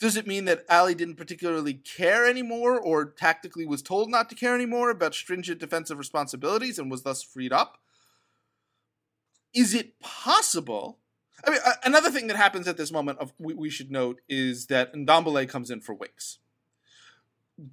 Does 0.00 0.16
it 0.16 0.26
mean 0.26 0.44
that 0.46 0.64
Alli 0.68 0.94
didn't 0.94 1.16
particularly 1.16 1.74
care 1.74 2.26
anymore 2.26 2.78
or 2.78 3.04
tactically 3.04 3.64
was 3.64 3.82
told 3.82 4.10
not 4.10 4.28
to 4.30 4.34
care 4.34 4.54
anymore 4.54 4.90
about 4.90 5.14
stringent 5.14 5.60
defensive 5.60 5.98
responsibilities 5.98 6.78
and 6.78 6.90
was 6.90 7.02
thus 7.02 7.22
freed 7.22 7.52
up? 7.52 7.78
Is 9.54 9.72
it 9.72 10.00
possible 10.00 10.98
I 11.46 11.50
mean, 11.50 11.60
another 11.84 12.10
thing 12.10 12.26
that 12.28 12.36
happens 12.36 12.68
at 12.68 12.76
this 12.76 12.92
moment 12.92 13.18
of 13.18 13.32
we, 13.38 13.54
we 13.54 13.70
should 13.70 13.90
note 13.90 14.20
is 14.28 14.66
that 14.66 14.94
Ndombele 14.94 15.48
comes 15.48 15.70
in 15.70 15.80
for 15.80 15.94
Winks, 15.94 16.38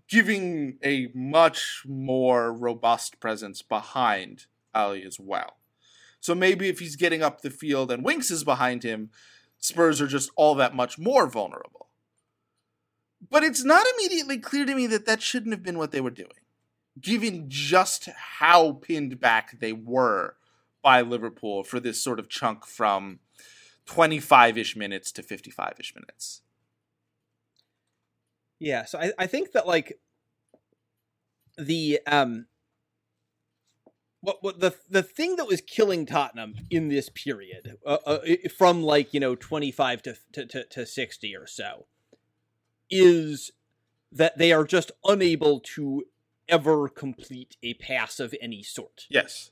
giving 0.10 0.78
a 0.84 1.10
much 1.14 1.84
more 1.86 2.52
robust 2.52 3.20
presence 3.20 3.62
behind 3.62 4.46
Alli 4.74 5.04
as 5.04 5.20
well. 5.20 5.58
So 6.20 6.36
maybe 6.36 6.70
if 6.70 6.80
he's 6.80 6.96
getting 6.96 7.24
up 7.24 7.42
the 7.42 7.50
field 7.50 7.92
and 7.92 8.04
Winks 8.04 8.30
is 8.30 8.44
behind 8.44 8.84
him, 8.84 9.10
Spurs 9.58 10.02
are 10.02 10.08
just 10.08 10.32
all 10.36 10.56
that 10.56 10.76
much 10.76 10.98
more 10.98 11.28
vulnerable. 11.28 11.88
But 13.32 13.44
it's 13.44 13.63
not 13.63 13.88
immediately 13.96 14.38
clear 14.38 14.65
to 14.65 14.76
me 14.76 14.86
that 14.88 15.06
that 15.06 15.22
shouldn't 15.22 15.54
have 15.54 15.63
been 15.63 15.78
what 15.78 15.91
they 15.91 16.02
were 16.02 16.12
doing, 16.12 16.30
given 17.00 17.46
just 17.48 18.10
how 18.38 18.74
pinned 18.74 19.22
back 19.22 19.60
they 19.60 19.72
were 19.72 20.36
by 20.84 21.02
Liverpool 21.02 21.63
for 21.63 21.80
this 21.80 22.04
sort 22.04 22.20
of 22.20 22.28
chunk 22.28 22.65
from 22.65 23.20
25 23.86 24.58
ish 24.58 24.76
minutes 24.76 25.13
to 25.13 25.24
55 25.24 25.76
ish 25.80 25.96
minutes. 25.96 26.41
Yeah, 28.60 28.84
so 28.84 29.00
I, 29.00 29.13
I 29.17 29.28
think 29.28 29.54
that 29.54 29.65
like 29.65 30.00
the 31.58 32.00
um 32.06 32.48
what, 34.20 34.44
what 34.44 34.60
the 34.60 34.76
the 34.89 35.04
thing 35.04 35.38
that 35.38 35.48
was 35.48 35.62
killing 35.62 36.06
Tottenham 36.06 36.56
in 36.70 36.89
this 36.89 37.10
period 37.10 37.78
uh, 37.86 37.98
uh, 38.06 38.20
from 38.56 38.84
like 38.84 39.13
you 39.13 39.20
know 39.20 39.36
25 39.36 40.02
to, 40.04 40.15
to, 40.34 40.46
to, 40.46 40.63
to 40.65 40.86
60 40.86 41.36
or 41.36 41.48
so 41.48 41.88
is 42.91 43.51
that 44.12 44.38
they 44.38 44.51
are 44.51 44.65
just 44.65 44.91
unable 45.06 45.60
to 45.62 46.04
ever 46.49 46.89
complete 46.89 47.56
a 47.63 47.73
pass 47.75 48.19
of 48.19 48.36
any 48.41 48.62
sort. 48.62 49.06
Yes. 49.10 49.51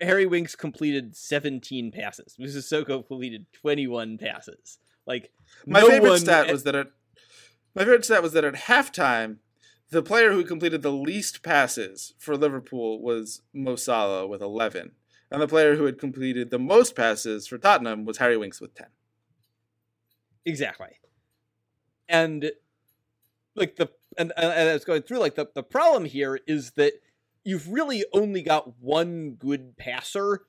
Harry 0.00 0.26
Winks 0.26 0.54
completed 0.54 1.16
17 1.16 1.90
passes. 1.90 2.36
Sissoko 2.38 3.06
completed 3.06 3.46
21 3.52 4.18
passes. 4.18 4.78
Like 5.06 5.32
my 5.66 5.80
no 5.80 5.88
favorite 5.88 6.18
stat 6.18 6.50
was 6.50 6.64
that 6.64 6.74
at 6.74 6.88
my 7.74 7.82
favorite 7.82 8.04
stat 8.04 8.22
was 8.22 8.32
that 8.32 8.44
at 8.44 8.54
halftime, 8.54 9.38
the 9.90 10.02
player 10.02 10.32
who 10.32 10.44
completed 10.44 10.82
the 10.82 10.92
least 10.92 11.42
passes 11.42 12.14
for 12.18 12.36
Liverpool 12.36 13.02
was 13.02 13.42
Mo 13.52 13.76
Salah 13.76 14.26
with 14.26 14.42
11, 14.42 14.92
and 15.30 15.42
the 15.42 15.48
player 15.48 15.76
who 15.76 15.84
had 15.84 15.98
completed 15.98 16.50
the 16.50 16.58
most 16.58 16.94
passes 16.94 17.46
for 17.46 17.58
Tottenham 17.58 18.04
was 18.04 18.18
Harry 18.18 18.36
Winks 18.36 18.60
with 18.60 18.74
10. 18.74 18.86
Exactly. 20.46 20.98
And 22.08 22.52
like 23.54 23.76
the 23.76 23.90
and, 24.16 24.32
and 24.36 24.68
I 24.68 24.72
was 24.72 24.84
going 24.84 25.02
through 25.02 25.18
like 25.18 25.34
the, 25.34 25.48
the 25.54 25.62
problem 25.62 26.04
here 26.04 26.38
is 26.46 26.72
that 26.72 26.94
you've 27.44 27.68
really 27.68 28.04
only 28.12 28.42
got 28.42 28.78
one 28.80 29.32
good 29.32 29.76
passer 29.76 30.42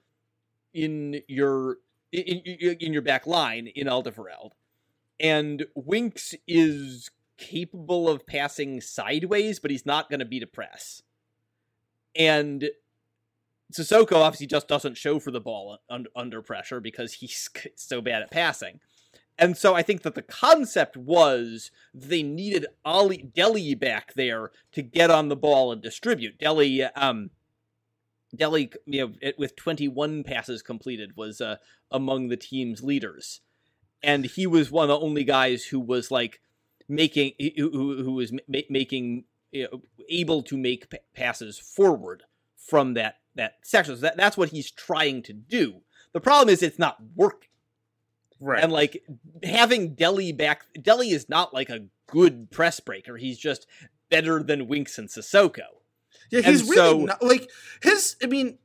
in 0.74 1.22
your 1.28 1.78
in, 2.12 2.40
in, 2.80 2.94
your 2.94 3.02
back 3.02 3.28
line 3.28 3.68
in 3.68 3.88
Alderweireld. 3.88 4.52
And 5.20 5.66
Winks 5.76 6.34
is 6.48 7.10
capable 7.38 8.08
of 8.08 8.26
passing 8.26 8.80
sideways, 8.82 9.60
but 9.60 9.72
he's 9.72 9.86
not 9.86 10.10
going 10.10 10.20
to 10.20 10.26
beat 10.26 10.44
a 10.44 10.48
press. 10.48 11.02
And 12.16 12.70
Sissoko 13.74 14.16
obviously 14.16 14.48
just 14.48 14.68
doesn't 14.68 14.96
show 14.96 15.20
for 15.20 15.32
the 15.32 15.42
ball 15.42 15.80
un- 15.90 16.08
under 16.16 16.42
pressure 16.42 16.80
because 16.80 17.14
he's 17.14 17.50
so 17.76 18.02
bad 18.02 18.22
at 18.22 18.32
passing. 18.32 18.80
And 19.38 19.58
so 19.58 19.76
I 19.76 19.82
think 19.82 20.04
that 20.04 20.16
the 20.16 20.22
concept 20.22 20.96
was 20.96 21.70
they 21.94 22.24
needed 22.24 22.68
Alli 22.86 23.18
Dele 23.18 23.76
back 23.76 24.14
there 24.14 24.52
to 24.72 24.82
get 24.82 25.12
on 25.12 25.28
the 25.28 25.36
ball 25.36 25.72
and 25.72 25.82
distribute. 25.82 26.40
Dele, 26.40 26.84
um, 26.96 27.32
Dele, 28.34 28.72
you 28.86 29.08
know, 29.08 29.14
it, 29.22 29.38
with 29.38 29.56
21 29.58 30.24
passes 30.24 30.62
completed, 30.62 31.18
was 31.18 31.42
uh, 31.42 31.58
among 31.92 32.30
the 32.30 32.38
team's 32.38 32.82
leaders, 32.82 33.42
and 34.02 34.26
he 34.26 34.48
was 34.48 34.72
one 34.72 34.84
of 34.84 35.00
the 35.00 35.06
only 35.06 35.26
guys 35.26 35.66
who 35.66 35.80
was 35.82 36.12
like 36.12 36.40
making 36.88 37.34
who, 37.58 38.04
who 38.04 38.14
was 38.14 38.32
ma- 38.32 38.60
making 38.70 39.26
you 39.52 39.68
know, 39.72 39.82
able 40.10 40.44
to 40.44 40.58
make 40.58 40.90
p- 40.90 40.98
passes 41.14 41.60
forward 41.60 42.24
from 42.56 42.94
that 42.94 43.18
that 43.36 43.56
section. 43.64 43.96
So 43.96 44.02
that, 44.02 44.18
that's 44.18 44.38
what 44.38 44.50
he's 44.50 44.72
trying 44.72 45.24
to 45.24 45.34
do. 45.34 45.82
The 46.14 46.22
problem 46.22 46.50
is 46.50 46.64
it's 46.64 46.80
not 46.80 46.98
working. 47.16 47.50
Right. 48.40 48.64
And 48.64 48.72
like 48.72 49.04
having 49.44 49.96
Dele 49.96 50.32
back, 50.32 50.66
Dele 50.80 51.10
is 51.10 51.30
not 51.30 51.54
like 51.54 51.70
a 51.70 51.86
good 52.08 52.52
press 52.52 52.80
breaker. 52.80 53.18
He's 53.18 53.38
just 53.38 53.66
better 54.10 54.44
than 54.44 54.68
Winks 54.68 54.98
and 54.98 55.10
Sissoko. 55.10 55.66
Yeah, 56.32 56.42
he's 56.42 56.62
and 56.62 56.70
really 56.70 57.00
so, 57.00 57.06
not 57.06 57.24
like 57.24 57.50
his. 57.82 58.16
I 58.22 58.28
mean, 58.28 58.58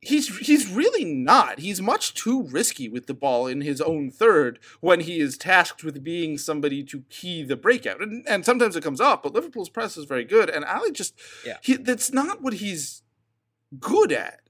he's 0.00 0.36
he's 0.38 0.70
really 0.70 1.04
not. 1.04 1.60
He's 1.60 1.80
much 1.80 2.14
too 2.14 2.42
risky 2.42 2.88
with 2.88 3.06
the 3.06 3.14
ball 3.14 3.46
in 3.46 3.62
his 3.62 3.80
own 3.80 4.10
third 4.10 4.58
when 4.80 5.00
he 5.00 5.20
is 5.20 5.38
tasked 5.38 5.84
with 5.84 6.04
being 6.04 6.36
somebody 6.36 6.82
to 6.84 7.04
key 7.10 7.42
the 7.42 7.56
breakout. 7.56 8.02
And, 8.02 8.24
and 8.28 8.44
sometimes 8.44 8.76
it 8.76 8.82
comes 8.82 9.00
off, 9.00 9.22
but 9.22 9.32
Liverpool's 9.32 9.68
press 9.70 9.96
is 9.96 10.04
very 10.04 10.24
good. 10.24 10.50
And 10.50 10.64
Alli 10.64 10.92
just, 10.92 11.14
yeah, 11.46 11.58
he, 11.62 11.76
that's 11.76 12.12
not 12.12 12.42
what 12.42 12.54
he's 12.54 13.02
good 13.78 14.12
at. 14.12 14.40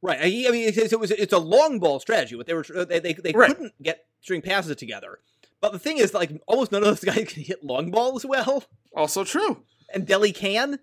Right. 0.00 0.18
I 0.20 0.50
mean, 0.50 0.72
it 0.74 1.00
was 1.00 1.10
it's 1.10 1.32
a 1.32 1.38
long 1.38 1.78
ball 1.80 1.98
strategy. 1.98 2.36
What 2.36 2.46
they 2.46 2.54
were 2.54 2.64
uh, 2.74 2.84
they 2.84 3.00
they, 3.00 3.14
they 3.14 3.32
right. 3.32 3.48
couldn't 3.48 3.72
get 3.82 4.06
string 4.20 4.42
passes 4.42 4.76
together. 4.76 5.18
But 5.60 5.72
the 5.72 5.78
thing 5.78 5.98
is, 5.98 6.14
like, 6.14 6.40
almost 6.46 6.70
none 6.70 6.82
of 6.82 6.88
those 6.88 7.04
guys 7.16 7.32
can 7.32 7.42
hit 7.42 7.64
long 7.64 7.90
balls 7.90 8.24
well. 8.24 8.64
Also 8.94 9.24
true. 9.24 9.64
And 9.92 10.06
Dele 10.06 10.32
can. 10.32 10.78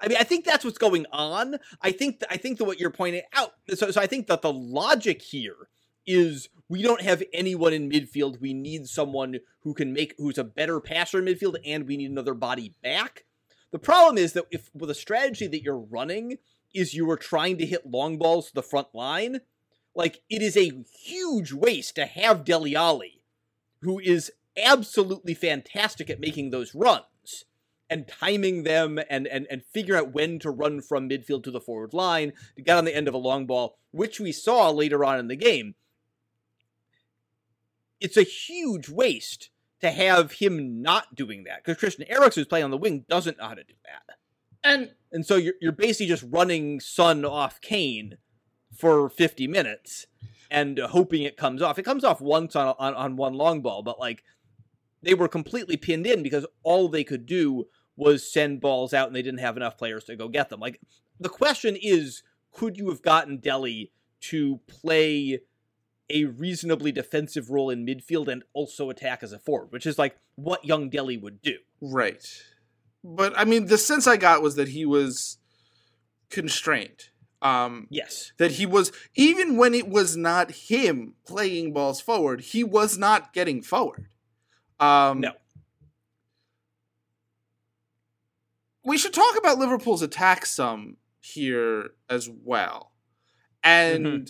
I 0.00 0.08
mean, 0.08 0.16
I 0.18 0.24
think 0.24 0.44
that's 0.44 0.64
what's 0.64 0.78
going 0.78 1.06
on. 1.12 1.56
I 1.82 1.92
think 1.92 2.20
th- 2.20 2.30
I 2.30 2.36
think 2.36 2.58
that 2.58 2.64
what 2.64 2.80
you're 2.80 2.90
pointing 2.90 3.22
out. 3.34 3.52
So, 3.74 3.90
so 3.90 4.00
I 4.00 4.06
think 4.06 4.26
that 4.28 4.42
the 4.42 4.52
logic 4.52 5.20
here 5.20 5.68
is 6.06 6.48
we 6.68 6.82
don't 6.82 7.02
have 7.02 7.22
anyone 7.32 7.72
in 7.72 7.90
midfield. 7.90 8.40
We 8.40 8.54
need 8.54 8.88
someone 8.88 9.40
who 9.60 9.74
can 9.74 9.92
make 9.92 10.14
who's 10.16 10.38
a 10.38 10.44
better 10.44 10.80
passer 10.80 11.18
in 11.18 11.26
midfield, 11.26 11.56
and 11.64 11.86
we 11.86 11.98
need 11.98 12.10
another 12.10 12.34
body 12.34 12.74
back. 12.82 13.24
The 13.72 13.78
problem 13.78 14.18
is 14.18 14.32
that 14.32 14.46
if 14.50 14.70
with 14.74 14.90
a 14.90 14.94
strategy 14.94 15.46
that 15.46 15.62
you're 15.62 15.78
running 15.78 16.38
is 16.74 16.94
you 16.94 17.08
are 17.10 17.16
trying 17.16 17.58
to 17.58 17.66
hit 17.66 17.90
long 17.90 18.18
balls 18.18 18.48
to 18.48 18.54
the 18.54 18.62
front 18.62 18.88
line, 18.94 19.40
like 19.94 20.22
it 20.28 20.42
is 20.42 20.56
a 20.56 20.82
huge 21.02 21.52
waste 21.52 21.96
to 21.96 22.06
have 22.06 22.44
Dele 22.44 22.76
Alli, 22.76 23.22
who 23.80 23.98
is 23.98 24.32
absolutely 24.56 25.34
fantastic 25.34 26.10
at 26.10 26.20
making 26.20 26.50
those 26.50 26.74
runs 26.74 27.44
and 27.88 28.06
timing 28.06 28.62
them 28.62 29.00
and, 29.10 29.26
and 29.26 29.46
and 29.50 29.64
figure 29.64 29.96
out 29.96 30.12
when 30.12 30.38
to 30.38 30.50
run 30.50 30.80
from 30.80 31.08
midfield 31.08 31.42
to 31.42 31.50
the 31.50 31.60
forward 31.60 31.92
line 31.92 32.32
to 32.54 32.62
get 32.62 32.76
on 32.76 32.84
the 32.84 32.94
end 32.94 33.08
of 33.08 33.14
a 33.14 33.18
long 33.18 33.46
ball, 33.46 33.76
which 33.90 34.20
we 34.20 34.30
saw 34.30 34.70
later 34.70 35.04
on 35.04 35.18
in 35.18 35.28
the 35.28 35.36
game. 35.36 35.74
It's 38.00 38.16
a 38.16 38.22
huge 38.22 38.88
waste 38.88 39.50
to 39.80 39.90
have 39.90 40.32
him 40.32 40.80
not 40.80 41.14
doing 41.14 41.44
that 41.44 41.64
because 41.64 41.78
Christian 41.78 42.06
Eriksen, 42.08 42.40
who's 42.40 42.48
playing 42.48 42.64
on 42.64 42.70
the 42.70 42.76
wing, 42.76 43.04
doesn't 43.08 43.38
know 43.38 43.48
how 43.48 43.54
to 43.54 43.64
do 43.64 43.74
that. 43.84 44.16
And 44.62 44.90
and 45.12 45.24
so 45.26 45.36
you're 45.36 45.54
you're 45.60 45.72
basically 45.72 46.06
just 46.06 46.24
running 46.28 46.80
Son 46.80 47.24
off 47.24 47.60
Kane 47.60 48.18
for 48.72 49.08
50 49.08 49.46
minutes 49.46 50.06
and 50.50 50.78
hoping 50.78 51.22
it 51.22 51.36
comes 51.36 51.62
off. 51.62 51.78
It 51.78 51.84
comes 51.84 52.04
off 52.04 52.20
once 52.20 52.56
on, 52.56 52.74
on 52.78 52.94
on 52.94 53.16
one 53.16 53.34
long 53.34 53.60
ball, 53.62 53.82
but 53.82 53.98
like 53.98 54.22
they 55.02 55.14
were 55.14 55.28
completely 55.28 55.76
pinned 55.76 56.06
in 56.06 56.22
because 56.22 56.46
all 56.62 56.88
they 56.88 57.04
could 57.04 57.26
do 57.26 57.66
was 57.96 58.30
send 58.30 58.60
balls 58.60 58.94
out 58.94 59.08
and 59.08 59.16
they 59.16 59.22
didn't 59.22 59.40
have 59.40 59.56
enough 59.56 59.76
players 59.76 60.04
to 60.04 60.16
go 60.16 60.28
get 60.28 60.48
them. 60.48 60.60
Like 60.60 60.80
the 61.18 61.28
question 61.28 61.76
is, 61.80 62.22
could 62.52 62.76
you 62.76 62.88
have 62.88 63.02
gotten 63.02 63.38
Dele 63.38 63.92
to 64.20 64.60
play 64.66 65.40
a 66.10 66.24
reasonably 66.24 66.92
defensive 66.92 67.50
role 67.50 67.70
in 67.70 67.86
midfield 67.86 68.28
and 68.28 68.42
also 68.52 68.90
attack 68.90 69.22
as 69.22 69.32
a 69.32 69.38
forward, 69.38 69.72
which 69.72 69.86
is 69.86 69.98
like 69.98 70.16
what 70.34 70.64
young 70.64 70.90
Dele 70.90 71.16
would 71.16 71.40
do. 71.40 71.58
Right 71.80 72.26
but 73.02 73.32
I 73.36 73.44
mean, 73.44 73.66
the 73.66 73.78
sense 73.78 74.06
I 74.06 74.16
got 74.16 74.42
was 74.42 74.56
that 74.56 74.68
he 74.68 74.84
was 74.84 75.38
constrained. 76.28 77.04
Um, 77.42 77.86
yes, 77.88 78.32
that 78.36 78.52
he 78.52 78.66
was 78.66 78.92
even 79.14 79.56
when 79.56 79.72
it 79.72 79.88
was 79.88 80.16
not 80.16 80.50
him 80.50 81.14
playing 81.26 81.72
balls 81.72 82.00
forward, 82.00 82.42
he 82.42 82.62
was 82.62 82.98
not 82.98 83.32
getting 83.32 83.62
forward. 83.62 84.08
Um, 84.78 85.20
no. 85.20 85.32
We 88.84 88.98
should 88.98 89.14
talk 89.14 89.36
about 89.38 89.58
Liverpool's 89.58 90.02
attack 90.02 90.44
some 90.44 90.96
here 91.20 91.90
as 92.10 92.28
well, 92.28 92.92
and 93.62 94.06
mm-hmm. 94.06 94.24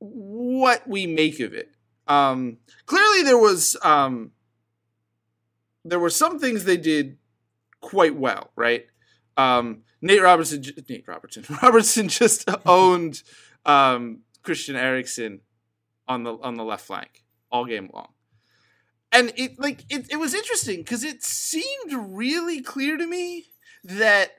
what 0.00 0.86
we 0.86 1.06
make 1.06 1.40
of 1.40 1.54
it. 1.54 1.70
Um, 2.06 2.58
clearly, 2.86 3.22
there 3.22 3.38
was 3.38 3.76
um, 3.82 4.32
there 5.90 5.98
were 5.98 6.10
some 6.10 6.38
things 6.38 6.64
they 6.64 6.76
did 6.76 7.18
quite 7.80 8.16
well, 8.16 8.50
right? 8.56 8.86
Um, 9.36 9.82
Nate 10.00 10.22
Robertson, 10.22 10.64
Nate 10.88 11.06
Robertson, 11.06 11.44
Robertson 11.62 12.08
just 12.08 12.48
owned 12.66 13.22
um, 13.64 14.20
Christian 14.42 14.76
Eriksen 14.76 15.40
on 16.06 16.22
the 16.24 16.34
on 16.34 16.56
the 16.56 16.64
left 16.64 16.86
flank 16.86 17.24
all 17.50 17.64
game 17.64 17.90
long, 17.92 18.08
and 19.12 19.32
it 19.36 19.58
like 19.58 19.84
it, 19.90 20.10
it 20.10 20.16
was 20.16 20.34
interesting 20.34 20.78
because 20.78 21.04
it 21.04 21.22
seemed 21.22 21.92
really 21.92 22.60
clear 22.60 22.96
to 22.96 23.06
me 23.06 23.46
that 23.84 24.32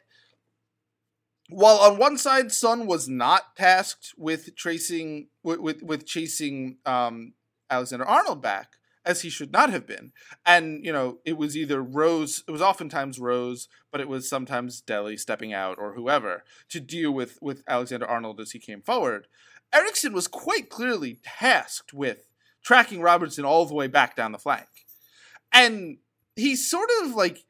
while 1.49 1.77
on 1.77 1.97
one 1.97 2.17
side, 2.17 2.51
Son 2.51 2.85
was 2.85 3.07
not 3.07 3.55
tasked 3.55 4.13
with 4.17 4.55
tracing 4.55 5.29
with 5.43 5.59
with, 5.59 5.81
with 5.81 6.05
chasing 6.05 6.77
um, 6.85 7.33
Alexander 7.69 8.05
Arnold 8.05 8.41
back 8.41 8.73
as 9.10 9.22
he 9.24 9.30
should 9.30 9.52
not 9.52 9.72
have 9.72 9.88
been, 9.88 10.12
and 10.45 10.86
you 10.86 10.93
know 10.93 11.17
it 11.26 11.36
was 11.36 11.58
either 11.58 11.82
Rose, 11.82 12.43
it 12.48 12.52
was 12.52 12.62
oftentimes 12.62 13.17
Rose, 13.17 13.67
but 13.91 14.00
it 14.00 14.08
was 14.08 14.30
sometimes 14.30 14.82
Dele 14.82 15.17
stepping 15.17 15.52
out 15.52 15.80
or 15.80 15.93
whoever 15.93 16.43
to 16.69 16.80
deal 16.80 17.12
with 17.12 17.39
with 17.41 17.63
Alexander 17.67 18.06
Arnold 18.06 18.39
as 18.39 18.52
he 18.52 18.60
came 18.60 18.84
forward. 18.84 19.26
Eriksen 19.74 20.13
was 20.13 20.28
quite 20.28 20.69
clearly 20.69 21.19
tasked 21.24 21.91
with 21.91 22.30
tracking 22.62 23.02
Robertson 23.02 23.45
all 23.45 23.65
the 23.65 23.74
way 23.74 23.88
back 23.88 24.15
down 24.15 24.32
the 24.32 24.38
flank, 24.38 24.67
and 25.52 25.98
he 26.36 26.56
sort 26.56 26.89
of 27.02 27.15
like 27.15 27.45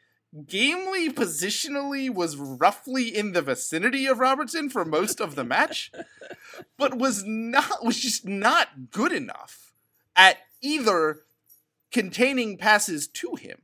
gamely 0.47 1.11
positionally 1.11 2.09
was 2.09 2.37
roughly 2.37 3.13
in 3.13 3.33
the 3.33 3.41
vicinity 3.41 4.05
of 4.05 4.19
Robertson 4.19 4.69
for 4.69 4.85
most 4.85 5.19
of 5.19 5.35
the 5.35 5.43
match, 5.43 5.91
but 6.77 6.97
was 6.97 7.25
not 7.25 7.83
was 7.83 7.99
just 7.99 8.25
not 8.25 8.91
good 8.91 9.11
enough 9.11 9.73
at 10.15 10.37
either 10.61 11.23
containing 11.91 12.57
passes 12.57 13.07
to 13.07 13.35
him. 13.35 13.61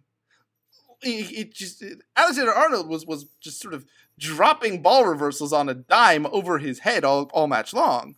It, 1.01 1.31
it 1.31 1.53
just 1.53 1.83
Alexander 2.15 2.53
Arnold 2.53 2.87
was 2.87 3.05
was 3.05 3.25
just 3.39 3.61
sort 3.61 3.73
of 3.73 3.85
dropping 4.17 4.81
ball 4.81 5.05
reversals 5.05 5.53
on 5.53 5.69
a 5.69 5.73
dime 5.73 6.25
over 6.27 6.57
his 6.57 6.79
head 6.79 7.03
all, 7.03 7.29
all 7.33 7.47
match 7.47 7.73
long, 7.73 8.15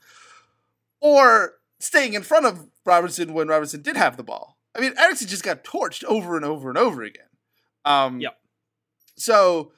or 1.02 1.56
staying 1.80 2.13
in 2.13 2.24
front 2.24 2.46
of 2.46 2.67
Robertson 2.86 3.34
when 3.34 3.48
Robertson 3.48 3.82
did 3.82 3.98
have 3.98 4.17
the 4.17 4.24
ball. 4.24 4.58
I 4.76 4.80
mean, 4.80 4.93
Eriksen 4.98 5.28
just 5.28 5.43
got 5.43 5.63
torched 5.63 6.04
over 6.04 6.36
and 6.36 6.46
over 6.46 6.70
and 6.70 6.78
over 6.78 7.02
again. 7.04 7.24
Um, 7.84 8.20
Yep. 8.20 8.38
So, 9.15 9.72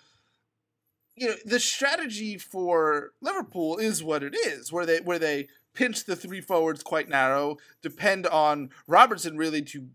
you 1.15 1.29
know, 1.29 1.35
the 1.45 1.59
strategy 1.59 2.37
for 2.37 3.11
Liverpool 3.21 3.77
is 3.77 4.03
what 4.03 4.23
it 4.23 4.35
is, 4.35 4.71
where 4.71 4.85
they 4.85 4.99
where 4.99 5.19
they 5.19 5.47
pinch 5.73 6.03
the 6.03 6.15
three 6.15 6.41
forwards 6.41 6.83
quite 6.83 7.07
narrow, 7.07 7.57
depend 7.81 8.27
on 8.27 8.69
Robertson 8.87 9.37
really 9.37 9.61
to 9.61 9.87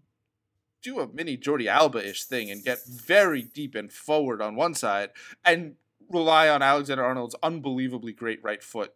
do 0.85 1.01
a 1.01 1.09
mini 1.09 1.37
Jordi 1.37 1.66
Alba 1.66 2.09
ish 2.09 2.23
thing 2.25 2.51
and 2.51 2.62
get 2.62 2.87
very 2.87 3.42
deep 3.42 3.75
and 3.75 3.90
forward 3.92 4.40
on 4.40 4.55
one 4.55 4.75
side, 4.75 5.11
and 5.44 5.75
rely 6.11 6.49
on 6.49 6.62
Alexander 6.62 7.05
Arnold's 7.05 7.35
unbelievably 7.42 8.12
great 8.12 8.38
right 8.44 8.62
foot 8.62 8.92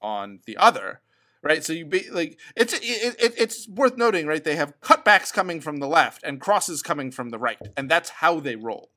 on 0.00 0.40
the 0.46 0.56
other. 0.56 1.00
Right, 1.44 1.64
so 1.64 1.72
you 1.72 1.84
be 1.84 2.08
like 2.08 2.38
it's 2.54 2.72
it, 2.74 2.80
it, 3.18 3.34
it's 3.36 3.68
worth 3.68 3.96
noting, 3.96 4.28
right? 4.28 4.44
They 4.44 4.54
have 4.54 4.80
cutbacks 4.80 5.32
coming 5.32 5.60
from 5.60 5.78
the 5.78 5.88
left 5.88 6.22
and 6.22 6.40
crosses 6.40 6.82
coming 6.82 7.10
from 7.10 7.30
the 7.30 7.38
right, 7.38 7.58
and 7.76 7.90
that's 7.90 8.10
how 8.10 8.38
they 8.38 8.54
roll. 8.54 8.90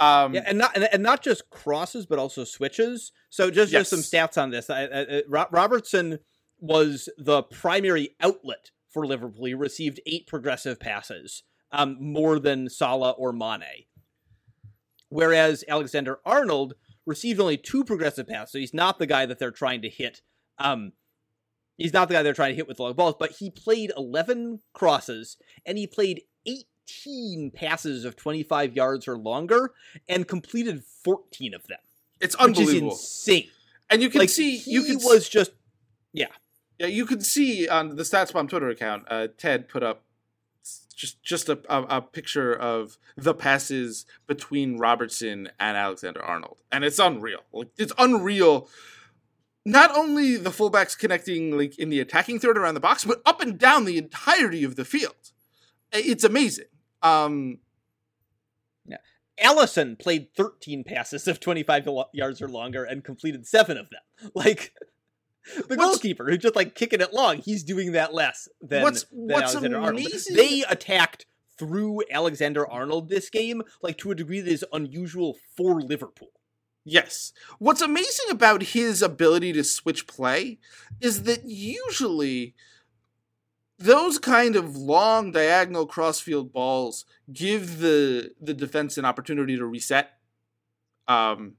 Um, 0.00 0.34
Yeah, 0.34 0.42
and 0.44 0.58
not 0.58 0.72
and, 0.74 0.88
and 0.92 1.04
not 1.04 1.22
just 1.22 1.50
crosses, 1.50 2.04
but 2.04 2.18
also 2.18 2.42
switches. 2.42 3.12
So 3.30 3.48
just 3.48 3.70
just 3.70 3.90
some 3.90 4.00
stats 4.00 4.42
on 4.42 4.50
this. 4.50 4.70
I, 4.70 4.86
I, 4.86 5.22
I- 5.38 5.46
Robertson 5.52 6.18
was 6.58 7.08
the 7.16 7.44
primary 7.44 8.16
outlet 8.20 8.72
for 8.88 9.06
Liverpool. 9.06 9.44
He 9.44 9.54
received 9.54 10.00
eight 10.04 10.26
progressive 10.26 10.80
passes, 10.80 11.44
um, 11.74 11.96
more 12.00 12.38
than 12.38 12.68
Salah 12.70 13.10
or 13.10 13.32
Mane. 13.32 13.84
Whereas 15.08 15.64
Alexander 15.68 16.20
Arnold 16.24 16.74
received 17.04 17.40
only 17.40 17.56
two 17.56 17.84
progressive 17.84 18.28
passes. 18.28 18.52
So 18.52 18.58
he's 18.58 18.72
not 18.72 18.98
the 18.98 19.06
guy 19.06 19.26
that 19.26 19.38
they're 19.38 19.50
trying 19.50 19.82
to 19.82 19.88
hit. 19.88 20.22
Um, 20.58 20.92
he's 21.76 21.92
not 21.92 22.08
the 22.08 22.14
guy 22.14 22.22
they're 22.22 22.32
trying 22.32 22.52
to 22.52 22.56
hit 22.56 22.68
with 22.68 22.78
long 22.78 22.94
balls, 22.94 23.16
but 23.18 23.32
he 23.32 23.50
played 23.50 23.92
11 23.96 24.60
crosses 24.72 25.36
and 25.66 25.76
he 25.76 25.86
played 25.86 26.22
18 26.46 27.50
passes 27.50 28.04
of 28.04 28.16
25 28.16 28.74
yards 28.74 29.08
or 29.08 29.18
longer 29.18 29.72
and 30.08 30.28
completed 30.28 30.84
14 31.04 31.54
of 31.54 31.66
them, 31.66 31.78
it's 32.20 32.36
which 32.36 32.52
is 32.52 32.58
unbelievable, 32.58 32.92
insane. 32.92 33.48
and 33.90 34.00
you 34.00 34.08
can 34.10 34.20
like 34.20 34.28
see 34.28 34.58
he 34.58 34.72
you 34.72 34.84
can 34.84 34.96
was 34.96 35.28
just 35.28 35.52
Yeah, 36.12 36.26
Yeah, 36.78 36.86
you 36.86 37.04
can 37.04 37.20
see 37.20 37.68
on 37.68 37.96
the 37.96 38.02
StatsBomb 38.04 38.48
Twitter 38.48 38.68
account, 38.68 39.04
uh, 39.08 39.28
Ted 39.36 39.68
put 39.68 39.82
up 39.82 40.04
just 40.94 41.22
just 41.22 41.48
a, 41.48 41.58
a, 41.68 41.98
a 41.98 42.02
picture 42.02 42.54
of 42.54 42.98
the 43.16 43.34
passes 43.34 44.06
between 44.26 44.78
Robertson 44.78 45.48
and 45.58 45.76
Alexander 45.76 46.22
Arnold, 46.22 46.58
and 46.70 46.84
it's 46.84 46.98
unreal. 46.98 47.40
Like 47.52 47.68
it's 47.76 47.92
unreal. 47.98 48.68
Not 49.66 49.96
only 49.96 50.36
the 50.36 50.50
fullbacks 50.50 50.98
connecting 50.98 51.56
like 51.56 51.78
in 51.78 51.88
the 51.88 52.00
attacking 52.00 52.38
third 52.38 52.58
around 52.58 52.74
the 52.74 52.80
box, 52.80 53.04
but 53.04 53.22
up 53.24 53.40
and 53.40 53.58
down 53.58 53.84
the 53.86 53.98
entirety 53.98 54.62
of 54.62 54.76
the 54.76 54.84
field. 54.84 55.32
It's 55.92 56.24
amazing. 56.24 56.66
Um, 57.02 57.58
Alisson 59.42 59.98
played 59.98 60.28
13 60.36 60.84
passes 60.84 61.26
of 61.26 61.40
25 61.40 61.88
yards 62.12 62.40
or 62.40 62.48
longer 62.48 62.84
and 62.84 63.04
completed 63.04 63.46
seven 63.46 63.76
of 63.76 63.90
them. 63.90 64.00
Like 64.34 64.72
the 65.68 65.76
goalkeeper 65.76 66.24
who's 66.26 66.38
just 66.38 66.56
like 66.56 66.74
kicking 66.74 67.00
it 67.00 67.12
long, 67.12 67.38
he's 67.38 67.62
doing 67.62 67.92
that 67.92 68.14
less 68.14 68.48
than, 68.62 68.82
What's- 68.82 69.04
than 69.04 69.28
what's 69.28 69.54
Alexander 69.54 69.78
Arnold. 69.80 70.06
They 70.32 70.64
attacked 70.68 71.26
through 71.58 72.02
Alexander 72.10 72.68
Arnold 72.68 73.08
this 73.08 73.30
game, 73.30 73.62
like 73.82 73.96
to 73.98 74.10
a 74.10 74.14
degree 74.14 74.40
that 74.40 74.50
is 74.50 74.64
unusual 74.72 75.36
for 75.56 75.80
Liverpool. 75.80 76.30
Yes. 76.84 77.32
What's 77.58 77.80
amazing 77.80 78.30
about 78.30 78.62
his 78.62 79.00
ability 79.02 79.52
to 79.54 79.64
switch 79.64 80.06
play 80.06 80.58
is 81.00 81.22
that 81.22 81.44
usually 81.46 82.54
those 83.78 84.18
kind 84.18 84.54
of 84.56 84.76
long 84.76 85.32
diagonal 85.32 85.86
crossfield 85.86 86.52
balls 86.52 87.06
give 87.32 87.78
the 87.78 88.32
the 88.40 88.54
defense 88.54 88.98
an 88.98 89.04
opportunity 89.04 89.56
to 89.56 89.66
reset. 89.66 90.10
Um 91.08 91.54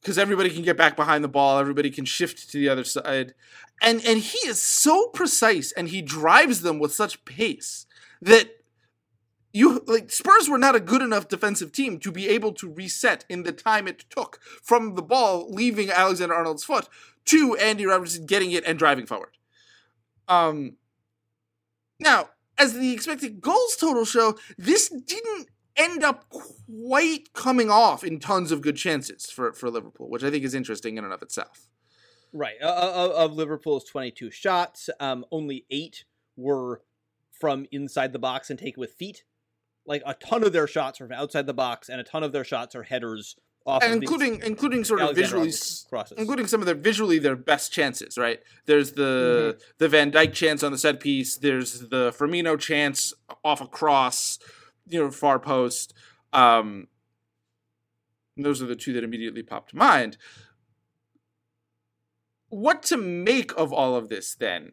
because 0.00 0.18
everybody 0.18 0.50
can 0.50 0.62
get 0.62 0.76
back 0.76 0.96
behind 0.96 1.22
the 1.22 1.28
ball, 1.28 1.58
everybody 1.58 1.90
can 1.90 2.04
shift 2.04 2.50
to 2.50 2.58
the 2.58 2.68
other 2.68 2.84
side. 2.84 3.34
And 3.82 4.04
and 4.06 4.18
he 4.18 4.48
is 4.48 4.60
so 4.60 5.08
precise 5.08 5.72
and 5.72 5.88
he 5.88 6.02
drives 6.02 6.62
them 6.62 6.78
with 6.78 6.92
such 6.92 7.24
pace 7.24 7.86
that 8.20 8.56
you 9.52 9.82
like 9.86 10.10
Spurs 10.10 10.48
were 10.48 10.58
not 10.58 10.76
a 10.76 10.80
good 10.80 11.02
enough 11.02 11.28
defensive 11.28 11.72
team 11.72 11.98
to 12.00 12.12
be 12.12 12.28
able 12.28 12.52
to 12.52 12.70
reset 12.70 13.24
in 13.28 13.42
the 13.42 13.52
time 13.52 13.88
it 13.88 14.04
took 14.10 14.38
from 14.62 14.94
the 14.94 15.02
ball 15.02 15.52
leaving 15.52 15.90
Alexander 15.90 16.34
Arnold's 16.34 16.64
foot 16.64 16.88
to 17.26 17.56
Andy 17.56 17.86
Robertson 17.86 18.26
getting 18.26 18.52
it 18.52 18.64
and 18.64 18.78
driving 18.78 19.06
forward. 19.06 19.36
Um 20.28 20.76
now, 21.98 22.30
as 22.56 22.74
the 22.74 22.92
expected 22.92 23.40
goals 23.40 23.76
total 23.76 24.04
show, 24.04 24.38
this 24.56 24.88
didn't 24.88 25.48
end 25.76 26.02
up 26.02 26.26
quite 26.28 27.32
coming 27.32 27.70
off 27.70 28.04
in 28.04 28.20
tons 28.20 28.52
of 28.52 28.60
good 28.60 28.76
chances 28.76 29.30
for, 29.30 29.52
for 29.52 29.70
Liverpool, 29.70 30.08
which 30.08 30.24
I 30.24 30.30
think 30.30 30.44
is 30.44 30.54
interesting 30.54 30.96
in 30.96 31.04
and 31.04 31.12
of 31.12 31.22
itself. 31.22 31.68
Right. 32.32 32.56
Uh, 32.62 32.66
uh, 32.66 33.12
of 33.16 33.32
Liverpool's 33.32 33.84
22 33.84 34.30
shots, 34.30 34.88
um, 35.00 35.24
only 35.30 35.64
eight 35.70 36.04
were 36.36 36.82
from 37.32 37.66
inside 37.72 38.12
the 38.12 38.18
box 38.18 38.50
and 38.50 38.58
taken 38.58 38.80
with 38.80 38.92
feet. 38.92 39.24
Like 39.86 40.02
a 40.06 40.14
ton 40.14 40.44
of 40.44 40.52
their 40.52 40.66
shots 40.66 41.00
are 41.00 41.06
from 41.06 41.16
outside 41.16 41.46
the 41.46 41.54
box, 41.54 41.88
and 41.88 42.00
a 42.00 42.04
ton 42.04 42.22
of 42.22 42.32
their 42.32 42.44
shots 42.44 42.76
are 42.76 42.82
headers 42.82 43.36
off 43.66 43.82
And 43.82 43.94
of 43.94 44.00
the 44.00 44.04
including 44.04 44.42
including 44.44 44.84
sort 44.84 45.00
of 45.00 45.14
visually 45.14 45.52
crosses. 45.88 46.18
including 46.18 46.46
some 46.46 46.60
of 46.60 46.66
their 46.66 46.74
visually 46.74 47.18
their 47.18 47.36
best 47.36 47.72
chances, 47.72 48.16
right? 48.16 48.40
There's 48.66 48.92
the 48.92 49.58
the 49.78 49.88
Van 49.88 50.12
Dijk 50.12 50.32
chance 50.32 50.62
on 50.62 50.70
the 50.70 50.78
set 50.78 51.00
piece. 51.00 51.36
There's 51.36 51.80
the 51.80 52.12
Firmino 52.16 52.58
chance 52.58 53.14
off 53.44 53.60
a 53.60 53.66
cross, 53.66 54.38
you 54.90 55.00
know, 55.02 55.10
far 55.10 55.38
post. 55.38 55.94
Um, 56.32 56.88
those 58.36 58.62
are 58.62 58.66
the 58.66 58.76
two 58.76 58.92
that 58.94 59.04
immediately 59.04 59.42
popped 59.42 59.70
to 59.70 59.76
mind. 59.76 60.16
What 62.48 62.82
to 62.84 62.96
make 62.96 63.56
of 63.56 63.72
all 63.72 63.94
of 63.94 64.08
this 64.08 64.34
then? 64.34 64.72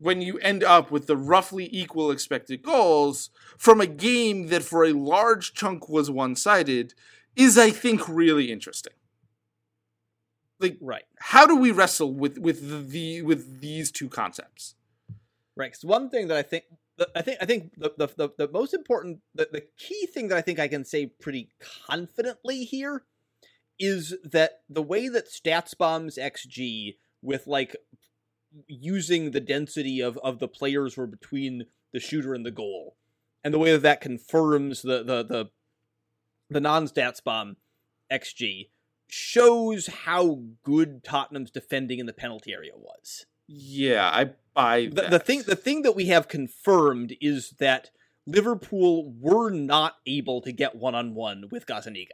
When 0.00 0.22
you 0.22 0.38
end 0.38 0.62
up 0.62 0.92
with 0.92 1.08
the 1.08 1.16
roughly 1.16 1.68
equal 1.72 2.12
expected 2.12 2.62
goals 2.62 3.30
from 3.56 3.80
a 3.80 3.86
game 3.86 4.46
that 4.46 4.62
for 4.62 4.84
a 4.84 4.92
large 4.92 5.54
chunk 5.54 5.88
was 5.88 6.08
one 6.08 6.36
sided 6.36 6.94
is, 7.34 7.58
I 7.58 7.70
think, 7.70 8.08
really 8.08 8.52
interesting 8.52 8.92
like 10.60 10.76
right. 10.80 11.04
how 11.18 11.46
do 11.46 11.56
we 11.56 11.70
wrestle 11.70 12.12
with 12.12 12.38
with 12.38 12.90
the 12.90 13.22
with 13.22 13.60
these 13.60 13.90
two 13.90 14.08
concepts? 14.08 14.74
Right. 15.56 15.72
'cause 15.72 15.84
one 15.84 16.08
thing 16.10 16.28
that 16.28 16.36
I 16.36 16.42
think, 16.42 16.64
I 17.14 17.22
think, 17.22 17.38
I 17.40 17.44
think 17.44 17.72
the 17.76 17.92
the, 17.96 18.08
the, 18.16 18.30
the 18.38 18.48
most 18.52 18.74
important, 18.74 19.20
the, 19.34 19.48
the 19.50 19.62
key 19.78 20.06
thing 20.06 20.28
that 20.28 20.38
I 20.38 20.40
think 20.40 20.58
I 20.58 20.68
can 20.68 20.84
say 20.84 21.06
pretty 21.06 21.50
confidently 21.86 22.64
here 22.64 23.04
is 23.78 24.16
that 24.24 24.62
the 24.68 24.82
way 24.82 25.08
that 25.08 25.28
StatsBomb's 25.28 26.18
XG 26.18 26.96
with 27.22 27.46
like 27.46 27.76
using 28.66 29.30
the 29.30 29.40
density 29.40 30.00
of 30.00 30.18
of 30.18 30.38
the 30.38 30.48
players 30.48 30.96
were 30.96 31.06
between 31.06 31.66
the 31.92 32.00
shooter 32.00 32.34
and 32.34 32.44
the 32.44 32.50
goal, 32.50 32.96
and 33.44 33.54
the 33.54 33.58
way 33.58 33.72
that 33.72 33.82
that 33.82 34.00
confirms 34.00 34.82
the 34.82 35.02
the 35.04 35.22
the 35.22 35.50
the 36.50 36.60
non 36.60 36.88
StatsBomb 36.88 37.56
XG 38.10 38.70
shows 39.08 39.86
how 39.86 40.42
good 40.62 41.02
Tottenham's 41.04 41.50
defending 41.50 41.98
in 41.98 42.06
the 42.06 42.12
penalty 42.12 42.52
area 42.52 42.72
was. 42.76 43.26
Yeah, 43.46 44.10
I 44.12 44.30
the, 44.58 45.08
the 45.08 45.18
thing 45.18 45.42
the 45.46 45.56
thing 45.56 45.82
that 45.82 45.94
we 45.94 46.06
have 46.06 46.28
confirmed 46.28 47.14
is 47.20 47.50
that 47.58 47.90
Liverpool 48.26 49.14
were 49.20 49.50
not 49.50 49.96
able 50.04 50.40
to 50.42 50.52
get 50.52 50.74
one 50.74 50.94
on 50.94 51.14
one 51.14 51.44
with 51.50 51.66
Gazzaniga. 51.66 52.08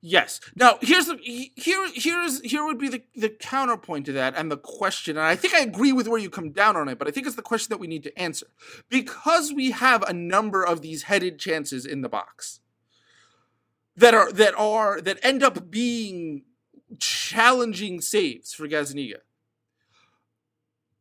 Yes. 0.00 0.40
Now 0.54 0.78
here's 0.80 1.06
the 1.06 1.16
here 1.16 1.88
here's 1.94 2.40
here 2.42 2.64
would 2.64 2.78
be 2.78 2.88
the, 2.88 3.02
the 3.14 3.28
counterpoint 3.28 4.06
to 4.06 4.12
that 4.12 4.34
and 4.36 4.50
the 4.50 4.56
question, 4.56 5.16
and 5.16 5.26
I 5.26 5.36
think 5.36 5.54
I 5.54 5.60
agree 5.60 5.92
with 5.92 6.08
where 6.08 6.18
you 6.18 6.30
come 6.30 6.50
down 6.50 6.76
on 6.76 6.88
it, 6.88 6.98
but 6.98 7.08
I 7.08 7.10
think 7.10 7.26
it's 7.26 7.36
the 7.36 7.42
question 7.42 7.70
that 7.70 7.80
we 7.80 7.86
need 7.86 8.02
to 8.04 8.18
answer. 8.18 8.46
Because 8.90 9.52
we 9.52 9.70
have 9.70 10.02
a 10.02 10.12
number 10.12 10.62
of 10.64 10.82
these 10.82 11.04
headed 11.04 11.38
chances 11.38 11.86
in 11.86 12.00
the 12.02 12.08
box 12.08 12.60
that 13.96 14.14
are 14.14 14.32
that 14.32 14.54
are 14.58 15.00
that 15.00 15.18
end 15.22 15.42
up 15.42 15.70
being 15.70 16.44
challenging 16.98 18.00
saves 18.00 18.52
for 18.52 18.68
Gazzaniga 18.68 19.20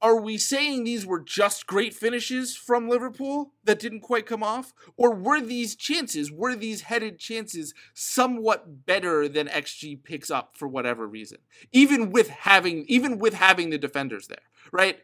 are 0.03 0.19
we 0.19 0.37
saying 0.37 0.83
these 0.83 1.05
were 1.05 1.21
just 1.21 1.65
great 1.65 1.93
finishes 1.93 2.57
from 2.57 2.89
Liverpool 2.89 3.53
that 3.63 3.79
didn't 3.79 4.01
quite 4.01 4.25
come 4.25 4.43
off? 4.43 4.73
Or 4.97 5.15
were 5.15 5.39
these 5.39 5.77
chances, 5.77 6.29
were 6.29 6.55
these 6.55 6.81
headed 6.81 7.17
chances 7.17 7.73
somewhat 7.93 8.85
better 8.85 9.29
than 9.29 9.47
XG 9.47 10.03
picks 10.03 10.29
up 10.29 10.57
for 10.57 10.67
whatever 10.67 11.07
reason? 11.07 11.37
Even 11.71 12.11
with 12.11 12.27
having 12.27 12.83
even 12.89 13.17
with 13.17 13.33
having 13.33 13.69
the 13.69 13.77
defenders 13.77 14.27
there, 14.27 14.43
right? 14.73 14.99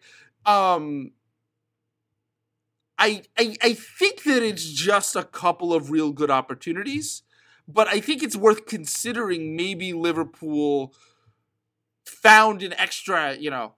Um 0.46 1.12
I, 2.98 3.24
I 3.38 3.56
I 3.64 3.74
think 3.76 4.24
that 4.24 4.44
it's 4.44 4.66
just 4.66 5.16
a 5.16 5.24
couple 5.24 5.74
of 5.74 5.92
real 5.92 6.12
good 6.12 6.30
opportunities, 6.30 7.24
but 7.70 7.88
I 7.88 8.02
think 8.02 8.22
it's 8.22 8.36
worth 8.36 8.66
considering 8.66 9.56
maybe 9.56 9.94
Liverpool 9.94 10.94
found 12.06 12.64
an 12.64 12.74
extra, 12.74 13.38
you 13.38 13.50
know, 13.50 13.76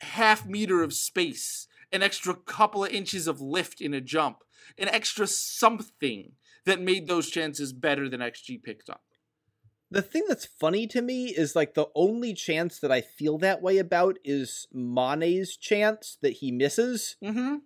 half 0.00 0.46
meter 0.46 0.82
of 0.82 0.92
space, 0.92 1.66
an 1.92 2.02
extra 2.02 2.34
couple 2.34 2.84
of 2.84 2.90
inches 2.90 3.26
of 3.26 3.40
lift 3.40 3.80
in 3.80 3.94
a 3.94 4.00
jump, 4.00 4.38
an 4.78 4.88
extra 4.88 5.26
something 5.26 6.32
that 6.64 6.80
made 6.80 7.08
those 7.08 7.30
chances 7.30 7.72
better 7.72 8.08
than 8.08 8.20
XG 8.20 8.62
picked 8.62 8.90
up. 8.90 9.02
The 9.90 10.02
thing 10.02 10.24
that's 10.28 10.46
funny 10.46 10.86
to 10.88 11.02
me 11.02 11.26
is 11.26 11.56
like 11.56 11.74
the 11.74 11.88
only 11.96 12.32
chance 12.32 12.78
that 12.78 12.92
I 12.92 13.00
feel 13.00 13.38
that 13.38 13.60
way 13.60 13.78
about 13.78 14.18
is 14.24 14.68
Mane's 14.72 15.56
chance 15.56 16.16
that 16.22 16.34
he 16.34 16.52
misses. 16.52 17.16
Mm-hmm. 17.24 17.56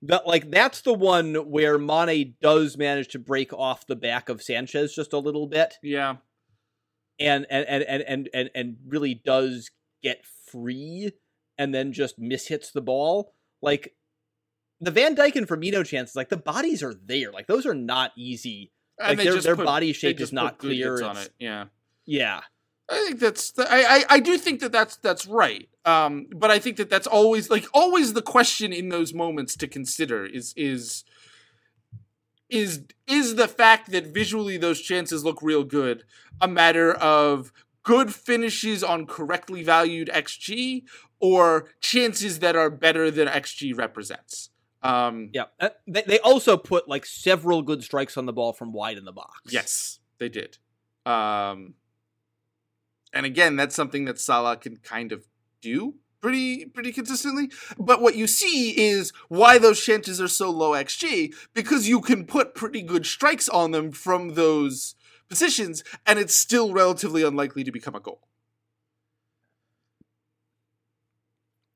But 0.00 0.26
like 0.26 0.50
that's 0.50 0.82
the 0.82 0.94
one 0.94 1.34
where 1.34 1.78
Mane 1.78 2.34
does 2.40 2.76
manage 2.76 3.08
to 3.08 3.18
break 3.18 3.52
off 3.52 3.86
the 3.86 3.96
back 3.96 4.28
of 4.28 4.42
Sanchez 4.42 4.94
just 4.94 5.12
a 5.12 5.18
little 5.18 5.46
bit. 5.46 5.74
Yeah. 5.82 6.16
And 7.18 7.46
and 7.48 7.66
and 7.66 7.82
and 7.82 8.02
and 8.02 8.28
and, 8.34 8.50
and 8.54 8.76
really 8.86 9.14
does 9.14 9.70
get 10.02 10.24
free 10.54 11.12
and 11.58 11.74
then 11.74 11.92
just 11.92 12.20
mishits 12.20 12.72
the 12.72 12.80
ball. 12.80 13.32
Like 13.60 13.94
the 14.80 14.90
Van 14.90 15.16
Dijk 15.16 15.36
and 15.36 15.48
Firmino 15.48 15.84
chances, 15.84 16.16
like 16.16 16.28
the 16.28 16.36
bodies 16.36 16.82
are 16.82 16.94
there. 16.94 17.32
Like 17.32 17.46
those 17.46 17.66
are 17.66 17.74
not 17.74 18.12
easy. 18.16 18.70
Like 18.98 19.18
their, 19.18 19.40
their 19.40 19.56
put, 19.56 19.66
body 19.66 19.92
shape 19.92 20.20
is 20.20 20.32
not 20.32 20.58
clear. 20.58 21.02
on 21.02 21.16
it. 21.16 21.30
Yeah. 21.38 21.66
Yeah. 22.06 22.42
I 22.88 23.06
think 23.06 23.18
that's 23.18 23.50
the, 23.52 23.66
I, 23.68 23.78
I 23.78 24.04
I 24.10 24.20
do 24.20 24.36
think 24.36 24.60
that 24.60 24.70
that's 24.70 24.96
that's 24.98 25.26
right. 25.26 25.68
Um, 25.86 26.26
but 26.36 26.50
I 26.50 26.58
think 26.58 26.76
that 26.76 26.90
that's 26.90 27.06
always 27.06 27.48
like 27.50 27.66
always 27.72 28.12
the 28.12 28.22
question 28.22 28.74
in 28.74 28.90
those 28.90 29.14
moments 29.14 29.56
to 29.56 29.66
consider 29.66 30.26
is 30.26 30.52
is 30.54 31.04
is 32.50 32.84
is 33.06 33.36
the 33.36 33.48
fact 33.48 33.90
that 33.90 34.08
visually 34.08 34.58
those 34.58 34.82
chances 34.82 35.24
look 35.24 35.40
real 35.40 35.64
good 35.64 36.04
a 36.40 36.48
matter 36.48 36.92
of 36.92 37.52
good 37.84 38.12
finishes 38.12 38.82
on 38.82 39.06
correctly 39.06 39.62
valued 39.62 40.10
XG 40.12 40.82
or 41.20 41.68
chances 41.80 42.40
that 42.40 42.56
are 42.56 42.70
better 42.70 43.10
than 43.10 43.28
XG 43.28 43.76
represents. 43.76 44.50
Um, 44.82 45.30
yeah, 45.32 45.44
uh, 45.60 45.70
they, 45.86 46.02
they 46.02 46.18
also 46.18 46.56
put 46.56 46.88
like 46.88 47.06
several 47.06 47.62
good 47.62 47.82
strikes 47.82 48.18
on 48.18 48.26
the 48.26 48.32
ball 48.32 48.52
from 48.52 48.72
wide 48.72 48.98
in 48.98 49.04
the 49.04 49.12
box. 49.12 49.40
Yes, 49.46 50.00
they 50.18 50.28
did. 50.28 50.58
Um, 51.06 51.74
and 53.12 53.24
again, 53.24 53.56
that's 53.56 53.74
something 53.74 54.04
that 54.06 54.18
Salah 54.18 54.56
can 54.56 54.76
kind 54.78 55.12
of 55.12 55.24
do 55.62 55.94
pretty 56.20 56.64
pretty 56.66 56.92
consistently. 56.92 57.50
But 57.78 58.02
what 58.02 58.16
you 58.16 58.26
see 58.26 58.70
is 58.70 59.12
why 59.28 59.58
those 59.58 59.82
chances 59.82 60.20
are 60.20 60.28
so 60.28 60.50
low 60.50 60.72
XG 60.72 61.34
because 61.54 61.88
you 61.88 62.00
can 62.00 62.24
put 62.26 62.54
pretty 62.54 62.82
good 62.82 63.06
strikes 63.06 63.48
on 63.48 63.70
them 63.70 63.92
from 63.92 64.34
those 64.34 64.94
positions, 65.28 65.84
and 66.06 66.18
it's 66.18 66.34
still 66.34 66.72
relatively 66.72 67.22
unlikely 67.22 67.64
to 67.64 67.72
become 67.72 67.94
a 67.94 68.00
goal. 68.00 68.20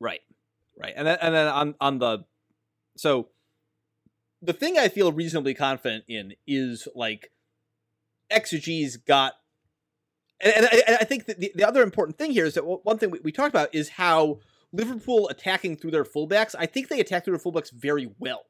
Right, 0.00 0.20
right, 0.78 0.94
and 0.96 1.06
then 1.06 1.18
and 1.20 1.34
then 1.34 1.48
on 1.48 1.74
on 1.80 1.98
the 1.98 2.24
so 2.96 3.28
the 4.42 4.52
thing 4.52 4.78
I 4.78 4.88
feel 4.88 5.12
reasonably 5.12 5.54
confident 5.54 6.04
in 6.08 6.34
is 6.46 6.87
like 6.94 7.32
XG's 8.30 8.96
got. 8.96 9.34
And, 10.40 10.52
and 10.54 10.66
I, 10.66 10.98
I, 11.00 11.04
think 11.04 11.26
that 11.26 11.40
the, 11.40 11.50
the 11.56 11.66
other 11.66 11.82
important 11.82 12.16
thing 12.16 12.30
here 12.30 12.44
is 12.44 12.54
that 12.54 12.64
one 12.64 12.98
thing 12.98 13.11
we, 13.11 13.18
we 13.20 13.32
talked 13.32 13.48
about 13.48 13.74
is 13.74 13.88
how 13.88 14.38
Liverpool 14.72 15.28
attacking 15.28 15.76
through 15.76 15.90
their 15.90 16.04
fullbacks. 16.04 16.54
I 16.56 16.66
think 16.66 16.88
they 16.88 17.00
attack 17.00 17.24
through 17.24 17.37
their 17.37 17.52
fullbacks 17.52 17.72
very 17.72 18.11
well. 18.18 18.44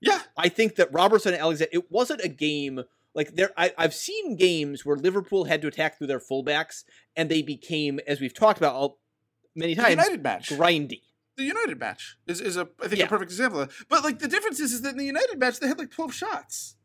Yeah, 0.00 0.20
I 0.36 0.48
think 0.48 0.74
that 0.76 0.92
Robertson 0.92 1.32
and 1.32 1.40
Alexander. 1.40 1.70
It 1.72 1.90
wasn't 1.90 2.22
a 2.22 2.28
game 2.28 2.82
like 3.14 3.34
there, 3.34 3.50
I, 3.56 3.72
have 3.76 3.94
seen 3.94 4.36
games 4.36 4.84
where 4.84 4.96
Liverpool 4.96 5.44
had 5.44 5.60
to 5.62 5.68
attack 5.68 5.98
through 5.98 6.06
their 6.06 6.20
fullbacks, 6.20 6.84
and 7.16 7.30
they 7.30 7.42
became, 7.42 8.00
as 8.06 8.20
we've 8.20 8.34
talked 8.34 8.58
about 8.58 8.74
all, 8.74 9.00
many 9.54 9.74
times, 9.74 9.88
the 9.88 10.02
United 10.02 10.22
match 10.22 10.48
grindy. 10.50 11.02
The 11.36 11.44
United 11.44 11.78
match 11.78 12.16
is, 12.26 12.40
is 12.40 12.56
a 12.56 12.68
I 12.82 12.88
think 12.88 13.00
yeah. 13.00 13.06
a 13.06 13.08
perfect 13.08 13.30
example. 13.30 13.60
of 13.60 13.68
that. 13.68 13.86
But 13.88 14.04
like 14.04 14.18
the 14.18 14.28
difference 14.28 14.60
is, 14.60 14.72
is 14.72 14.82
that 14.82 14.90
in 14.90 14.98
the 14.98 15.04
United 15.04 15.38
match 15.38 15.60
they 15.60 15.68
had 15.68 15.78
like 15.78 15.90
twelve 15.90 16.14
shots. 16.14 16.76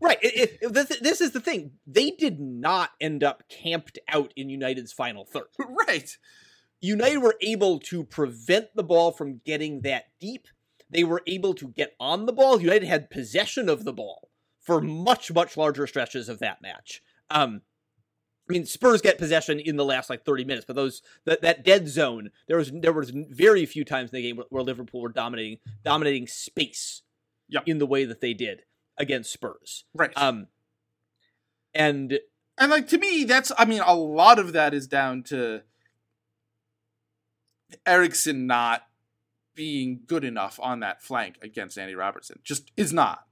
Right. 0.00 0.18
It, 0.20 0.58
it, 0.60 1.02
this 1.02 1.22
is 1.22 1.30
the 1.30 1.40
thing. 1.40 1.72
They 1.86 2.10
did 2.10 2.38
not 2.38 2.90
end 3.00 3.24
up 3.24 3.44
camped 3.48 3.98
out 4.08 4.32
in 4.36 4.50
United's 4.50 4.92
final 4.92 5.24
third. 5.24 5.46
Right. 5.68 6.16
United 6.82 7.18
were 7.18 7.36
able 7.40 7.80
to 7.80 8.04
prevent 8.04 8.68
the 8.74 8.84
ball 8.84 9.10
from 9.10 9.40
getting 9.46 9.80
that 9.80 10.04
deep. 10.20 10.48
They 10.90 11.02
were 11.02 11.22
able 11.26 11.54
to 11.54 11.68
get 11.68 11.94
on 11.98 12.26
the 12.26 12.32
ball. 12.34 12.60
United 12.60 12.86
had 12.86 13.08
possession 13.08 13.70
of 13.70 13.84
the 13.84 13.94
ball 13.94 14.28
for 14.66 14.80
much 14.80 15.32
much 15.32 15.56
larger 15.56 15.86
stretches 15.86 16.28
of 16.28 16.40
that 16.40 16.60
match. 16.60 17.00
Um, 17.30 17.62
I 18.48 18.52
mean, 18.52 18.66
Spurs 18.66 19.00
get 19.00 19.18
possession 19.18 19.58
in 19.58 19.76
the 19.76 19.84
last 19.84 20.10
like 20.10 20.24
30 20.24 20.44
minutes, 20.44 20.66
but 20.66 20.76
those 20.76 21.02
that, 21.24 21.40
that 21.42 21.64
dead 21.64 21.88
zone 21.88 22.30
there 22.48 22.58
was 22.58 22.72
there 22.72 22.92
was 22.92 23.10
very 23.10 23.64
few 23.64 23.84
times 23.84 24.10
in 24.10 24.16
the 24.16 24.22
game 24.22 24.36
where, 24.36 24.46
where 24.50 24.62
Liverpool 24.62 25.00
were 25.00 25.08
dominating 25.08 25.58
dominating 25.84 26.26
space 26.26 27.02
yep. 27.48 27.62
in 27.66 27.78
the 27.78 27.86
way 27.86 28.04
that 28.04 28.20
they 28.20 28.34
did 28.34 28.62
against 28.98 29.32
Spurs. 29.32 29.84
Right. 29.94 30.12
Um, 30.16 30.48
and 31.72 32.18
and 32.58 32.70
like 32.70 32.88
to 32.88 32.98
me, 32.98 33.24
that's 33.24 33.52
I 33.56 33.64
mean, 33.64 33.82
a 33.84 33.94
lot 33.94 34.38
of 34.38 34.52
that 34.52 34.74
is 34.74 34.88
down 34.88 35.22
to 35.24 35.62
Eriksen 37.84 38.46
not 38.46 38.82
being 39.54 40.00
good 40.06 40.24
enough 40.24 40.58
on 40.62 40.80
that 40.80 41.02
flank 41.02 41.36
against 41.40 41.78
Andy 41.78 41.94
Robertson. 41.94 42.40
Just 42.42 42.72
is 42.76 42.92
not. 42.92 43.26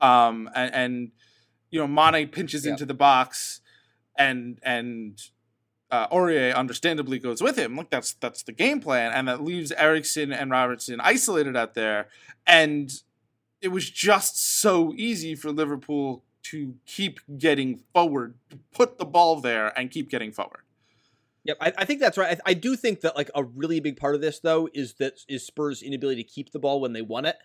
Um, 0.00 0.50
and, 0.54 0.74
and 0.74 1.10
you 1.70 1.80
know, 1.80 1.86
Mane 1.86 2.28
pinches 2.28 2.64
yeah. 2.64 2.72
into 2.72 2.84
the 2.84 2.94
box, 2.94 3.60
and 4.16 4.58
and 4.62 5.20
uh, 5.90 6.08
Aurier 6.08 6.54
understandably 6.54 7.18
goes 7.18 7.42
with 7.42 7.58
him. 7.58 7.76
Look, 7.76 7.90
that's 7.90 8.14
that's 8.14 8.42
the 8.42 8.52
game 8.52 8.80
plan, 8.80 9.12
and 9.12 9.28
that 9.28 9.42
leaves 9.42 9.72
Eriksen 9.72 10.32
and 10.32 10.50
Robertson 10.50 11.00
isolated 11.00 11.56
out 11.56 11.74
there. 11.74 12.08
And 12.46 12.92
it 13.60 13.68
was 13.68 13.88
just 13.90 14.60
so 14.60 14.92
easy 14.96 15.34
for 15.34 15.50
Liverpool 15.50 16.22
to 16.44 16.74
keep 16.86 17.20
getting 17.38 17.82
forward, 17.92 18.34
put 18.72 18.98
the 18.98 19.04
ball 19.04 19.40
there, 19.40 19.76
and 19.78 19.90
keep 19.90 20.08
getting 20.08 20.30
forward. 20.30 20.60
Yep, 21.44 21.56
I, 21.60 21.72
I, 21.78 21.84
think 21.84 22.00
that's 22.00 22.18
right. 22.18 22.38
I, 22.44 22.50
I, 22.50 22.54
do 22.54 22.74
think 22.74 23.02
that 23.02 23.16
like 23.16 23.30
a 23.34 23.44
really 23.44 23.78
big 23.78 23.96
part 23.96 24.16
of 24.16 24.20
this 24.20 24.40
though 24.40 24.68
is 24.74 24.94
that 24.94 25.20
is 25.28 25.46
Spurs' 25.46 25.80
inability 25.80 26.24
to 26.24 26.28
keep 26.28 26.50
the 26.50 26.58
ball 26.58 26.80
when 26.80 26.92
they 26.92 27.02
want 27.02 27.26
it. 27.26 27.36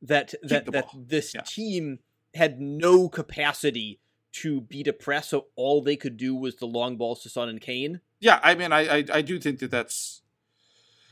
That 0.00 0.34
that 0.42 0.70
that 0.72 0.88
this 0.94 1.34
yeah. 1.34 1.40
team 1.44 1.98
had 2.34 2.60
no 2.60 3.08
capacity 3.08 4.00
to 4.32 4.60
beat 4.60 4.86
a 4.86 4.92
press, 4.92 5.30
so 5.30 5.46
all 5.56 5.82
they 5.82 5.96
could 5.96 6.16
do 6.16 6.34
was 6.36 6.56
the 6.56 6.66
long 6.66 6.96
balls 6.96 7.22
to 7.22 7.28
Son 7.28 7.48
and 7.48 7.60
Kane. 7.60 8.00
Yeah, 8.20 8.38
I 8.42 8.54
mean, 8.54 8.72
I 8.72 8.98
I, 8.98 9.04
I 9.14 9.22
do 9.22 9.40
think 9.40 9.58
that 9.58 9.70
that's, 9.70 10.22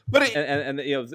but 0.06 0.22
it, 0.22 0.36
and, 0.36 0.46
and, 0.46 0.78
and 0.80 0.88
you 0.88 1.02
know, 1.02 1.08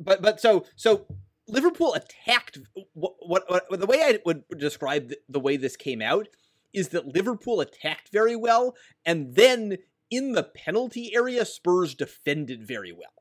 but 0.00 0.22
but 0.22 0.40
so 0.40 0.64
so 0.74 1.06
Liverpool 1.46 1.94
attacked. 1.94 2.58
What, 2.94 3.14
what, 3.20 3.44
what 3.48 3.80
the 3.80 3.86
way 3.86 4.00
I 4.02 4.18
would 4.24 4.44
describe 4.56 5.08
the, 5.08 5.18
the 5.28 5.40
way 5.40 5.56
this 5.56 5.76
came 5.76 6.00
out 6.00 6.28
is 6.72 6.88
that 6.88 7.14
Liverpool 7.14 7.60
attacked 7.60 8.10
very 8.10 8.36
well, 8.36 8.74
and 9.04 9.34
then 9.34 9.78
in 10.10 10.32
the 10.32 10.44
penalty 10.44 11.14
area, 11.14 11.44
Spurs 11.44 11.94
defended 11.94 12.66
very 12.66 12.92
well. 12.92 13.15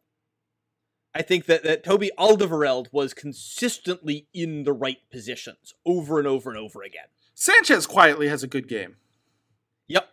I 1.15 1.21
think 1.21 1.45
that, 1.45 1.63
that 1.63 1.85
Toby 1.85 2.11
Alderweireld 2.19 2.87
was 2.91 3.13
consistently 3.13 4.27
in 4.33 4.65
the 4.65 4.73
right 4.73 4.97
positions 5.09 5.73
over 5.85 6.19
and 6.19 6.27
over 6.27 6.49
and 6.49 6.59
over 6.59 6.83
again. 6.83 7.05
Sanchez 7.33 7.87
quietly 7.87 8.27
has 8.27 8.43
a 8.43 8.47
good 8.47 8.67
game. 8.67 8.97
Yep. 9.87 10.09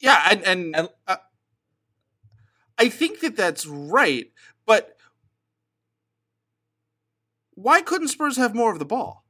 Yeah, 0.00 0.20
and 0.30 0.42
and, 0.44 0.76
and 0.76 0.88
uh, 1.06 1.16
I 2.76 2.88
think 2.88 3.20
that 3.20 3.36
that's 3.36 3.66
right, 3.66 4.30
but 4.66 4.96
why 7.54 7.82
couldn't 7.82 8.08
Spurs 8.08 8.36
have 8.36 8.54
more 8.54 8.72
of 8.72 8.78
the 8.78 8.84
ball? 8.84 9.24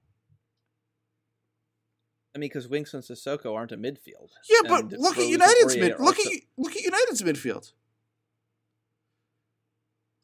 I 2.35 2.39
mean, 2.39 2.49
because 2.49 2.69
Winks 2.69 2.93
and 2.93 3.03
Sissoko 3.03 3.55
aren't 3.55 3.73
a 3.73 3.77
midfield. 3.77 4.31
Yeah, 4.49 4.69
but 4.69 4.93
look 4.93 5.19
at 5.19 5.27
United's 5.27 5.77
mid. 5.77 5.99
Look 5.99 6.19
at 6.19 6.33
look 6.57 6.77
at 6.77 6.83
United's 6.83 7.23
midfield. 7.23 7.73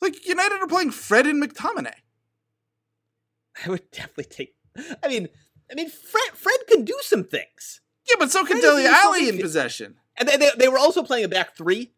Like 0.05 0.29
United 0.29 0.61
are 0.61 0.67
playing 0.67 0.91
Fred 0.93 1.27
and 1.27 1.43
McTominay. 1.43 1.95
I 3.65 3.71
would 3.71 3.91
definitely 3.91 4.25
take. 4.25 4.55
I 5.03 5.09
mean, 5.09 5.29
I 5.71 5.75
mean, 5.75 5.89
Fred 5.89 6.31
Fred 6.35 6.59
can 6.69 6.85
do 6.85 6.97
some 7.03 7.25
things, 7.25 7.81
Yeah, 8.09 8.17
but 8.19 8.31
so 8.31 8.41
can 8.45 8.59
Fred 8.61 8.65
is 8.65 8.65
Dele 8.65 8.83
doing 8.83 8.95
Alli 8.95 9.29
in 9.31 9.39
possession. 9.39 9.97
and 10.17 10.29
they, 10.29 10.37
they, 10.37 10.51
they 10.59 10.69
were 10.69 10.79
also 10.79 11.03
playing 11.03 11.25
a 11.25 11.29
back 11.29 11.57
three. 11.57 11.93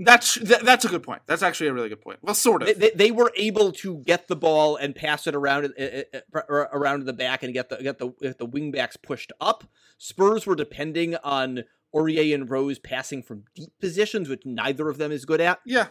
That's 0.00 0.34
that, 0.36 0.64
that's 0.64 0.84
a 0.84 0.88
good 0.88 1.02
point. 1.02 1.22
That's 1.26 1.42
actually 1.42 1.68
a 1.68 1.72
really 1.72 1.88
good 1.88 2.00
point. 2.00 2.20
Well, 2.22 2.34
sort 2.34 2.62
of. 2.62 2.68
They, 2.68 2.74
they, 2.74 2.90
they 2.94 3.10
were 3.10 3.32
able 3.36 3.72
to 3.72 3.96
get 4.06 4.28
the 4.28 4.36
ball 4.36 4.76
and 4.76 4.94
pass 4.94 5.26
it 5.26 5.34
around 5.34 5.72
uh, 5.76 5.82
uh, 5.82 6.20
uh, 6.38 6.66
around 6.72 7.04
the 7.06 7.12
back 7.12 7.42
and 7.42 7.52
get 7.52 7.68
the 7.70 7.76
get 7.78 7.98
the 7.98 8.10
get 8.20 8.38
the 8.38 8.46
wing 8.46 8.70
backs 8.70 8.96
pushed 8.96 9.32
up. 9.40 9.64
Spurs 9.96 10.46
were 10.46 10.54
depending 10.54 11.16
on 11.16 11.64
Aurier 11.92 12.32
and 12.34 12.48
Rose 12.48 12.78
passing 12.78 13.22
from 13.24 13.44
deep 13.56 13.72
positions, 13.80 14.28
which 14.28 14.42
neither 14.44 14.88
of 14.88 14.98
them 14.98 15.10
is 15.10 15.24
good 15.24 15.40
at. 15.40 15.58
Yeah. 15.66 15.88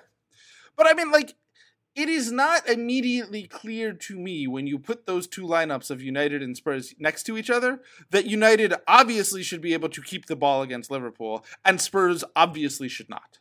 But 0.77 0.87
I 0.87 0.93
mean, 0.93 1.11
like, 1.11 1.33
it 1.97 2.09
is 2.09 2.31
not 2.31 2.69
immediately 2.69 3.47
clear 3.47 3.91
to 3.91 4.19
me 4.19 4.45
when 4.45 4.67
you 4.67 4.77
put 4.77 5.07
those 5.07 5.27
two 5.27 5.41
lineups 5.41 5.89
of 5.89 5.99
United 5.99 6.43
and 6.43 6.55
Spurs 6.55 6.93
next 6.99 7.23
to 7.23 7.37
each 7.37 7.49
other 7.49 7.81
that 8.11 8.27
United 8.27 8.75
obviously 8.87 9.41
should 9.41 9.61
be 9.61 9.73
able 9.73 9.89
to 9.89 10.01
keep 10.03 10.27
the 10.27 10.35
ball 10.35 10.61
against 10.61 10.91
Liverpool 10.91 11.43
and 11.65 11.81
Spurs 11.81 12.23
obviously 12.35 12.87
should 12.87 13.09
not. 13.09 13.39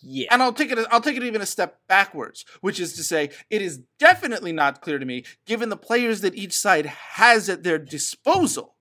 Yeah, 0.00 0.28
And 0.30 0.42
I'll 0.42 0.52
take 0.52 0.70
it 0.70 0.78
I'll 0.90 1.00
take 1.00 1.16
it 1.16 1.24
even 1.24 1.42
a 1.42 1.46
step 1.46 1.80
backwards, 1.88 2.46
which 2.62 2.80
is 2.80 2.94
to 2.94 3.02
say 3.02 3.30
it 3.50 3.60
is 3.60 3.80
definitely 3.98 4.52
not 4.52 4.80
clear 4.80 4.98
to 4.98 5.04
me 5.04 5.24
given 5.44 5.68
the 5.68 5.76
players 5.76 6.20
that 6.22 6.36
each 6.36 6.56
side 6.56 6.86
has 6.86 7.50
at 7.50 7.64
their 7.64 7.78
disposal 7.78 8.73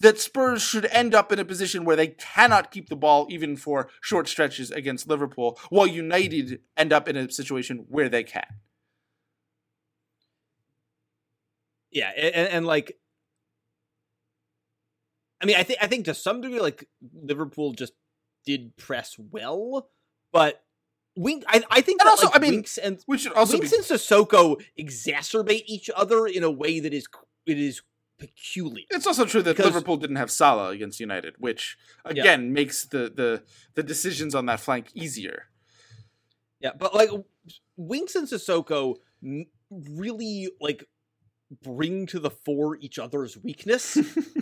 that 0.00 0.18
Spurs 0.18 0.62
should 0.62 0.86
end 0.86 1.14
up 1.14 1.32
in 1.32 1.38
a 1.38 1.44
position 1.44 1.84
where 1.84 1.96
they 1.96 2.08
cannot 2.08 2.70
keep 2.70 2.88
the 2.88 2.96
ball 2.96 3.26
even 3.30 3.56
for 3.56 3.88
short 4.00 4.28
stretches 4.28 4.70
against 4.70 5.08
Liverpool 5.08 5.58
while 5.70 5.86
United 5.86 6.60
end 6.76 6.92
up 6.92 7.08
in 7.08 7.16
a 7.16 7.30
situation 7.30 7.86
where 7.88 8.08
they 8.08 8.24
can. 8.24 8.46
yeah, 11.90 12.10
and, 12.16 12.48
and 12.48 12.66
like, 12.66 12.98
I 15.40 15.46
mean, 15.46 15.56
I 15.56 15.62
think 15.62 15.78
I 15.82 15.86
think 15.86 16.04
to 16.06 16.14
some 16.14 16.40
degree, 16.40 16.60
like 16.60 16.88
Liverpool 17.22 17.72
just 17.72 17.92
did 18.44 18.76
press 18.76 19.16
well, 19.18 19.88
but 20.32 20.62
Wink. 21.16 21.44
I, 21.48 21.62
I 21.70 21.80
think 21.80 22.00
And 22.00 22.06
that, 22.06 22.10
also, 22.10 22.26
like, 22.26 22.36
I 22.36 22.38
mean, 22.40 22.54
Winks 22.54 22.78
and 22.78 23.02
Which 23.06 23.22
should 23.22 23.32
also 23.32 23.54
Winks 23.54 23.70
be 23.70 23.76
and 23.76 23.84
Sissoko 23.84 24.62
exacerbate 24.78 25.64
each 25.66 25.90
other 25.94 26.26
in 26.26 26.42
a 26.42 26.50
way 26.50 26.80
that 26.80 26.92
is 26.92 27.06
it 27.46 27.58
is 27.58 27.82
peculiar. 28.18 28.84
It's 28.90 29.06
also 29.06 29.24
true 29.24 29.42
that 29.42 29.56
Because- 29.56 29.72
Liverpool 29.72 29.96
didn't 29.96 30.16
have 30.16 30.30
Salah 30.30 30.70
against 30.70 31.00
United, 31.00 31.34
which 31.38 31.76
again 32.04 32.52
makes 32.52 32.84
the, 32.84 33.10
the 33.14 33.42
the 33.74 33.82
decisions 33.82 34.34
on 34.34 34.46
that 34.46 34.60
flank 34.60 34.90
easier. 34.94 35.44
Yeah, 36.60 36.72
but 36.78 36.94
like 36.94 37.10
Winks 37.76 38.14
and 38.14 38.26
Sissoko 38.28 38.96
really 39.70 40.48
like 40.60 40.84
bring 41.62 42.06
to 42.06 42.18
the 42.18 42.30
fore 42.30 42.76
each 42.76 42.98
other's 42.98 43.38
weakness 43.38 43.96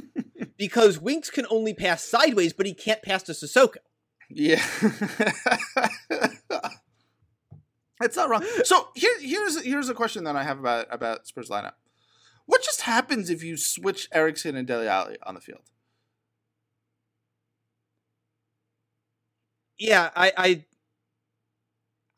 because 0.57 0.99
Winks 0.99 1.31
can 1.31 1.47
only 1.51 1.75
pass 1.75 2.03
sideways, 2.03 2.53
but 2.53 2.67
he 2.67 2.75
can't 2.75 3.03
pass 3.03 3.23
to 3.25 3.33
Sissoko. 3.33 3.77
Yeah. 4.31 4.61
It's 8.03 8.17
not 8.17 8.29
wrong. 8.29 8.45
So 8.65 8.89
here, 8.95 9.19
here's 9.21 9.63
here's 9.63 9.89
a 9.89 9.95
question 9.95 10.25
that 10.25 10.37
I 10.37 10.43
have 10.43 10.59
about 10.59 10.87
about 10.91 11.27
Spurs 11.27 11.49
lineup. 11.49 11.73
What 12.47 12.63
just 12.63 12.83
happens 12.83 13.29
if 13.29 13.43
you 13.43 13.57
switch 13.57 14.09
Eriksen 14.13 14.57
and 14.57 14.67
Dele 14.67 14.89
Alli 14.89 15.17
on 15.25 15.35
the 15.35 15.41
field? 15.41 15.63
Yeah, 19.79 20.11
I, 20.17 20.33
I, 20.37 20.65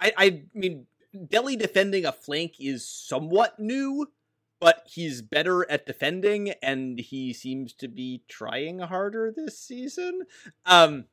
I, 0.00 0.12
I 0.16 0.42
mean, 0.54 0.86
Dele 1.28 1.56
defending 1.56 2.04
a 2.04 2.12
flank 2.12 2.54
is 2.60 2.86
somewhat 2.86 3.58
new, 3.58 4.12
but 4.60 4.84
he's 4.86 5.22
better 5.22 5.68
at 5.70 5.86
defending, 5.86 6.50
and 6.62 7.00
he 7.00 7.32
seems 7.32 7.72
to 7.74 7.88
be 7.88 8.22
trying 8.28 8.80
harder 8.80 9.32
this 9.34 9.58
season. 9.58 10.22
Um, 10.66 11.06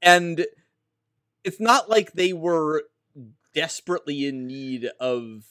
and 0.00 0.46
it's 1.44 1.60
not 1.60 1.90
like 1.90 2.12
they 2.12 2.32
were 2.32 2.84
desperately 3.54 4.26
in 4.26 4.46
need 4.46 4.88
of. 5.00 5.44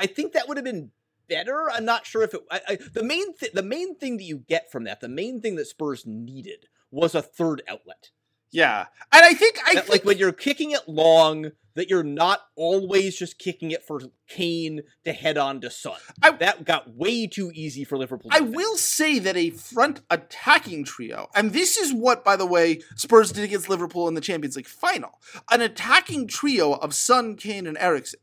I 0.00 0.06
think 0.06 0.32
that 0.32 0.48
would 0.48 0.56
have 0.56 0.64
been 0.64 0.90
better. 1.28 1.70
I'm 1.70 1.84
not 1.84 2.06
sure 2.06 2.22
if 2.22 2.34
it. 2.34 2.40
I, 2.50 2.60
I, 2.68 2.78
the 2.94 3.04
main 3.04 3.34
th- 3.36 3.52
the 3.52 3.62
main 3.62 3.94
thing 3.96 4.16
that 4.16 4.24
you 4.24 4.38
get 4.38 4.72
from 4.72 4.84
that, 4.84 5.00
the 5.00 5.08
main 5.08 5.40
thing 5.40 5.56
that 5.56 5.66
Spurs 5.66 6.04
needed 6.06 6.66
was 6.90 7.14
a 7.14 7.22
third 7.22 7.62
outlet. 7.68 8.10
Yeah, 8.52 8.86
and 9.12 9.24
I 9.24 9.34
think 9.34 9.58
I 9.64 9.74
That, 9.74 9.84
think, 9.84 9.88
like 9.90 10.04
when 10.04 10.18
you're 10.18 10.32
kicking 10.32 10.72
it 10.72 10.88
long, 10.88 11.52
that 11.74 11.88
you're 11.88 12.02
not 12.02 12.40
always 12.56 13.16
just 13.16 13.38
kicking 13.38 13.70
it 13.70 13.84
for 13.86 14.00
Kane 14.26 14.82
to 15.04 15.12
head 15.12 15.38
on 15.38 15.60
to 15.60 15.70
Son. 15.70 15.94
I- 16.20 16.32
that 16.32 16.64
got 16.64 16.92
way 16.96 17.28
too 17.28 17.52
easy 17.54 17.84
for 17.84 17.96
Liverpool. 17.96 18.28
I 18.34 18.40
will 18.40 18.76
say 18.76 19.20
that 19.20 19.36
a 19.36 19.50
front 19.50 20.00
attacking 20.10 20.84
trio, 20.84 21.28
and 21.36 21.52
this 21.52 21.76
is 21.76 21.94
what, 21.94 22.24
by 22.24 22.34
the 22.34 22.44
way, 22.46 22.80
Spurs 22.96 23.30
did 23.30 23.44
against 23.44 23.68
Liverpool 23.68 24.08
in 24.08 24.14
the 24.14 24.20
Champions 24.20 24.56
League 24.56 24.66
final. 24.66 25.20
An 25.48 25.60
attacking 25.60 26.26
trio 26.26 26.72
of 26.72 26.92
Son, 26.92 27.36
Kane, 27.36 27.68
and 27.68 27.78
Eriksen 27.78 28.18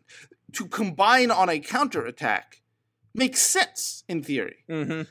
to 0.54 0.68
combine 0.68 1.32
on 1.32 1.50
a 1.50 1.60
counter 1.60 2.06
attack 2.06 2.62
makes 3.14 3.41
sense 3.41 4.04
in 4.08 4.24
theory. 4.24 4.64
Mhm. 4.70 5.08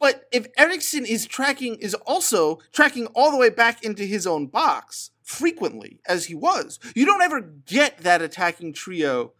But 0.00 0.28
if 0.30 0.46
Eriksen 0.56 1.04
is 1.04 1.26
tracking 1.26 1.76
is 1.76 1.94
also 1.94 2.60
tracking 2.72 3.06
all 3.08 3.30
the 3.30 3.36
way 3.36 3.50
back 3.50 3.82
into 3.82 4.04
his 4.04 4.26
own 4.26 4.46
box 4.46 5.10
frequently 5.22 6.00
as 6.06 6.26
he 6.26 6.34
was, 6.34 6.78
you 6.94 7.04
don't 7.04 7.22
ever 7.22 7.40
get 7.40 7.98
that 7.98 8.22
attacking 8.22 8.72
trio 8.72 9.32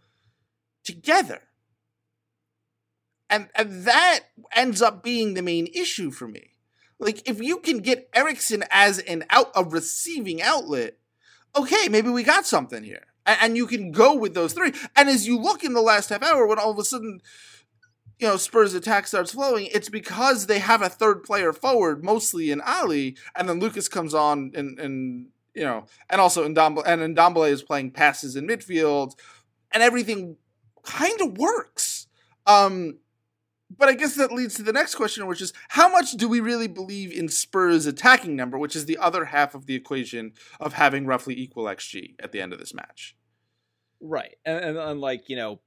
together. 0.85 1.43
And, 3.31 3.49
and 3.55 3.85
that 3.85 4.21
ends 4.53 4.81
up 4.81 5.03
being 5.03 5.35
the 5.35 5.43
main 5.43 5.69
issue 5.75 6.11
for 6.11 6.27
me. 6.27 6.55
Like 6.99 7.29
if 7.29 7.41
you 7.41 7.59
can 7.59 7.79
get 7.79 8.09
Eriksen 8.15 8.65
as 8.71 8.99
an 9.01 9.25
out 9.31 9.53
a 9.55 9.63
receiving 9.63 10.43
outlet, 10.43 10.99
okay, 11.55 11.89
maybe 11.89 12.09
we 12.11 12.23
got 12.23 12.47
something 12.47 12.83
here. 12.83 13.07
And, 13.29 13.39
and 13.43 13.57
you 13.57 13.69
can 13.69 13.93
go 13.93 14.17
with 14.17 14.35
those 14.35 14.53
three. 14.53 14.73
And 14.97 15.09
as 15.09 15.29
you 15.29 15.39
look 15.39 15.63
in 15.63 15.75
the 15.75 15.83
last 15.83 16.09
half 16.09 16.23
hour, 16.25 16.47
when 16.47 16.59
all 16.59 16.73
of 16.73 16.79
a 16.79 16.85
sudden 16.85 17.21
you 18.19 18.27
know, 18.27 18.37
Spurs 18.37 18.75
attack 18.75 19.07
starts 19.07 19.33
flowing, 19.33 19.69
it's 19.73 19.89
because 19.89 20.47
they 20.47 20.59
have 20.59 20.83
a 20.83 20.89
third 20.89 21.23
player 21.23 21.53
forward, 21.53 22.03
mostly 22.03 22.51
in 22.51 22.61
Alli, 22.65 23.17
and 23.37 23.49
then 23.49 23.61
Lucas 23.61 23.89
comes 23.89 24.13
on 24.13 24.51
and 24.55 24.79
and 24.81 25.29
you 25.55 25.65
know, 25.65 25.87
and 26.11 26.21
also 26.21 26.49
Ndombele, 26.49 26.85
and 26.87 27.17
Ndombele 27.17 27.51
is 27.51 27.63
playing 27.63 27.91
passes 27.93 28.37
in 28.37 28.47
midfield, 28.47 29.15
and 29.73 29.83
everything 29.83 30.37
kind 30.85 31.21
of 31.21 31.39
works. 31.39 32.07
Um, 32.47 32.99
but 33.77 33.89
I 33.89 33.95
guess 33.95 34.15
that 34.17 34.33
leads 34.33 34.55
to 34.55 34.63
the 34.63 34.73
next 34.73 34.95
question, 34.95 35.27
which 35.27 35.43
is 35.43 35.53
how 35.69 35.91
much 35.91 36.13
do 36.13 36.29
we 36.29 36.41
really 36.41 36.69
believe 36.69 37.13
in 37.13 37.29
Spurs' 37.29 37.87
attacking 37.87 38.35
number, 38.35 38.57
which 38.57 38.75
is 38.75 38.87
the 38.87 38.97
other 38.97 39.27
half 39.27 39.55
of 39.55 39.67
the 39.67 39.75
equation 39.75 40.33
of 40.59 40.75
having 40.75 41.07
roughly 41.07 41.39
equal 41.39 41.65
XG 41.65 42.15
at 42.19 42.33
the 42.33 42.41
end 42.41 42.53
of 42.53 42.59
this 42.59 42.73
match? 42.73 43.18
Right, 44.01 44.37
and, 44.45 44.65
and, 44.65 44.79
and 44.79 45.01
like 45.01 45.29
you 45.29 45.37
know, 45.37 45.61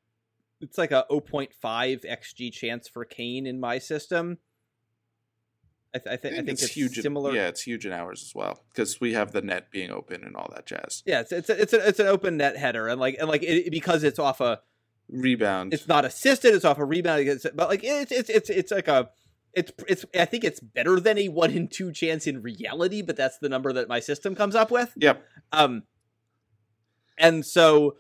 it's 0.60 0.78
like 0.78 0.92
a 0.92 1.06
0.5 1.12 1.50
xG 1.64 2.52
chance 2.52 2.88
for 2.88 3.06
Kane 3.06 3.46
in 3.48 3.60
my 3.60 3.80
system. 3.80 4.38
I, 5.94 5.98
th- 5.98 6.14
I, 6.14 6.16
th- 6.16 6.34
I 6.34 6.38
think 6.38 6.50
it's, 6.50 6.68
huge. 6.68 6.98
in- 6.98 7.04
similar. 7.04 7.34
yeah, 7.34 7.48
it's 7.48 7.64
huge 7.64 7.86
in 7.86 7.92
ours 7.92 8.24
as 8.26 8.34
well 8.34 8.64
because 8.74 9.02
we 9.02 9.14
have 9.14 9.34
the 9.34 9.42
net 9.42 9.72
being 9.72 9.92
open 9.92 10.24
and 10.24 10.38
all 10.38 10.50
that 10.56 10.66
jazz. 10.66 11.04
Yeah, 11.06 11.20
it's 11.22 11.32
it's 11.34 11.50
a, 11.50 11.62
it's, 11.62 11.74
a, 11.74 11.88
it's 11.88 12.00
an 12.00 12.08
open 12.08 12.38
net 12.38 12.56
header, 12.56 12.88
and 12.88 13.00
like 13.00 13.18
and 13.20 13.28
like 13.28 13.44
it, 13.44 13.72
because 13.72 14.04
it's 14.04 14.20
off 14.20 14.40
a 14.40 14.62
Rebound. 15.10 15.74
it's 15.74 15.90
not 15.90 16.06
assisted, 16.06 16.56
it's 16.56 16.64
off 16.64 16.78
a 16.78 16.86
rebound, 16.86 17.28
it's, 17.28 17.46
but 17.54 17.68
like 17.68 17.82
it's 17.84 18.14
it's 18.14 18.30
it's 18.30 18.50
it's 18.50 18.72
like 18.72 18.88
a 18.88 19.10
it's 19.54 19.72
it's 19.90 20.06
I 20.18 20.24
think 20.24 20.46
it's 20.46 20.62
better 20.62 21.02
than 21.02 21.18
a 21.18 21.28
one 21.28 21.52
in 21.52 21.68
two 21.68 21.92
chance 21.92 22.26
in 22.26 22.42
reality, 22.42 23.02
but 23.02 23.18
that's 23.18 23.38
the 23.40 23.50
number 23.50 23.74
that 23.74 23.90
my 23.90 24.00
system 24.00 24.36
comes 24.36 24.56
up 24.56 24.72
with. 24.72 24.94
yep. 24.96 25.26
Um, 25.52 25.84
and 27.18 27.46
so 27.46 27.96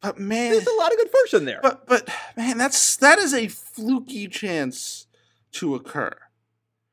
But 0.00 0.18
man, 0.18 0.52
there's 0.52 0.66
a 0.66 0.74
lot 0.78 0.92
of 0.92 0.98
good 0.98 1.10
fortune 1.10 1.44
there. 1.44 1.60
but 1.62 1.86
but 1.86 2.08
man, 2.36 2.56
that's 2.58 2.96
that 2.96 3.18
is 3.18 3.34
a 3.34 3.48
fluky 3.48 4.28
chance 4.28 5.06
to 5.52 5.74
occur. 5.74 6.12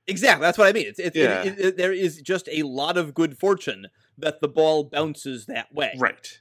exactly, 0.08 0.43
that's 0.43 0.58
what 0.58 0.68
I 0.68 0.72
mean. 0.74 0.88
It's, 0.88 0.99
it's 0.99 1.16
Yeah. 1.16 1.43
it, 1.43 1.60
it, 1.60 1.78
there 1.78 1.91
is 1.93 2.22
just 2.22 2.47
a 2.51 2.64
lot 2.64 2.97
of 2.97 3.14
good 3.14 3.38
fortune 3.38 3.88
that 4.18 4.39
the 4.41 4.47
ball 4.47 4.86
bounces 4.86 5.45
that 5.47 5.74
way, 5.74 5.93
Right. 5.99 6.39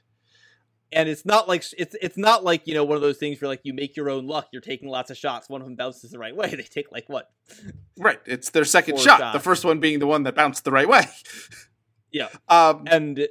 and 0.91 1.07
it's 1.09 1.25
not 1.25 1.47
like 1.47 1.63
it's 1.77 1.95
it's 2.01 2.17
not 2.17 2.43
like 2.43 2.65
you 2.65 2.73
know 2.73 2.83
one 2.83 2.95
of 2.95 3.01
those 3.01 3.17
things 3.17 3.39
where 3.41 3.49
like 3.49 3.61
you 3.63 3.73
make 3.73 3.95
your 3.95 4.09
own 4.09 4.25
luck. 4.25 4.47
You're 4.51 4.61
taking 4.61 4.89
lots 4.89 5.11
of 5.11 5.17
shots. 5.17 5.49
One 5.49 5.61
of 5.61 5.67
them 5.67 5.75
bounces 5.75 6.09
the 6.11 6.19
right 6.19 6.35
way. 6.35 6.49
They 6.55 6.63
take 6.63 6.91
like 6.91 7.07
what? 7.09 7.29
Right. 7.97 8.19
It's 8.25 8.49
their 8.49 8.65
second 8.65 8.99
shot. 8.99 9.33
The 9.33 9.39
first 9.39 9.65
one 9.65 9.79
being 9.79 9.99
the 9.99 10.07
one 10.07 10.23
that 10.23 10.33
bounced 10.35 10.63
the 10.63 10.71
right 10.71 10.87
way. 10.89 11.03
Yeah. 12.11 12.29
Um. 12.47 12.85
And 12.87 13.27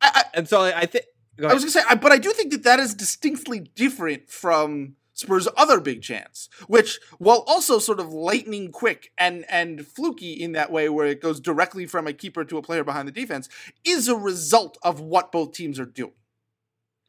I, 0.00 0.10
I, 0.14 0.22
and 0.34 0.48
so 0.48 0.60
I, 0.62 0.80
I 0.80 0.86
think 0.86 1.06
I 1.42 1.54
was 1.54 1.62
gonna 1.62 1.70
say, 1.70 1.82
I, 1.88 1.94
but 1.94 2.12
I 2.12 2.18
do 2.18 2.32
think 2.32 2.52
that 2.52 2.64
that 2.64 2.80
is 2.80 2.94
distinctly 2.94 3.60
different 3.60 4.28
from 4.28 4.96
Spurs' 5.14 5.48
other 5.56 5.80
big 5.80 6.02
chance, 6.02 6.48
which, 6.66 7.00
while 7.18 7.44
also 7.46 7.78
sort 7.78 8.00
of 8.00 8.12
lightning 8.12 8.70
quick 8.70 9.12
and 9.18 9.44
and 9.48 9.86
fluky 9.86 10.32
in 10.32 10.52
that 10.52 10.70
way, 10.70 10.88
where 10.88 11.06
it 11.06 11.20
goes 11.20 11.40
directly 11.40 11.86
from 11.86 12.06
a 12.06 12.12
keeper 12.12 12.44
to 12.44 12.58
a 12.58 12.62
player 12.62 12.84
behind 12.84 13.08
the 13.08 13.12
defense, 13.12 13.48
is 13.84 14.08
a 14.08 14.16
result 14.16 14.78
of 14.82 15.00
what 15.00 15.32
both 15.32 15.52
teams 15.52 15.78
are 15.78 15.86
doing. 15.86 16.12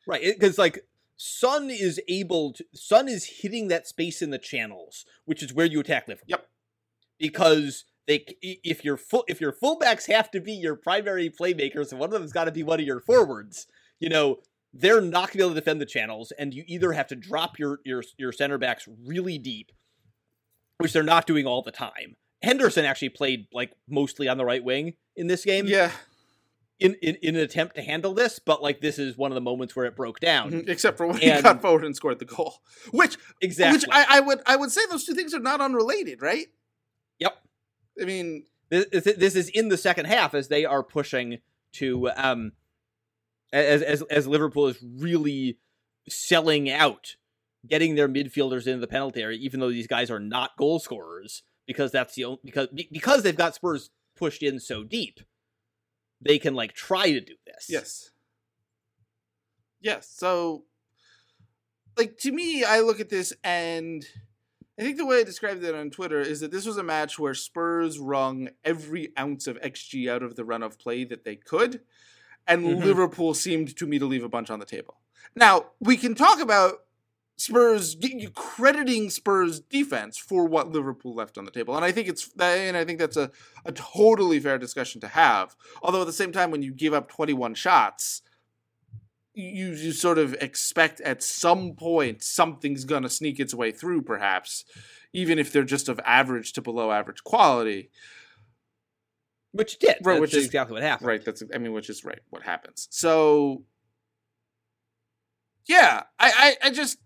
Right, 0.08 0.24
because 0.24 0.58
like 0.58 0.86
Son 1.18 1.70
is 1.70 2.02
able 2.08 2.54
to 2.54 2.66
Son 2.74 3.08
is 3.08 3.42
hitting 3.42 3.68
that 3.68 3.88
space 3.88 4.22
in 4.22 4.30
the 4.30 4.40
channels, 4.40 5.06
which 5.26 5.44
is 5.44 5.54
where 5.54 5.66
you 5.66 5.80
attack 5.80 6.08
Liverpool. 6.08 6.26
Yep. 6.30 6.48
Because 7.20 7.86
they 8.08 8.26
if 8.42 8.84
your 8.84 8.98
full 8.98 9.26
if 9.28 9.40
your 9.40 9.52
fullbacks 9.52 10.12
have 10.12 10.32
to 10.32 10.40
be 10.40 10.54
your 10.54 10.76
primary 10.76 11.30
playmakers, 11.30 11.92
and 11.92 12.00
one 12.00 12.08
of 12.08 12.14
them's 12.14 12.32
got 12.32 12.46
to 12.46 12.52
be 12.52 12.64
one 12.64 12.80
of 12.80 12.86
your 12.86 13.02
forwards, 13.02 13.68
you 14.00 14.10
know, 14.10 14.38
they're 14.74 15.02
not 15.02 15.28
going 15.28 15.32
to 15.32 15.38
be 15.38 15.44
able 15.44 15.54
to 15.56 15.60
defend 15.60 15.82
the 15.82 15.86
channels, 15.86 16.32
and 16.38 16.54
you 16.54 16.64
either 16.68 16.92
have 16.94 17.08
to 17.08 17.16
drop 17.16 17.58
your 17.60 17.80
your 17.86 18.04
your 18.18 18.32
center 18.32 18.58
backs 18.58 18.88
really 19.06 19.38
deep, 19.38 19.72
which 20.78 20.94
they're 20.94 21.04
not 21.04 21.26
doing 21.28 21.46
all 21.46 21.62
the 21.62 21.72
time. 21.72 22.16
Henderson 22.42 22.86
actually 22.86 23.10
played 23.10 23.48
like 23.52 23.72
mostly 23.90 24.28
on 24.28 24.38
the 24.38 24.46
right 24.46 24.64
wing 24.64 24.94
in 25.16 25.28
this 25.28 25.44
game. 25.44 25.66
Yeah. 25.66 25.92
In, 26.82 26.94
in, 27.02 27.16
in 27.22 27.36
an 27.36 27.42
attempt 27.42 27.76
to 27.76 27.82
handle 27.82 28.14
this, 28.14 28.40
but 28.40 28.64
like 28.64 28.80
this 28.80 28.98
is 28.98 29.18
one 29.18 29.32
of 29.32 29.36
the 29.36 29.42
moments 29.42 29.76
where 29.76 29.86
it 29.86 29.98
broke 29.98 30.22
down. 30.22 30.52
Mm-hmm. 30.52 30.70
Except 30.70 30.96
for 30.96 31.08
when 31.08 31.20
And- 31.20 31.36
he 31.36 31.42
got 31.42 31.62
forward 31.62 31.84
and 31.84 31.94
scored 31.94 32.20
the 32.20 32.26
goal, 32.26 32.62
which 32.92 33.18
Exactly. 33.42 33.80
which 33.80 33.86
I, 33.92 34.06
I 34.18 34.20
would 34.22 34.40
I 34.46 34.56
would 34.56 34.72
say 34.72 34.80
those 34.90 35.04
two 35.04 35.14
things 35.14 35.34
are 35.34 35.40
not 35.42 35.60
unrelated, 35.60 36.22
right? 36.22 36.48
Yep. 37.20 37.34
I 38.02 38.06
mean, 38.06 38.46
this, 38.70 38.86
this 38.94 39.04
this 39.18 39.36
is 39.36 39.50
in 39.50 39.68
the 39.68 39.76
second 39.76 40.06
half 40.06 40.34
as 40.34 40.48
they 40.48 40.64
are 40.64 40.82
pushing 40.82 41.40
to 41.74 42.12
um 42.12 42.54
as 43.52 43.82
as 43.82 44.02
as 44.04 44.28
Liverpool 44.28 44.68
is 44.68 44.78
really 44.82 45.58
selling 46.08 46.70
out 46.70 47.16
getting 47.68 47.96
their 47.96 48.08
midfielders 48.08 48.68
into 48.68 48.80
the 48.80 48.88
penalty 48.88 49.22
area 49.22 49.38
even 49.40 49.60
though 49.60 49.70
these 49.70 49.88
guys 49.88 50.10
are 50.10 50.20
not 50.20 50.58
goal 50.58 50.80
scorers 50.80 51.44
because 51.68 51.92
that's 51.92 52.16
the 52.16 52.24
only 52.24 52.40
because 52.44 52.68
because 52.92 53.24
they've 53.24 53.36
got 53.36 53.56
Spurs 53.56 53.90
pushed 54.16 54.42
in 54.42 54.60
so 54.60 54.84
deep 54.84 55.20
they 56.22 56.40
can 56.40 56.54
like 56.54 56.74
try 56.74 57.12
to 57.12 57.22
do 57.22 57.34
this. 57.46 57.68
Yes. 57.70 58.12
Yes. 59.82 60.12
So, 60.14 60.66
like, 61.98 62.18
to 62.20 62.32
me, 62.32 62.64
I 62.64 62.82
look 62.82 63.00
at 63.00 63.10
this 63.10 63.34
and 63.44 64.06
I 64.78 64.84
think 64.84 64.98
the 64.98 65.06
way 65.06 65.20
I 65.20 65.24
described 65.24 65.64
it 65.64 65.76
on 65.76 65.90
Twitter 65.90 66.20
is 66.20 66.42
that 66.42 66.52
this 66.52 66.66
was 66.66 66.78
a 66.78 66.84
match 66.84 67.18
where 67.18 67.34
Spurs 67.34 68.00
wrung 68.00 68.50
every 68.64 69.14
ounce 69.18 69.48
of 69.48 69.60
XG 69.62 70.10
out 70.10 70.24
of 70.24 70.36
the 70.36 70.46
run 70.46 70.64
of 70.64 70.80
play 70.80 71.04
that 71.06 71.24
they 71.24 71.36
could, 71.36 71.82
and 72.50 72.66
Mhm. 72.66 72.84
Liverpool 72.84 73.34
seemed 73.34 73.78
to 73.78 73.86
me 73.86 74.00
to 74.00 74.06
leave 74.06 74.24
a 74.24 74.30
bunch 74.30 74.50
on 74.50 74.60
the 74.60 74.66
table. 74.66 74.98
Now, 75.36 75.68
we 75.80 75.96
can 75.96 76.16
talk 76.16 76.40
about 76.42 76.84
Spurs 77.38 77.96
crediting 78.36 79.10
Spurs 79.10 79.62
defense 79.62 80.18
for 80.18 80.46
what 80.46 80.72
Liverpool 80.74 81.16
left 81.16 81.38
on 81.38 81.46
the 81.46 81.52
table, 81.52 81.74
and 81.74 81.86
I 81.86 81.92
think 81.94 82.10
it's 82.10 82.30
and 82.38 82.76
I 82.76 82.84
think 82.84 83.00
that's 83.00 83.16
a, 83.16 83.32
a 83.64 83.72
totally 83.72 84.42
fair 84.42 84.58
discussion 84.58 85.00
to 85.02 85.08
have. 85.08 85.56
Although 85.82 86.02
at 86.02 86.08
the 86.08 86.12
same 86.12 86.34
time, 86.34 86.52
when 86.52 86.64
you 86.64 86.74
give 86.74 86.94
up 86.94 87.08
twenty 87.08 87.32
one 87.32 87.54
shots, 87.54 88.22
you 89.34 89.68
you 89.68 89.94
sort 89.94 90.18
of 90.18 90.34
expect 90.42 91.00
at 91.02 91.24
some 91.24 91.76
point 91.76 92.24
something's 92.24 92.84
gonna 92.84 93.10
sneak 93.10 93.40
its 93.40 93.54
way 93.54 93.72
through, 93.72 94.02
perhaps, 94.02 94.66
even 95.14 95.40
if 95.40 95.54
they're 95.54 95.64
just 95.64 95.88
of 95.88 96.00
average 96.04 96.52
to 96.54 96.62
below 96.62 96.92
average 96.92 97.24
quality. 97.24 97.90
Which 99.52 99.76
it 99.76 99.80
did. 99.80 99.98
Right, 100.04 100.22
which 100.22 100.34
is- 100.36 100.46
exactly 100.46 100.74
what 100.74 100.84
happened. 100.84 101.08
Right. 101.08 101.24
That's 101.26 101.44
I 101.54 101.58
mean, 101.58 101.74
which 101.74 101.90
is 101.90 102.06
right. 102.06 102.20
What 102.30 102.44
happens? 102.44 102.88
So, 102.92 103.64
yeah, 105.68 106.04
I, 106.20 106.56
I, 106.64 106.68
I 106.68 106.72
just, 106.72 106.98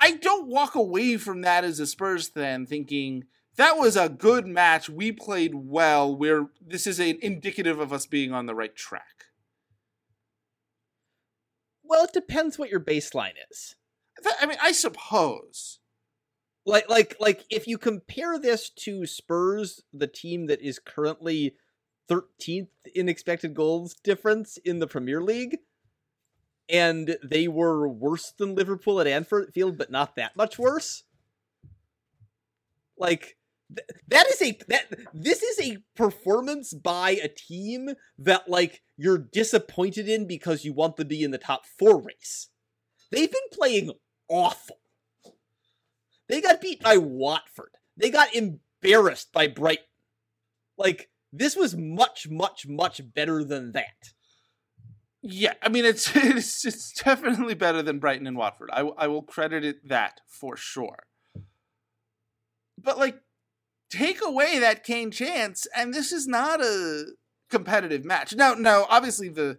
I 0.00 0.12
don't 0.12 0.48
walk 0.48 0.74
away 0.74 1.16
from 1.16 1.42
that 1.42 1.64
as 1.64 1.80
a 1.80 1.86
Spurs 1.86 2.28
fan 2.28 2.66
thinking 2.66 3.24
that 3.56 3.78
was 3.78 3.96
a 3.96 4.08
good 4.08 4.46
match. 4.46 4.88
We 4.88 5.12
played 5.12 5.52
well. 5.54 6.14
We're 6.14 6.48
this 6.60 6.86
is 6.86 7.00
a 7.00 7.24
indicative 7.24 7.78
of 7.78 7.92
us 7.92 8.06
being 8.06 8.32
on 8.32 8.46
the 8.46 8.54
right 8.54 8.74
track. 8.74 9.26
Well, 11.84 12.04
it 12.04 12.12
depends 12.12 12.58
what 12.58 12.70
your 12.70 12.80
baseline 12.80 13.34
is. 13.50 13.76
I 14.40 14.46
mean, 14.46 14.58
I 14.62 14.72
suppose. 14.72 15.78
Like 16.66 16.88
like 16.88 17.16
like 17.20 17.44
if 17.50 17.66
you 17.66 17.78
compare 17.78 18.38
this 18.38 18.70
to 18.70 19.06
Spurs, 19.06 19.82
the 19.92 20.06
team 20.06 20.46
that 20.46 20.60
is 20.60 20.78
currently 20.78 21.56
13th 22.08 22.68
in 22.94 23.08
expected 23.08 23.54
goals 23.54 23.94
difference 24.02 24.56
in 24.58 24.78
the 24.78 24.86
Premier 24.86 25.22
League, 25.22 25.58
and 26.68 27.16
they 27.22 27.48
were 27.48 27.88
worse 27.88 28.32
than 28.38 28.54
Liverpool 28.54 29.00
at 29.00 29.06
Anfield, 29.06 29.78
but 29.78 29.90
not 29.90 30.16
that 30.16 30.36
much 30.36 30.58
worse. 30.58 31.04
Like 32.96 33.36
th- 33.74 33.88
that 34.08 34.26
is 34.28 34.40
a 34.40 34.58
that 34.68 34.86
this 35.12 35.42
is 35.42 35.60
a 35.60 35.78
performance 35.94 36.72
by 36.72 37.10
a 37.10 37.28
team 37.28 37.90
that 38.18 38.48
like 38.48 38.82
you're 38.96 39.18
disappointed 39.18 40.08
in 40.08 40.26
because 40.26 40.64
you 40.64 40.72
want 40.72 40.96
them 40.96 41.04
to 41.04 41.08
be 41.08 41.22
in 41.22 41.30
the 41.30 41.38
top 41.38 41.66
four 41.78 42.00
race. 42.00 42.48
They've 43.10 43.30
been 43.30 43.40
playing 43.52 43.92
awful. 44.28 44.76
They 46.28 46.40
got 46.40 46.60
beat 46.60 46.82
by 46.82 46.96
Watford. 46.96 47.72
They 47.96 48.10
got 48.10 48.34
embarrassed 48.34 49.32
by 49.32 49.48
Brighton. 49.48 49.84
Like 50.76 51.10
this 51.32 51.56
was 51.56 51.76
much, 51.76 52.28
much, 52.28 52.66
much 52.66 53.00
better 53.14 53.44
than 53.44 53.72
that. 53.72 54.12
Yeah, 55.22 55.54
I 55.62 55.68
mean, 55.68 55.84
it's 55.84 56.10
it's 56.14 56.64
it's 56.64 56.92
definitely 56.92 57.54
better 57.54 57.82
than 57.82 57.98
Brighton 57.98 58.26
and 58.26 58.36
Watford. 58.36 58.70
I 58.72 58.82
I 58.96 59.06
will 59.06 59.22
credit 59.22 59.64
it 59.64 59.88
that 59.88 60.20
for 60.26 60.56
sure. 60.56 61.04
But 62.80 62.98
like, 62.98 63.20
take 63.90 64.20
away 64.22 64.58
that 64.58 64.84
Kane 64.84 65.10
chance, 65.10 65.66
and 65.74 65.94
this 65.94 66.12
is 66.12 66.26
not 66.26 66.60
a 66.60 67.06
competitive 67.50 68.04
match. 68.04 68.34
Now, 68.34 68.54
now, 68.54 68.86
obviously 68.88 69.28
the 69.28 69.58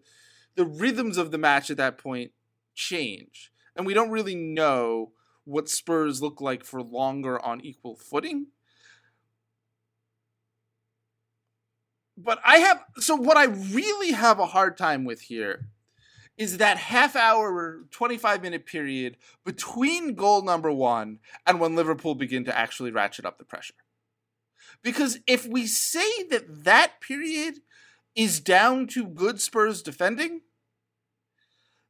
the 0.55 0.65
rhythms 0.65 1.17
of 1.17 1.31
the 1.31 1.37
match 1.37 1.71
at 1.71 1.77
that 1.77 1.97
point 1.97 2.31
change, 2.75 3.51
and 3.75 3.85
we 3.85 3.93
don't 3.93 4.11
really 4.11 4.35
know 4.35 5.11
what 5.45 5.69
Spurs 5.69 6.21
look 6.21 6.41
like 6.41 6.65
for 6.65 6.81
longer 6.81 7.43
on 7.43 7.61
equal 7.61 7.95
footing. 7.95 8.47
But 12.17 12.39
I 12.45 12.57
have 12.57 12.83
so 12.97 13.15
what 13.15 13.37
I 13.37 13.45
really 13.45 14.11
have 14.11 14.39
a 14.39 14.45
hard 14.47 14.77
time 14.77 15.05
with 15.05 15.21
here 15.21 15.69
is 16.37 16.57
that 16.57 16.77
half 16.77 17.15
hour 17.15 17.85
25 17.91 18.41
minute 18.41 18.65
period 18.65 19.17
between 19.45 20.15
goal 20.15 20.41
number 20.41 20.71
1 20.71 21.19
and 21.45 21.59
when 21.59 21.75
Liverpool 21.75 22.15
begin 22.15 22.43
to 22.45 22.57
actually 22.57 22.91
ratchet 22.91 23.25
up 23.25 23.37
the 23.37 23.45
pressure. 23.45 23.73
Because 24.81 25.19
if 25.27 25.45
we 25.45 25.65
say 25.67 26.23
that 26.29 26.65
that 26.65 26.99
period 27.01 27.59
is 28.15 28.39
down 28.39 28.87
to 28.87 29.07
good 29.07 29.41
Spurs 29.41 29.81
defending, 29.81 30.41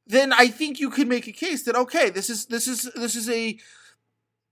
then 0.08 0.34
I 0.34 0.48
think 0.48 0.80
you 0.80 0.90
could 0.90 1.08
make 1.08 1.28
a 1.28 1.32
case 1.32 1.64
that 1.64 1.76
okay, 1.76 2.10
this 2.10 2.30
is 2.30 2.46
this 2.46 2.68
is 2.68 2.90
this 2.96 3.16
is 3.16 3.30
a 3.30 3.58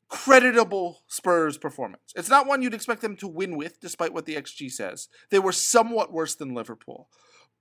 creditable 0.10 1.02
Spurs 1.08 1.58
performance. 1.58 2.14
It's 2.16 2.30
not 2.30 2.46
one 2.46 2.62
you'd 2.62 2.74
expect 2.74 3.02
them 3.02 3.16
to 3.18 3.28
win 3.28 3.56
with, 3.58 3.80
despite 3.80 4.14
what 4.14 4.26
the 4.26 4.36
XG 4.36 4.72
says. 4.72 5.10
They 5.30 5.40
were 5.40 5.52
somewhat 5.52 6.14
worse 6.14 6.36
than 6.36 6.54
Liverpool, 6.54 7.10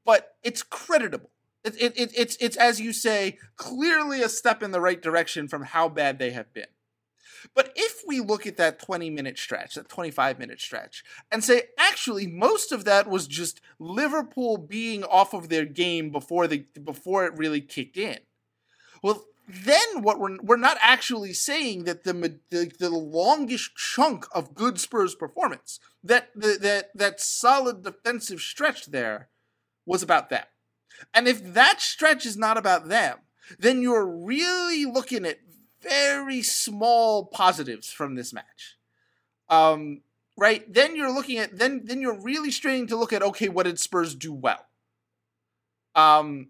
but 0.04 0.36
it's 0.42 0.62
creditable. 0.62 1.30
It, 1.64 1.80
it, 1.80 1.92
it, 1.96 2.12
it's 2.16 2.36
it's 2.40 2.56
as 2.56 2.80
you 2.80 2.92
say, 2.92 3.38
clearly 3.56 4.22
a 4.22 4.28
step 4.28 4.62
in 4.62 4.72
the 4.72 4.80
right 4.80 5.00
direction 5.00 5.48
from 5.48 5.64
how 5.64 5.88
bad 5.88 6.18
they 6.18 6.30
have 6.30 6.52
been. 6.52 6.66
But 7.54 7.72
if 7.76 8.02
we 8.06 8.20
look 8.20 8.46
at 8.46 8.56
that 8.56 8.78
20 8.78 9.10
minute 9.10 9.38
stretch, 9.38 9.74
that 9.74 9.88
25 9.88 10.38
minute 10.38 10.60
stretch, 10.60 11.04
and 11.30 11.42
say, 11.42 11.62
actually, 11.78 12.26
most 12.26 12.72
of 12.72 12.84
that 12.84 13.08
was 13.08 13.26
just 13.26 13.60
Liverpool 13.78 14.58
being 14.58 15.04
off 15.04 15.34
of 15.34 15.48
their 15.48 15.64
game 15.64 16.10
before 16.10 16.46
the 16.46 16.64
before 16.82 17.24
it 17.24 17.36
really 17.36 17.60
kicked 17.60 17.96
in. 17.96 18.18
Well, 19.02 19.24
then 19.48 20.02
what 20.02 20.18
we're 20.18 20.38
we're 20.42 20.56
not 20.56 20.78
actually 20.80 21.32
saying 21.32 21.84
that 21.84 22.04
the 22.04 22.38
the, 22.50 22.70
the 22.78 22.90
longest 22.90 23.76
chunk 23.76 24.26
of 24.32 24.54
good 24.54 24.78
Spurs 24.80 25.14
performance, 25.14 25.80
that 26.02 26.30
the, 26.34 26.58
that 26.60 26.90
that 26.94 27.20
solid 27.20 27.82
defensive 27.82 28.40
stretch 28.40 28.86
there, 28.86 29.28
was 29.84 30.02
about 30.02 30.30
them. 30.30 30.44
And 31.12 31.26
if 31.26 31.54
that 31.54 31.80
stretch 31.80 32.24
is 32.24 32.36
not 32.36 32.56
about 32.56 32.88
them, 32.88 33.18
then 33.58 33.82
you're 33.82 34.06
really 34.06 34.84
looking 34.84 35.26
at 35.26 35.40
very 35.82 36.42
small 36.42 37.26
positives 37.26 37.90
from 37.90 38.14
this 38.14 38.32
match. 38.32 38.76
Um, 39.48 40.02
right? 40.36 40.70
Then 40.72 40.96
you're 40.96 41.12
looking 41.12 41.38
at 41.38 41.58
then 41.58 41.82
then 41.84 42.00
you're 42.00 42.20
really 42.20 42.50
straining 42.50 42.86
to 42.88 42.96
look 42.96 43.12
at 43.12 43.22
okay, 43.22 43.48
what 43.48 43.64
did 43.64 43.78
Spurs 43.78 44.14
do 44.14 44.32
well? 44.32 44.66
Um, 45.94 46.48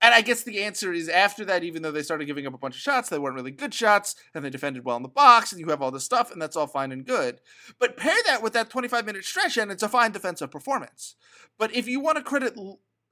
and 0.00 0.14
I 0.14 0.20
guess 0.20 0.44
the 0.44 0.62
answer 0.62 0.92
is 0.92 1.08
after 1.08 1.44
that, 1.46 1.64
even 1.64 1.82
though 1.82 1.90
they 1.90 2.04
started 2.04 2.26
giving 2.26 2.46
up 2.46 2.54
a 2.54 2.58
bunch 2.58 2.76
of 2.76 2.80
shots, 2.80 3.08
they 3.08 3.18
weren't 3.18 3.34
really 3.34 3.50
good 3.50 3.74
shots, 3.74 4.14
and 4.32 4.44
they 4.44 4.50
defended 4.50 4.84
well 4.84 4.96
in 4.96 5.02
the 5.02 5.08
box, 5.08 5.50
and 5.50 5.60
you 5.60 5.68
have 5.70 5.82
all 5.82 5.90
this 5.90 6.04
stuff, 6.04 6.30
and 6.30 6.40
that's 6.40 6.54
all 6.54 6.68
fine 6.68 6.92
and 6.92 7.04
good. 7.04 7.40
But 7.80 7.96
pair 7.96 8.16
that 8.26 8.42
with 8.42 8.52
that 8.52 8.70
25 8.70 9.06
minute 9.06 9.24
stretch, 9.24 9.56
and 9.56 9.72
it's 9.72 9.82
a 9.82 9.88
fine 9.88 10.12
defensive 10.12 10.52
performance. 10.52 11.16
But 11.58 11.74
if 11.74 11.88
you 11.88 11.98
want 11.98 12.16
to 12.16 12.22
credit 12.22 12.56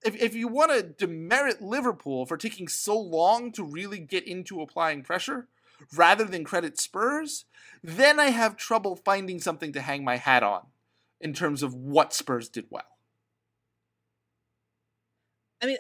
if, 0.07 0.21
if 0.23 0.35
you 0.35 0.49
want 0.49 0.71
to 0.73 0.83
demerit 0.83 1.61
Liverpool 1.61 2.27
for 2.27 2.37
taking 2.37 2.69
so 2.69 2.99
long 2.99 3.53
to 3.53 3.65
really 3.65 3.99
get 3.99 4.27
into 4.27 4.61
applying 4.61 5.03
pressure 5.03 5.49
rather 5.95 6.25
than 6.25 6.45
credit 6.45 6.79
Spurs, 6.79 7.45
then 7.83 8.19
I 8.21 8.27
have 8.27 8.57
trouble 8.57 8.97
finding 8.97 9.41
something 9.41 9.73
to 9.73 9.81
hang 9.81 10.05
my 10.05 10.17
hat 10.17 10.43
on 10.43 10.67
in 11.21 11.33
terms 11.33 11.63
of 11.63 11.75
what 11.75 12.15
Spurs 12.15 12.49
did 12.49 12.67
well. 12.71 12.85
I 15.63 15.67
mean, 15.67 15.79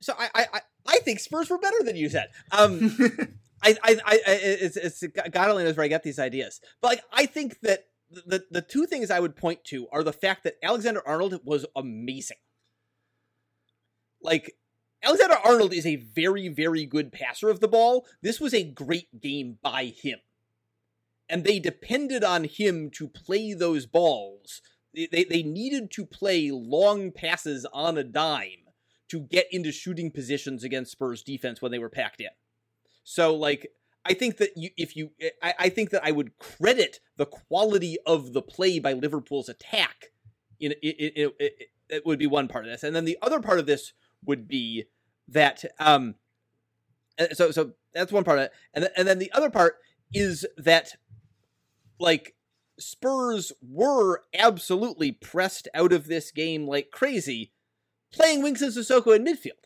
so 0.00 0.14
I 0.18 0.28
I 0.34 0.60
I 0.86 0.96
think 0.98 1.20
Spurs 1.20 1.50
were 1.50 1.58
better 1.58 1.82
than 1.82 1.96
you 1.96 2.08
said. 2.08 2.28
Um, 2.52 2.94
I 3.62 3.76
I 3.82 3.96
I 4.04 4.20
it's 4.26 4.76
it's 4.76 5.02
God 5.02 5.50
only 5.50 5.64
knows 5.64 5.76
where 5.76 5.84
I 5.84 5.88
get 5.88 6.02
these 6.02 6.18
ideas, 6.18 6.60
but 6.80 6.88
like 6.88 7.02
I 7.12 7.26
think 7.26 7.60
that 7.60 7.86
the 8.26 8.44
the 8.50 8.60
two 8.60 8.86
things 8.86 9.10
I 9.10 9.20
would 9.20 9.36
point 9.36 9.64
to 9.64 9.88
are 9.90 10.02
the 10.02 10.12
fact 10.12 10.44
that 10.44 10.56
Alexander 10.62 11.02
Arnold 11.06 11.40
was 11.44 11.66
amazing. 11.74 12.36
Like 14.26 14.56
Alexander 15.02 15.36
Arnold 15.44 15.72
is 15.72 15.86
a 15.86 15.96
very 15.96 16.48
very 16.48 16.84
good 16.84 17.12
passer 17.12 17.48
of 17.48 17.60
the 17.60 17.68
ball. 17.68 18.04
This 18.20 18.40
was 18.40 18.52
a 18.52 18.64
great 18.64 19.20
game 19.20 19.58
by 19.62 19.84
him. 19.84 20.18
And 21.28 21.44
they 21.44 21.58
depended 21.58 22.22
on 22.22 22.44
him 22.44 22.90
to 22.90 23.08
play 23.08 23.52
those 23.52 23.86
balls. 23.86 24.60
They, 24.94 25.24
they, 25.24 25.42
needed 25.42 25.90
to 25.92 26.06
play 26.06 26.50
long 26.52 27.10
passes 27.10 27.66
on 27.72 27.98
a 27.98 28.04
dime 28.04 28.64
to 29.08 29.20
get 29.20 29.46
into 29.50 29.70
shooting 29.70 30.10
positions 30.10 30.64
against 30.64 30.92
Spurs 30.92 31.22
defense 31.22 31.60
when 31.60 31.70
they 31.70 31.78
were 31.78 31.90
packed 31.90 32.20
in. 32.20 32.30
So 33.04 33.34
like 33.34 33.72
I 34.04 34.14
think 34.14 34.38
that 34.38 34.56
you 34.56 34.70
if 34.76 34.96
you 34.96 35.10
I, 35.42 35.54
I 35.58 35.68
think 35.68 35.90
that 35.90 36.04
I 36.04 36.10
would 36.12 36.36
credit 36.38 37.00
the 37.16 37.26
quality 37.26 37.98
of 38.06 38.32
the 38.32 38.42
play 38.42 38.78
by 38.78 38.92
Liverpool's 38.92 39.48
attack 39.48 40.12
in 40.58 40.72
it, 40.72 40.78
it, 40.82 41.34
it, 41.38 41.70
it 41.88 42.06
would 42.06 42.18
be 42.18 42.26
one 42.26 42.48
part 42.48 42.64
of 42.64 42.70
this. 42.70 42.82
And 42.82 42.94
then 42.94 43.04
the 43.04 43.18
other 43.22 43.40
part 43.40 43.58
of 43.58 43.66
this 43.66 43.92
would 44.24 44.48
be 44.48 44.84
that 45.28 45.64
um 45.78 46.14
so 47.32 47.50
so 47.50 47.72
that's 47.94 48.12
one 48.12 48.24
part 48.24 48.38
of 48.38 48.44
it. 48.44 48.52
And 48.74 48.84
th- 48.84 48.92
and 48.96 49.08
then 49.08 49.18
the 49.18 49.32
other 49.32 49.50
part 49.50 49.76
is 50.12 50.46
that 50.56 50.92
like 51.98 52.34
Spurs 52.78 53.52
were 53.62 54.22
absolutely 54.34 55.12
pressed 55.12 55.66
out 55.74 55.92
of 55.92 56.06
this 56.06 56.30
game 56.30 56.66
like 56.66 56.90
crazy, 56.90 57.52
playing 58.12 58.42
Winks 58.42 58.60
and 58.60 58.72
Sissoko 58.72 59.16
in 59.16 59.24
midfield. 59.24 59.64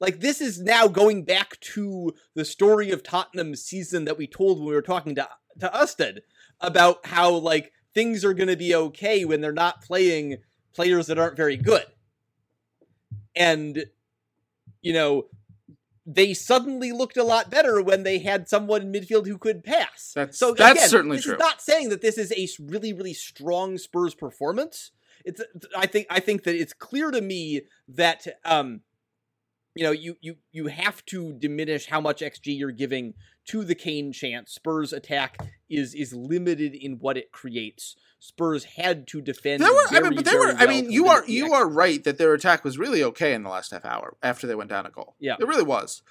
Like 0.00 0.20
this 0.20 0.40
is 0.40 0.60
now 0.60 0.88
going 0.88 1.24
back 1.24 1.60
to 1.60 2.12
the 2.34 2.44
story 2.44 2.90
of 2.90 3.02
Tottenham's 3.02 3.62
season 3.62 4.04
that 4.04 4.18
we 4.18 4.26
told 4.26 4.58
when 4.58 4.68
we 4.68 4.74
were 4.74 4.82
talking 4.82 5.14
to 5.14 5.28
to 5.60 5.72
Usted 5.72 6.22
about 6.60 7.06
how 7.06 7.30
like 7.30 7.72
things 7.94 8.24
are 8.24 8.34
going 8.34 8.48
to 8.48 8.56
be 8.56 8.74
okay 8.74 9.24
when 9.24 9.40
they're 9.40 9.52
not 9.52 9.82
playing 9.82 10.38
players 10.74 11.06
that 11.06 11.18
aren't 11.18 11.36
very 11.36 11.56
good. 11.56 11.84
And 13.36 13.86
you 14.82 14.92
know, 14.92 15.26
they 16.06 16.34
suddenly 16.34 16.92
looked 16.92 17.16
a 17.16 17.24
lot 17.24 17.50
better 17.50 17.80
when 17.82 18.02
they 18.02 18.18
had 18.18 18.48
someone 18.48 18.82
in 18.82 18.92
midfield 18.92 19.26
who 19.26 19.38
could 19.38 19.64
pass. 19.64 20.12
That's 20.14 20.38
so 20.38 20.52
that's 20.52 20.78
again, 20.78 20.88
certainly 20.88 21.16
this 21.16 21.24
true. 21.24 21.34
Is 21.34 21.40
not 21.40 21.62
saying 21.62 21.88
that 21.88 22.02
this 22.02 22.18
is 22.18 22.32
a 22.32 22.48
really 22.62 22.92
really 22.92 23.14
strong 23.14 23.78
Spurs 23.78 24.14
performance. 24.14 24.90
It's 25.24 25.40
I 25.76 25.86
think 25.86 26.06
I 26.10 26.20
think 26.20 26.44
that 26.44 26.54
it's 26.54 26.74
clear 26.74 27.10
to 27.10 27.20
me 27.20 27.62
that 27.88 28.26
um 28.44 28.82
you 29.74 29.84
know 29.84 29.92
you 29.92 30.16
you 30.20 30.36
you 30.52 30.66
have 30.66 31.04
to 31.06 31.32
diminish 31.32 31.86
how 31.86 32.00
much 32.00 32.20
xG 32.20 32.58
you're 32.58 32.70
giving 32.70 33.14
to 33.46 33.64
the 33.64 33.74
Kane 33.74 34.12
chance. 34.12 34.52
Spurs 34.52 34.92
attack 34.92 35.38
is 35.76 35.94
is 35.94 36.12
limited 36.12 36.74
in 36.74 36.98
what 36.98 37.16
it 37.16 37.32
creates. 37.32 37.96
Spurs 38.18 38.64
had 38.64 39.06
to 39.08 39.20
defend. 39.20 39.62
There 39.62 39.72
were, 39.72 39.84
I 39.90 40.00
mean, 40.00 40.14
but 40.14 40.24
they 40.24 40.32
very 40.32 40.54
were. 40.54 40.58
I 40.58 40.66
mean, 40.66 40.90
you 40.90 41.08
are 41.08 41.24
you 41.26 41.52
are 41.52 41.68
right 41.68 42.02
that 42.04 42.18
their 42.18 42.32
attack 42.34 42.64
was 42.64 42.78
really 42.78 43.02
okay 43.02 43.34
in 43.34 43.42
the 43.42 43.50
last 43.50 43.70
half 43.70 43.84
hour 43.84 44.16
after 44.22 44.46
they 44.46 44.54
went 44.54 44.70
down 44.70 44.86
a 44.86 44.90
goal. 44.90 45.14
Yeah. 45.18 45.36
it 45.38 45.46
really 45.46 45.62
was. 45.62 46.02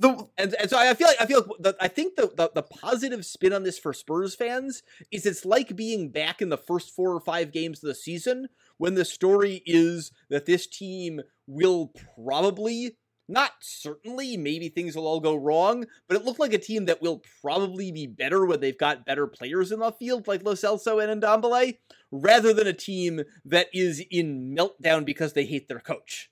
The 0.00 0.28
And, 0.36 0.54
and 0.60 0.70
so 0.70 0.78
I 0.78 0.94
feel 0.94 1.08
like 1.08 1.20
I 1.20 1.26
feel 1.26 1.40
like 1.40 1.58
the, 1.58 1.76
I 1.80 1.88
think 1.88 2.16
the, 2.16 2.28
the 2.28 2.50
the 2.54 2.62
positive 2.62 3.26
spin 3.26 3.52
on 3.52 3.64
this 3.64 3.78
for 3.78 3.92
Spurs 3.92 4.34
fans 4.34 4.82
is 5.10 5.26
it's 5.26 5.44
like 5.44 5.74
being 5.74 6.10
back 6.10 6.40
in 6.40 6.50
the 6.50 6.56
first 6.56 6.94
four 6.94 7.12
or 7.12 7.20
five 7.20 7.52
games 7.52 7.82
of 7.82 7.88
the 7.88 7.94
season 7.96 8.48
when 8.76 8.94
the 8.94 9.04
story 9.04 9.62
is 9.66 10.12
that 10.30 10.46
this 10.46 10.68
team 10.68 11.20
will 11.48 11.92
probably 12.14 12.96
not 13.28 13.52
certainly 13.60 14.36
maybe 14.36 14.68
things 14.68 14.96
will 14.96 15.06
all 15.06 15.20
go 15.20 15.36
wrong 15.36 15.84
but 16.06 16.16
it 16.16 16.24
looked 16.24 16.40
like 16.40 16.52
a 16.54 16.58
team 16.58 16.86
that 16.86 17.02
will 17.02 17.22
probably 17.42 17.92
be 17.92 18.06
better 18.06 18.46
when 18.46 18.60
they've 18.60 18.78
got 18.78 19.04
better 19.04 19.26
players 19.26 19.70
in 19.70 19.80
the 19.80 19.92
field 19.92 20.26
like 20.26 20.42
Lo 20.42 20.54
Celso 20.54 21.02
and 21.02 21.22
Ndombele 21.22 21.76
rather 22.10 22.52
than 22.54 22.66
a 22.66 22.72
team 22.72 23.22
that 23.44 23.68
is 23.72 24.02
in 24.10 24.56
meltdown 24.56 25.04
because 25.04 25.34
they 25.34 25.44
hate 25.44 25.68
their 25.68 25.80
coach. 25.80 26.30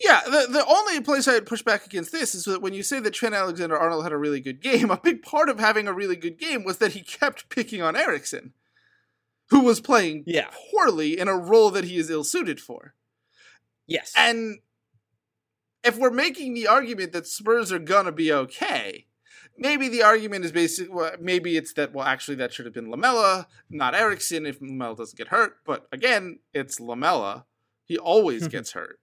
yeah, 0.00 0.22
the 0.24 0.46
the 0.50 0.64
only 0.66 1.00
place 1.00 1.28
I'd 1.28 1.46
push 1.46 1.62
back 1.62 1.84
against 1.86 2.10
this 2.10 2.34
is 2.34 2.44
that 2.44 2.62
when 2.62 2.72
you 2.74 2.82
say 2.82 3.00
that 3.00 3.12
Trent 3.12 3.34
Alexander 3.34 3.76
Arnold 3.78 4.02
had 4.02 4.12
a 4.12 4.16
really 4.16 4.40
good 4.40 4.60
game, 4.62 4.90
a 4.90 4.96
big 5.00 5.22
part 5.22 5.48
of 5.48 5.60
having 5.60 5.86
a 5.86 5.92
really 5.92 6.16
good 6.16 6.38
game 6.38 6.64
was 6.64 6.78
that 6.78 6.92
he 6.92 7.02
kept 7.02 7.48
picking 7.50 7.82
on 7.82 7.94
Eriksen, 7.96 8.54
who 9.50 9.60
was 9.60 9.80
playing 9.80 10.24
Yeah. 10.26 10.48
poorly 10.70 11.18
in 11.18 11.28
a 11.28 11.36
role 11.36 11.70
that 11.70 11.84
he 11.84 11.96
is 11.98 12.08
ill 12.10 12.24
suited 12.24 12.60
for. 12.60 12.94
Yes. 13.86 14.12
And 14.16 14.58
if 15.84 15.98
we're 15.98 16.10
making 16.10 16.54
the 16.54 16.66
argument 16.66 17.12
that 17.12 17.26
Spurs 17.26 17.70
are 17.70 17.78
gonna 17.78 18.12
be 18.12 18.32
okay, 18.32 19.06
maybe 19.56 19.88
the 19.88 20.02
argument 20.02 20.44
is 20.44 20.52
basic. 20.52 20.92
Well, 20.92 21.12
maybe 21.20 21.56
it's 21.56 21.72
that 21.74 21.92
well, 21.92 22.06
actually, 22.06 22.36
that 22.36 22.52
should 22.52 22.64
have 22.64 22.74
been 22.74 22.90
Lamela, 22.90 23.46
not 23.70 23.94
Eriksen, 23.94 24.46
if 24.46 24.60
Lamela 24.60 24.96
doesn't 24.96 25.16
get 25.16 25.28
hurt. 25.28 25.58
But 25.64 25.86
again, 25.92 26.40
it's 26.52 26.80
Lamela. 26.80 27.46
He 27.84 27.98
always 27.98 28.48
gets 28.48 28.72
hurt. 28.72 28.98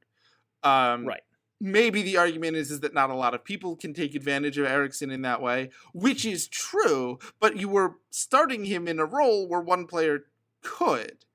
Um, 0.63 1.05
right. 1.05 1.21
Maybe 1.63 2.01
the 2.01 2.17
argument 2.17 2.57
is, 2.57 2.71
is 2.71 2.79
that 2.79 2.95
not 2.95 3.11
a 3.11 3.15
lot 3.15 3.36
of 3.36 3.43
people 3.43 3.75
can 3.75 3.93
take 3.93 4.15
advantage 4.15 4.57
of 4.57 4.65
Eriksen 4.65 5.11
in 5.11 5.21
that 5.21 5.43
way, 5.43 5.69
which 5.93 6.25
is 6.25 6.47
true. 6.47 7.19
But 7.39 7.57
you 7.57 7.69
were 7.69 7.97
starting 8.09 8.65
him 8.65 8.88
in 8.88 8.99
a 8.99 9.05
role 9.05 9.47
where 9.47 9.61
one 9.61 9.86
player 9.86 10.23
could. 10.63 11.25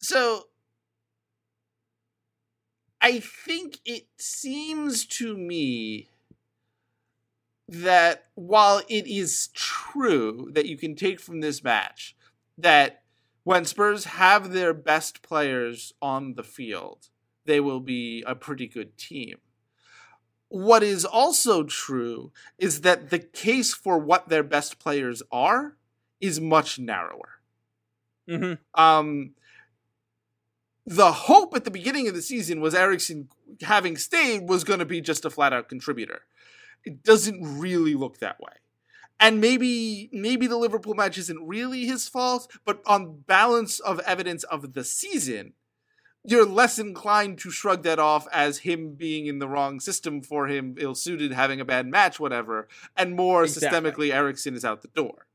So 0.00 0.46
I 3.00 3.20
think 3.20 3.78
it 3.84 4.06
seems 4.18 5.06
to 5.06 5.36
me 5.36 6.08
that 7.68 8.26
while 8.34 8.82
it 8.88 9.06
is 9.06 9.48
true 9.54 10.50
that 10.52 10.66
you 10.66 10.76
can 10.76 10.94
take 10.94 11.20
from 11.20 11.40
this 11.40 11.62
match 11.62 12.16
that 12.58 13.02
when 13.44 13.64
Spurs 13.64 14.04
have 14.04 14.52
their 14.52 14.74
best 14.74 15.22
players 15.22 15.94
on 16.02 16.34
the 16.34 16.42
field, 16.42 17.08
they 17.46 17.60
will 17.60 17.80
be 17.80 18.22
a 18.26 18.34
pretty 18.34 18.66
good 18.66 18.98
team. 18.98 19.38
What 20.48 20.82
is 20.82 21.04
also 21.04 21.62
true 21.62 22.32
is 22.58 22.80
that 22.82 23.10
the 23.10 23.20
case 23.20 23.72
for 23.72 23.98
what 23.98 24.28
their 24.28 24.42
best 24.42 24.78
players 24.78 25.22
are 25.30 25.76
is 26.20 26.40
much 26.40 26.78
narrower 26.78 27.40
Mm-hmm. 28.28 28.80
um, 28.80 29.32
the 30.90 31.12
hope 31.12 31.54
at 31.54 31.62
the 31.62 31.70
beginning 31.70 32.08
of 32.08 32.14
the 32.14 32.20
season 32.20 32.60
was 32.60 32.74
Eriksen 32.74 33.28
having 33.62 33.96
stayed 33.96 34.48
was 34.48 34.64
going 34.64 34.80
to 34.80 34.84
be 34.84 35.00
just 35.00 35.24
a 35.24 35.30
flat 35.30 35.52
out 35.52 35.68
contributor. 35.68 36.22
It 36.84 37.04
doesn't 37.04 37.60
really 37.60 37.94
look 37.94 38.18
that 38.18 38.40
way. 38.40 38.54
And 39.20 39.40
maybe 39.40 40.10
maybe 40.12 40.48
the 40.48 40.56
Liverpool 40.56 40.94
match 40.94 41.16
isn't 41.16 41.46
really 41.46 41.84
his 41.84 42.08
fault, 42.08 42.50
but 42.64 42.82
on 42.86 43.20
balance 43.20 43.78
of 43.78 44.00
evidence 44.00 44.42
of 44.44 44.72
the 44.72 44.82
season, 44.82 45.52
you're 46.24 46.44
less 46.44 46.76
inclined 46.76 47.38
to 47.38 47.52
shrug 47.52 47.84
that 47.84 48.00
off 48.00 48.26
as 48.32 48.58
him 48.58 48.94
being 48.94 49.26
in 49.26 49.38
the 49.38 49.46
wrong 49.48 49.78
system 49.78 50.22
for 50.22 50.48
him, 50.48 50.74
ill 50.76 50.96
suited, 50.96 51.32
having 51.32 51.60
a 51.60 51.64
bad 51.64 51.86
match, 51.86 52.18
whatever, 52.18 52.66
and 52.96 53.14
more 53.14 53.44
Exactly. 53.44 53.90
systemically, 53.90 54.12
Eriksen 54.12 54.56
is 54.56 54.64
out 54.64 54.82
the 54.82 54.88
door. 54.88 55.26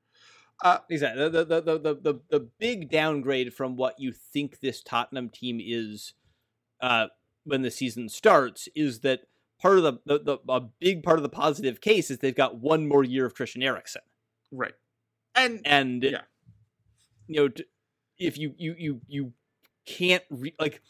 Exactly. 0.90 1.30
The, 1.30 1.44
the, 1.46 1.62
the, 1.62 1.80
the, 1.80 1.96
the, 1.96 2.22
the 2.30 2.40
big 2.60 2.90
downgrade 2.90 3.54
from 3.54 3.76
what 3.76 4.00
you 4.00 4.12
think 4.14 4.60
this 4.60 4.82
Tottenham 4.82 5.30
team 5.30 5.60
is 5.62 6.14
uh, 6.82 7.08
when 7.44 7.62
the 7.62 7.72
season 7.72 8.10
starts 8.10 8.68
is 8.76 9.00
that 9.02 9.22
part 9.62 9.78
of 9.78 9.84
the, 9.84 9.94
the, 10.06 10.20
the 10.20 10.38
a 10.52 10.62
big 10.62 11.04
part 11.04 11.18
of 11.20 11.24
the 11.24 11.30
positive 11.30 11.82
case 11.82 12.10
is 12.10 12.20
they've 12.20 12.36
got 12.36 12.58
one 12.58 12.88
more 12.88 13.04
year 13.04 13.26
of 13.26 13.36
Christian 13.36 13.62
Eriksen. 13.64 14.02
Right. 14.52 14.74
And 15.36 15.62
And, 15.66 16.04
Yeah. 16.04 16.22
you 17.28 17.42
know, 17.48 17.50
if 18.18 18.38
you, 18.38 18.54
you, 18.58 18.76
you, 18.78 19.02
you 19.08 19.34
can't, 19.86 20.24
re- 20.30 20.56
like, 20.60 20.82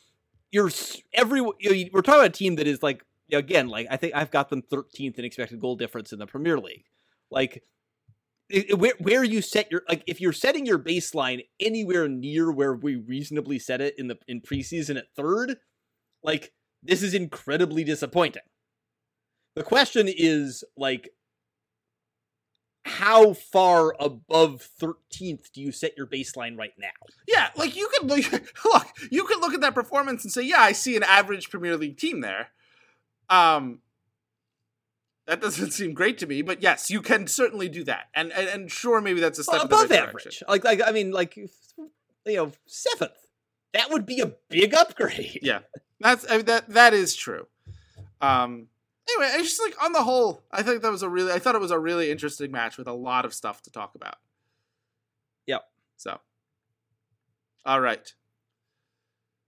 you're 0.52 0.70
every, 1.14 1.40
you 1.40 1.54
know, 1.86 1.90
we're 1.92 2.02
talking 2.02 2.20
about 2.22 2.28
a 2.28 2.30
team 2.30 2.56
that 2.58 2.68
is 2.68 2.82
like, 2.84 3.04
again, 3.32 3.68
like, 3.68 3.88
I 3.90 3.98
think 3.98 4.14
I've 4.16 4.32
got 4.32 4.50
them 4.50 4.62
13th 4.62 5.18
in 5.18 5.26
expected 5.26 5.60
goal 5.60 5.76
difference 5.76 6.14
in 6.14 6.20
the 6.20 6.28
Premier 6.28 6.60
League. 6.60 6.86
Like, 7.32 7.64
where 8.76 8.94
where 9.00 9.24
you 9.24 9.42
set 9.42 9.72
your 9.72 9.84
like 9.90 10.04
if 10.08 10.22
you're 10.22 10.34
setting 10.34 10.66
your 10.66 10.80
baseline 10.80 11.46
anywhere 11.60 12.08
near 12.08 12.52
where 12.52 12.76
we 12.76 12.96
reasonably 12.96 13.58
set 13.60 13.82
it 13.82 13.96
in 13.98 14.08
the 14.08 14.18
in 14.28 14.42
preseason 14.42 14.98
at 14.98 15.14
third, 15.16 15.58
like 16.24 16.54
this 16.84 17.02
is 17.02 17.14
incredibly 17.14 17.84
disappointing. 17.84 18.44
The 19.56 19.64
question 19.64 20.08
is 20.08 20.64
like 20.78 21.10
how 22.86 23.34
far 23.34 23.96
above 24.00 24.70
13th 24.80 25.52
do 25.52 25.62
you 25.62 25.72
set 25.72 25.98
your 25.98 26.06
baseline 26.06 26.56
right 26.56 26.74
now? 26.78 26.90
Yeah, 27.28 27.50
like 27.56 27.76
you 27.76 27.90
could 27.92 28.08
look, 28.08 28.32
look, 28.66 28.88
you 29.10 29.24
could 29.24 29.40
look 29.40 29.56
at 29.56 29.62
that 29.62 29.74
performance 29.74 30.24
and 30.24 30.32
say, 30.32 30.44
yeah, 30.44 30.60
I 30.60 30.72
see 30.74 30.96
an 30.96 31.02
average 31.02 31.50
Premier 31.50 31.78
League 31.78 31.98
team 31.98 32.22
there. 32.22 32.50
Um, 33.28 33.80
that 35.28 35.42
doesn't 35.42 35.72
seem 35.72 35.94
great 35.94 36.18
to 36.20 36.28
me, 36.28 36.42
but 36.42 36.62
yes, 36.62 36.90
you 36.90 37.02
can 37.02 37.28
certainly 37.28 37.70
do 37.70 37.84
that, 37.86 38.08
and 38.14 38.32
and, 38.32 38.48
and 38.48 38.72
sure, 38.72 39.02
maybe 39.02 39.20
that's 39.20 39.40
a 39.40 39.44
step 39.44 39.56
well, 39.56 39.66
above 39.66 39.90
right 39.90 40.00
average. 40.00 40.24
Direction. 40.24 40.48
Like, 40.48 40.64
like 40.64 40.82
I 40.86 40.92
mean, 40.92 41.12
like 41.12 41.36
you 41.36 41.50
know, 42.26 42.52
seventh. 42.66 43.12
That 43.74 43.92
would 43.92 44.06
be 44.06 44.22
a 44.22 44.28
big 44.50 44.74
upgrade. 44.74 45.40
Yeah, 45.42 45.60
that's 46.00 46.26
I 46.30 46.38
mean, 46.38 46.46
that 46.46 46.70
that 46.70 46.94
is 46.94 47.16
true. 47.16 47.48
Um. 48.22 48.68
Anyway, 49.08 49.32
it's 49.36 49.50
just 49.50 49.62
like 49.62 49.84
on 49.84 49.92
the 49.92 50.02
whole, 50.02 50.42
I 50.52 50.64
think 50.64 50.82
that 50.82 50.92
was 50.92 51.04
a 51.04 51.10
really, 51.10 51.32
I 51.32 51.38
thought 51.38 51.54
it 51.54 51.62
was 51.62 51.70
a 51.70 51.78
really 51.78 52.10
interesting 52.10 52.52
match 52.52 52.76
with 52.76 52.88
a 52.88 52.94
lot 52.94 53.24
of 53.24 53.36
stuff 53.36 53.62
to 53.62 53.72
talk 53.72 53.94
about. 53.94 54.16
Yep. 55.46 55.62
So. 55.96 56.20
All 57.68 57.80
right. 57.80 58.12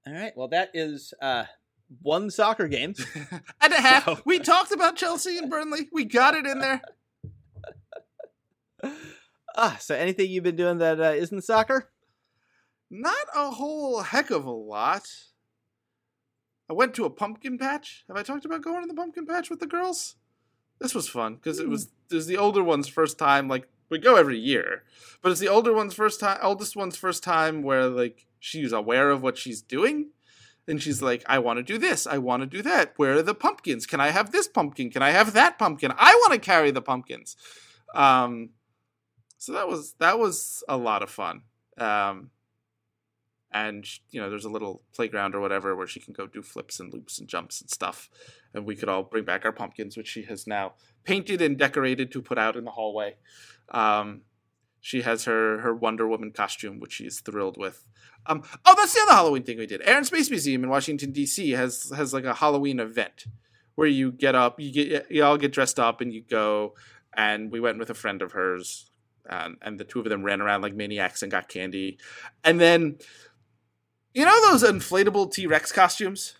All 0.06 0.14
right. 0.14 0.32
Well, 0.36 0.48
that 0.50 0.70
is 0.76 1.14
uh 1.20 1.46
one 2.02 2.30
soccer 2.30 2.68
game 2.68 2.94
and 3.62 3.74
a 3.74 3.82
half. 3.82 4.06
So. 4.06 4.20
We 4.26 4.40
talked 4.40 4.72
about 4.72 4.96
Chelsea 4.96 5.38
and 5.38 5.50
Burnley. 5.50 5.90
We 5.92 6.06
got 6.06 6.36
it 6.36 6.46
in 6.46 6.60
there. 6.60 6.82
ah, 9.58 9.78
so 9.80 9.96
anything 9.96 10.30
you've 10.30 10.44
been 10.44 10.56
doing 10.56 10.78
that 10.80 11.00
uh, 11.00 11.26
not 11.32 11.44
soccer? 11.44 11.90
Not 12.90 13.16
a 13.36 13.52
whole 13.52 14.02
heck 14.02 14.30
of 14.30 14.46
a 14.46 14.52
lot. 14.52 15.08
I 16.70 16.74
went 16.74 16.94
to 16.96 17.06
a 17.06 17.10
pumpkin 17.10 17.58
patch. 17.58 18.04
Have 18.08 18.18
I 18.18 18.24
talked 18.24 18.46
about 18.46 18.62
going 18.62 18.82
to 18.82 18.88
the 18.88 18.94
pumpkin 18.94 19.26
patch 19.26 19.50
with 19.50 19.60
the 19.60 19.68
girls? 19.68 20.16
This 20.80 20.94
was 20.94 21.08
fun 21.08 21.36
because 21.36 21.60
it 21.60 21.70
was 21.70 21.86
hmm. 21.86 22.14
it 22.14 22.16
was 22.16 22.28
the 22.28 22.38
older 22.38 22.64
one's 22.64 22.88
first 22.88 23.18
time. 23.18 23.48
Like 23.48 23.68
we 23.90 24.00
go 24.00 24.16
every 24.16 24.38
year, 24.38 24.84
but 25.22 25.32
it's 25.32 25.42
the 25.42 25.48
older 25.48 25.74
one's 25.74 25.94
first 25.94 26.20
time, 26.20 26.38
oldest 26.42 26.76
one's 26.76 26.98
first 26.98 27.24
time 27.24 27.64
where 27.64 27.88
like 27.88 28.26
she's 28.40 28.72
aware 28.72 29.10
of 29.10 29.22
what 29.22 29.38
she's 29.38 29.62
doing 29.62 30.12
and 30.68 30.82
she's 30.82 31.02
like, 31.02 31.24
I 31.28 31.40
want 31.40 31.58
to 31.58 31.64
do 31.64 31.78
this. 31.78 32.06
I 32.06 32.18
want 32.18 32.42
to 32.42 32.48
do 32.48 32.62
that. 32.62 32.94
Where 32.98 33.14
are 33.14 33.22
the 33.22 33.34
pumpkins? 33.34 33.86
Can 33.86 34.00
I 34.00 34.10
have 34.10 34.32
this 34.32 34.48
pumpkin? 34.48 34.90
Can 34.90 35.02
I 35.02 35.12
have 35.12 35.34
that 35.34 35.58
pumpkin? 35.58 35.94
I 35.98 36.14
want 36.16 36.34
to 36.34 36.40
carry 36.40 36.72
the 36.72 36.82
pumpkins. 36.82 37.38
Um, 37.96 38.50
so 39.38 39.54
that 39.54 39.68
was 39.68 39.94
that 40.00 40.20
was 40.20 40.64
a 40.68 40.78
lot 40.78 41.04
of 41.04 41.10
fun. 41.10 41.44
Um, 41.78 42.32
and 43.52 43.88
you 44.10 44.20
know, 44.20 44.30
there's 44.30 44.46
a 44.46 44.50
little 44.50 44.82
playground 44.94 45.36
or 45.36 45.40
whatever 45.40 45.76
where 45.76 45.88
she 45.88 46.00
can 46.02 46.14
go 46.14 46.28
do 46.28 46.42
flips 46.42 46.80
and 46.80 46.94
loops 46.94 47.18
and 47.18 47.28
jumps 47.28 47.62
and 47.62 47.70
stuff. 47.70 48.10
And 48.54 48.66
we 48.66 48.76
could 48.76 48.90
all 48.90 49.04
bring 49.04 49.24
back 49.24 49.46
our 49.46 49.52
pumpkins, 49.52 49.96
which 49.96 50.08
she 50.08 50.24
has 50.24 50.48
now 50.48 50.74
painted 51.04 51.42
and 51.42 51.58
decorated 51.58 52.12
to 52.12 52.22
put 52.22 52.38
out 52.38 52.56
in 52.56 52.66
the 52.66 52.72
hallway. 52.72 53.16
Um, 53.70 54.22
she 54.88 55.02
has 55.02 55.26
her 55.26 55.60
her 55.60 55.76
Wonder 55.76 56.08
Woman 56.08 56.32
costume, 56.32 56.80
which 56.80 56.94
she's 56.94 57.20
thrilled 57.20 57.58
with. 57.58 57.86
Um, 58.26 58.42
oh, 58.64 58.74
that's 58.74 58.94
the 58.94 59.02
other 59.02 59.16
Halloween 59.16 59.44
thing 59.44 59.58
we 59.58 59.68
did. 59.68 59.82
Air 59.82 59.98
and 59.98 60.06
Space 60.06 60.30
Museum 60.30 60.64
in 60.64 60.70
Washington 60.70 61.12
D.C. 61.12 61.52
has 61.52 61.92
has 61.94 62.14
like 62.14 62.24
a 62.24 62.36
Halloween 62.36 62.80
event 62.80 63.26
where 63.76 63.90
you 63.90 64.14
get 64.14 64.34
up, 64.34 64.62
you 64.62 64.72
get 64.72 65.12
you 65.12 65.26
all 65.26 65.38
get 65.38 65.52
dressed 65.52 65.78
up, 65.78 66.00
and 66.00 66.14
you 66.14 66.22
go. 66.22 66.74
And 67.14 67.52
we 67.52 67.60
went 67.60 67.80
with 67.80 67.90
a 67.90 67.94
friend 67.94 68.22
of 68.22 68.32
hers, 68.32 68.90
and, 69.30 69.58
and 69.62 69.78
the 69.78 69.84
two 69.84 70.00
of 70.00 70.06
them 70.06 70.24
ran 70.24 70.40
around 70.40 70.62
like 70.62 70.74
maniacs 70.74 71.22
and 71.22 71.30
got 71.30 71.50
candy. 71.50 71.98
And 72.46 72.62
then, 72.62 72.98
you 74.14 74.24
know 74.24 74.40
those 74.50 74.64
inflatable 74.64 75.34
T 75.34 75.48
Rex 75.48 75.74
costumes 75.74 76.38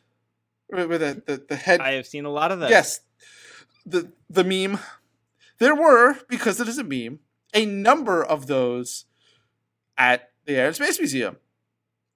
with 0.72 1.02
the, 1.02 1.22
the 1.26 1.44
the 1.50 1.56
head. 1.58 1.82
I 1.82 1.94
have 1.94 2.08
seen 2.08 2.24
a 2.24 2.30
lot 2.30 2.54
of 2.54 2.62
them. 2.62 2.70
Yes, 2.70 3.02
the 3.86 4.14
the 4.30 4.46
meme. 4.46 4.80
There 5.60 5.76
were 5.76 6.18
because 6.30 6.62
it 6.62 6.70
is 6.70 6.78
a 6.78 6.84
meme 6.86 7.20
a 7.58 7.66
number 7.66 8.24
of 8.24 8.46
those 8.46 9.06
at 9.98 10.30
the 10.46 10.56
Air 10.56 10.68
and 10.68 10.76
Space 10.76 11.00
Museum 11.00 11.38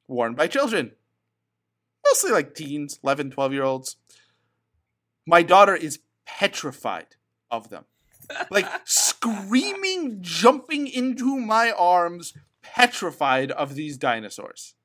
worn 0.08 0.36
by 0.36 0.46
children. 0.46 0.92
Mostly 2.06 2.32
like 2.32 2.54
teens, 2.54 3.00
11, 3.04 3.32
12 3.32 3.52
year 3.52 3.64
olds. 3.64 3.96
My 5.26 5.42
daughter 5.42 5.76
is 5.76 6.00
petrified 6.28 7.16
of 7.50 7.70
them. 7.70 7.86
Like 8.52 8.68
screaming, 8.86 10.20
jumping 10.22 10.86
into 10.86 11.40
my 11.40 11.72
arms, 11.72 12.36
petrified 12.62 13.50
of 13.50 13.74
these 13.74 13.98
dinosaurs. 13.98 14.76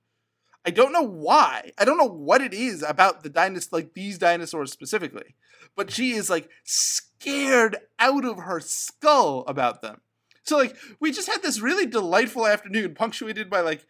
I 0.64 0.70
don't 0.70 0.92
know 0.92 1.02
why. 1.02 1.72
I 1.76 1.84
don't 1.84 1.98
know 1.98 2.09
what 2.09 2.40
it 2.40 2.54
is 2.54 2.82
about 2.82 3.22
the 3.22 3.28
dinosaurs, 3.28 3.72
like 3.74 3.92
these 3.92 4.16
dinosaurs 4.16 4.72
specifically, 4.72 5.34
but 5.76 5.90
she 5.90 6.12
is 6.12 6.30
like 6.30 6.48
scared 6.64 7.76
out 7.98 8.24
of 8.24 8.38
her 8.38 8.61
skull 8.61 9.44
about 9.46 9.82
them. 9.82 10.00
So 10.47 10.57
like 10.57 10.76
we 11.01 11.12
just 11.12 11.28
had 11.28 11.42
this 11.42 11.61
really 11.61 11.86
delightful 11.86 12.47
afternoon, 12.47 12.94
punctuated 12.94 13.51
by 13.51 13.61
like 13.61 13.84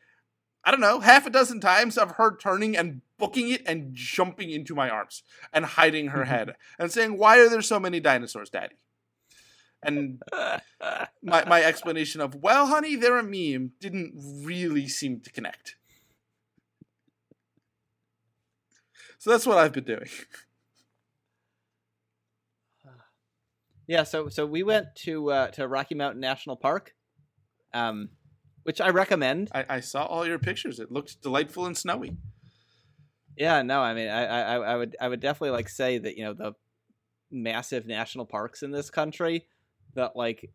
I 0.66 0.72
don't 0.72 0.80
know, 0.80 0.98
half 0.98 1.26
a 1.26 1.30
dozen 1.30 1.60
times 1.60 1.96
of 1.96 2.12
her 2.12 2.36
turning 2.36 2.76
and 2.76 3.02
booking 3.18 3.50
it 3.50 3.62
and 3.66 3.94
jumping 3.94 4.50
into 4.50 4.74
my 4.74 4.90
arms 4.90 5.22
and 5.52 5.64
hiding 5.64 6.08
her 6.08 6.22
mm-hmm. 6.22 6.30
head 6.30 6.54
and 6.76 6.90
saying, 6.90 7.16
Why 7.16 7.38
are 7.38 7.48
there 7.48 7.62
so 7.62 7.78
many 7.78 8.00
dinosaurs, 8.00 8.50
Daddy? 8.50 8.74
And 9.80 10.20
my, 11.22 11.44
my 11.44 11.62
explanation 11.62 12.20
of, 12.20 12.34
Well, 12.34 12.66
honey, 12.66 12.96
they're 12.96 13.16
a 13.16 13.22
meme 13.22 13.72
didn't 13.78 14.14
really 14.42 14.88
seem 14.88 15.20
to 15.20 15.30
connect. 15.30 15.76
So 19.18 19.30
that's 19.30 19.46
what 19.46 19.58
I've 19.58 19.72
been 19.72 19.84
doing. 19.84 20.08
Yeah, 23.86 24.02
so 24.02 24.28
so 24.28 24.46
we 24.46 24.62
went 24.62 24.86
to 25.04 25.30
uh, 25.30 25.48
to 25.52 25.68
Rocky 25.68 25.94
Mountain 25.94 26.20
National 26.20 26.56
Park. 26.56 26.94
Um 27.72 28.10
which 28.66 28.80
I 28.80 28.88
recommend. 28.88 29.48
I, 29.54 29.64
I 29.68 29.80
saw 29.80 30.04
all 30.06 30.26
your 30.26 30.40
pictures. 30.40 30.80
It 30.80 30.90
looked 30.90 31.22
delightful 31.22 31.66
and 31.66 31.78
snowy. 31.78 32.16
Yeah, 33.36 33.62
no, 33.62 33.80
I 33.80 33.94
mean, 33.94 34.08
I, 34.08 34.24
I, 34.24 34.54
I 34.56 34.76
would, 34.76 34.96
I 35.00 35.08
would 35.08 35.20
definitely 35.20 35.50
like 35.50 35.68
say 35.68 35.98
that 35.98 36.16
you 36.16 36.24
know 36.24 36.32
the 36.32 36.52
massive 37.30 37.86
national 37.86 38.26
parks 38.26 38.64
in 38.64 38.72
this 38.72 38.90
country 38.90 39.46
that 39.94 40.16
like 40.16 40.50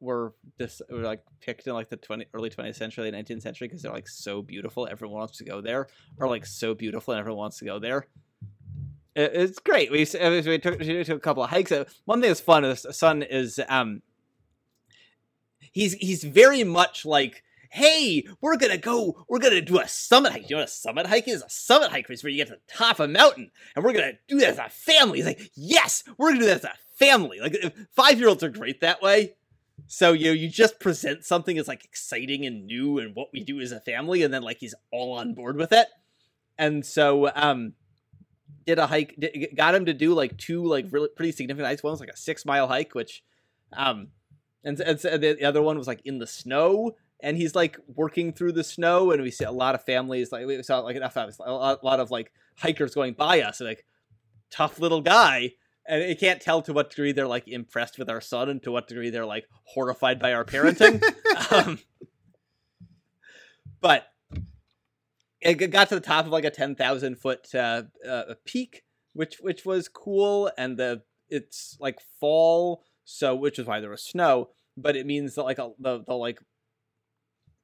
were 0.00 0.32
just 0.58 0.80
were 0.90 1.00
like 1.02 1.22
picked 1.42 1.66
in 1.66 1.74
like 1.74 1.90
the 1.90 1.98
20 1.98 2.28
early 2.32 2.48
20th 2.48 2.76
century, 2.76 3.10
19th 3.10 3.42
century 3.42 3.68
because 3.68 3.82
they're 3.82 3.92
like 3.92 4.08
so 4.08 4.40
beautiful. 4.40 4.88
Everyone 4.90 5.18
wants 5.18 5.36
to 5.36 5.44
go 5.44 5.60
there, 5.60 5.88
or 6.16 6.28
like 6.28 6.46
so 6.46 6.72
beautiful 6.72 7.12
and 7.12 7.20
everyone 7.20 7.40
wants 7.40 7.58
to 7.58 7.66
go 7.66 7.78
there. 7.78 8.06
It, 9.18 9.32
it's 9.34 9.58
great. 9.58 9.90
We 9.90 9.98
we 9.98 10.58
took, 10.58 10.78
we 10.78 11.04
took 11.04 11.16
a 11.16 11.20
couple 11.20 11.42
of 11.42 11.50
hikes. 11.50 11.72
One 12.04 12.20
thing 12.20 12.30
that's 12.30 12.40
fun 12.40 12.64
is 12.64 12.82
the 12.82 12.92
son 12.92 13.22
is 13.22 13.60
um 13.68 14.02
he's 15.72 15.94
he's 15.94 16.22
very 16.22 16.62
much 16.64 17.04
like 17.04 17.42
hey, 17.70 18.24
we're 18.40 18.56
gonna 18.56 18.78
go, 18.78 19.26
we're 19.28 19.40
gonna 19.40 19.60
do 19.60 19.78
a 19.78 19.86
summit 19.88 20.32
hike. 20.32 20.48
You 20.48 20.56
know 20.56 20.62
what 20.62 20.68
a 20.68 20.72
summit 20.72 21.06
hike 21.06 21.28
is? 21.28 21.42
A 21.42 21.50
summit 21.50 21.90
hike 21.90 22.08
is 22.10 22.22
where 22.22 22.30
you 22.30 22.38
get 22.38 22.48
to 22.48 22.54
the 22.54 22.74
top 22.74 22.98
of 22.98 23.10
a 23.10 23.12
mountain, 23.12 23.50
and 23.74 23.84
we're 23.84 23.92
gonna 23.92 24.12
do 24.28 24.38
that 24.38 24.50
as 24.50 24.58
a 24.58 24.70
family. 24.70 25.18
He's 25.18 25.26
like, 25.26 25.50
yes, 25.54 26.04
we're 26.16 26.30
gonna 26.30 26.40
do 26.40 26.46
that 26.46 26.58
as 26.58 26.64
a 26.64 26.74
family. 26.98 27.40
Like 27.40 27.74
five 27.94 28.18
year 28.18 28.28
olds 28.28 28.42
are 28.42 28.48
great 28.48 28.80
that 28.80 29.02
way. 29.02 29.34
So 29.86 30.12
you 30.12 30.26
know, 30.26 30.32
you 30.32 30.48
just 30.48 30.80
present 30.80 31.24
something 31.24 31.58
as 31.58 31.68
like 31.68 31.84
exciting 31.84 32.46
and 32.46 32.66
new 32.66 32.98
and 32.98 33.14
what 33.14 33.28
we 33.32 33.44
do 33.44 33.60
as 33.60 33.72
a 33.72 33.80
family, 33.80 34.22
and 34.22 34.32
then 34.32 34.42
like 34.42 34.58
he's 34.60 34.74
all 34.92 35.12
on 35.12 35.34
board 35.34 35.56
with 35.56 35.72
it. 35.72 35.88
And 36.56 36.86
so 36.86 37.30
um 37.34 37.74
did 38.68 38.78
a 38.78 38.86
hike 38.86 39.14
did, 39.18 39.56
got 39.56 39.74
him 39.74 39.86
to 39.86 39.94
do 39.94 40.12
like 40.12 40.36
two 40.36 40.62
like 40.62 40.86
really 40.90 41.08
pretty 41.16 41.32
significant 41.32 41.66
hikes. 41.66 41.82
One 41.82 41.90
was 41.90 42.00
like 42.00 42.10
a 42.10 42.16
six 42.16 42.44
mile 42.44 42.68
hike, 42.68 42.94
which 42.94 43.24
um 43.72 44.08
and, 44.62 44.78
and 44.78 44.98
the 44.98 45.44
other 45.44 45.62
one 45.62 45.78
was 45.78 45.86
like 45.86 46.02
in 46.04 46.18
the 46.18 46.26
snow 46.26 46.94
and 47.20 47.36
he's 47.36 47.54
like 47.54 47.78
working 47.86 48.32
through 48.32 48.52
the 48.52 48.62
snow 48.62 49.10
and 49.10 49.22
we 49.22 49.30
see 49.30 49.44
a 49.44 49.50
lot 49.50 49.74
of 49.74 49.82
families 49.84 50.30
like 50.30 50.46
we 50.46 50.62
saw 50.62 50.80
like 50.80 50.96
enough 50.96 51.16
a 51.16 51.30
lot, 51.40 51.78
a 51.82 51.86
lot 51.86 52.00
of 52.00 52.10
like 52.10 52.30
hikers 52.58 52.94
going 52.94 53.14
by 53.14 53.40
us 53.40 53.60
like 53.60 53.86
tough 54.50 54.78
little 54.78 55.00
guy 55.00 55.52
and 55.86 56.06
you 56.06 56.16
can't 56.16 56.42
tell 56.42 56.60
to 56.60 56.72
what 56.72 56.90
degree 56.90 57.12
they're 57.12 57.26
like 57.26 57.48
impressed 57.48 57.98
with 57.98 58.10
our 58.10 58.20
son 58.20 58.50
and 58.50 58.62
to 58.62 58.70
what 58.70 58.88
degree 58.88 59.10
they're 59.10 59.24
like 59.24 59.46
horrified 59.64 60.18
by 60.18 60.34
our 60.34 60.44
parenting 60.44 61.02
um, 61.52 61.78
but 63.80 64.04
it 65.40 65.54
got 65.70 65.88
to 65.88 65.94
the 65.94 66.00
top 66.00 66.26
of 66.26 66.32
like 66.32 66.44
a 66.44 66.50
10,000 66.50 67.16
foot 67.16 67.54
uh, 67.54 67.82
uh, 68.08 68.34
peak 68.44 68.82
which 69.14 69.36
which 69.40 69.64
was 69.64 69.88
cool 69.88 70.50
and 70.58 70.76
the 70.76 71.02
it's 71.28 71.76
like 71.80 71.98
fall 72.20 72.82
so 73.04 73.34
which 73.34 73.58
is 73.58 73.66
why 73.66 73.80
there 73.80 73.90
was 73.90 74.04
snow 74.04 74.48
but 74.76 74.96
it 74.96 75.06
means 75.06 75.34
that 75.34 75.44
like 75.44 75.58
a, 75.58 75.70
the 75.78 76.02
the 76.06 76.14
like 76.14 76.40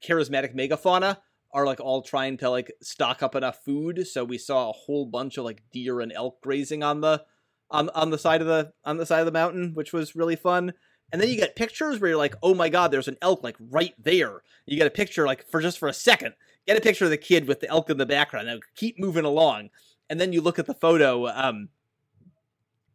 charismatic 0.06 0.54
megafauna 0.54 1.18
are 1.54 1.64
like 1.64 1.80
all 1.80 2.02
trying 2.02 2.36
to 2.36 2.50
like 2.50 2.72
stock 2.82 3.22
up 3.22 3.36
enough 3.36 3.64
food. 3.64 4.06
So 4.06 4.24
we 4.24 4.38
saw 4.38 4.68
a 4.68 4.72
whole 4.72 5.06
bunch 5.06 5.38
of 5.38 5.44
like 5.44 5.62
deer 5.72 6.00
and 6.00 6.12
elk 6.12 6.40
grazing 6.42 6.82
on 6.82 7.00
the 7.00 7.22
on 7.70 7.88
on 7.90 8.10
the 8.10 8.18
side 8.18 8.40
of 8.40 8.48
the 8.48 8.72
on 8.84 8.98
the 8.98 9.06
side 9.06 9.20
of 9.20 9.26
the 9.26 9.32
mountain, 9.32 9.72
which 9.74 9.92
was 9.92 10.16
really 10.16 10.36
fun. 10.36 10.74
And 11.12 11.22
then 11.22 11.28
you 11.28 11.36
get 11.36 11.54
pictures 11.54 12.00
where 12.00 12.10
you're 12.10 12.18
like, 12.18 12.34
oh 12.42 12.54
my 12.54 12.68
god, 12.68 12.90
there's 12.90 13.08
an 13.08 13.18
elk 13.22 13.44
like 13.44 13.56
right 13.60 13.94
there. 13.96 14.42
You 14.66 14.76
get 14.76 14.88
a 14.88 14.90
picture 14.90 15.26
like 15.26 15.48
for 15.48 15.60
just 15.60 15.78
for 15.78 15.88
a 15.88 15.92
second. 15.92 16.34
Get 16.66 16.78
a 16.78 16.80
picture 16.80 17.04
of 17.04 17.10
the 17.10 17.18
kid 17.18 17.46
with 17.46 17.60
the 17.60 17.68
elk 17.68 17.90
in 17.90 17.98
the 17.98 18.06
background. 18.06 18.46
Now 18.46 18.58
keep 18.76 18.98
moving 18.98 19.24
along. 19.24 19.70
And 20.08 20.20
then 20.20 20.32
you 20.32 20.40
look 20.40 20.58
at 20.58 20.66
the 20.66 20.74
photo, 20.74 21.26
um, 21.28 21.68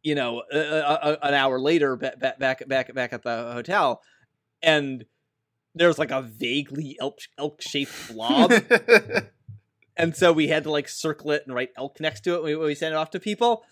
you 0.04 0.16
know, 0.16 0.44
a, 0.52 0.60
a, 0.60 1.18
an 1.24 1.34
hour 1.34 1.60
later, 1.60 1.96
back 1.96 2.20
back 2.40 2.68
back 2.68 2.94
back 2.94 3.14
at 3.14 3.24
the 3.24 3.52
hotel, 3.54 4.02
and 4.62 5.06
there's 5.76 6.00
like 6.00 6.12
a 6.12 6.22
vaguely 6.22 6.98
elk 7.00 7.20
elk 7.38 7.62
shaped 7.62 8.14
blob, 8.14 8.54
and 9.98 10.16
so 10.16 10.32
we 10.32 10.48
had 10.48 10.64
to 10.64 10.72
like 10.72 10.88
circle 10.88 11.32
it 11.32 11.44
and 11.46 11.56
write 11.56 11.72
elk 11.78 12.00
next 12.00 12.22
to 12.22 12.36
it 12.36 12.44
when 12.44 12.52
we, 12.52 12.56
when 12.56 12.68
we 12.68 12.76
sent 12.76 12.94
it 12.94 12.98
off 12.98 13.12
to 13.12 13.20
people. 13.20 13.64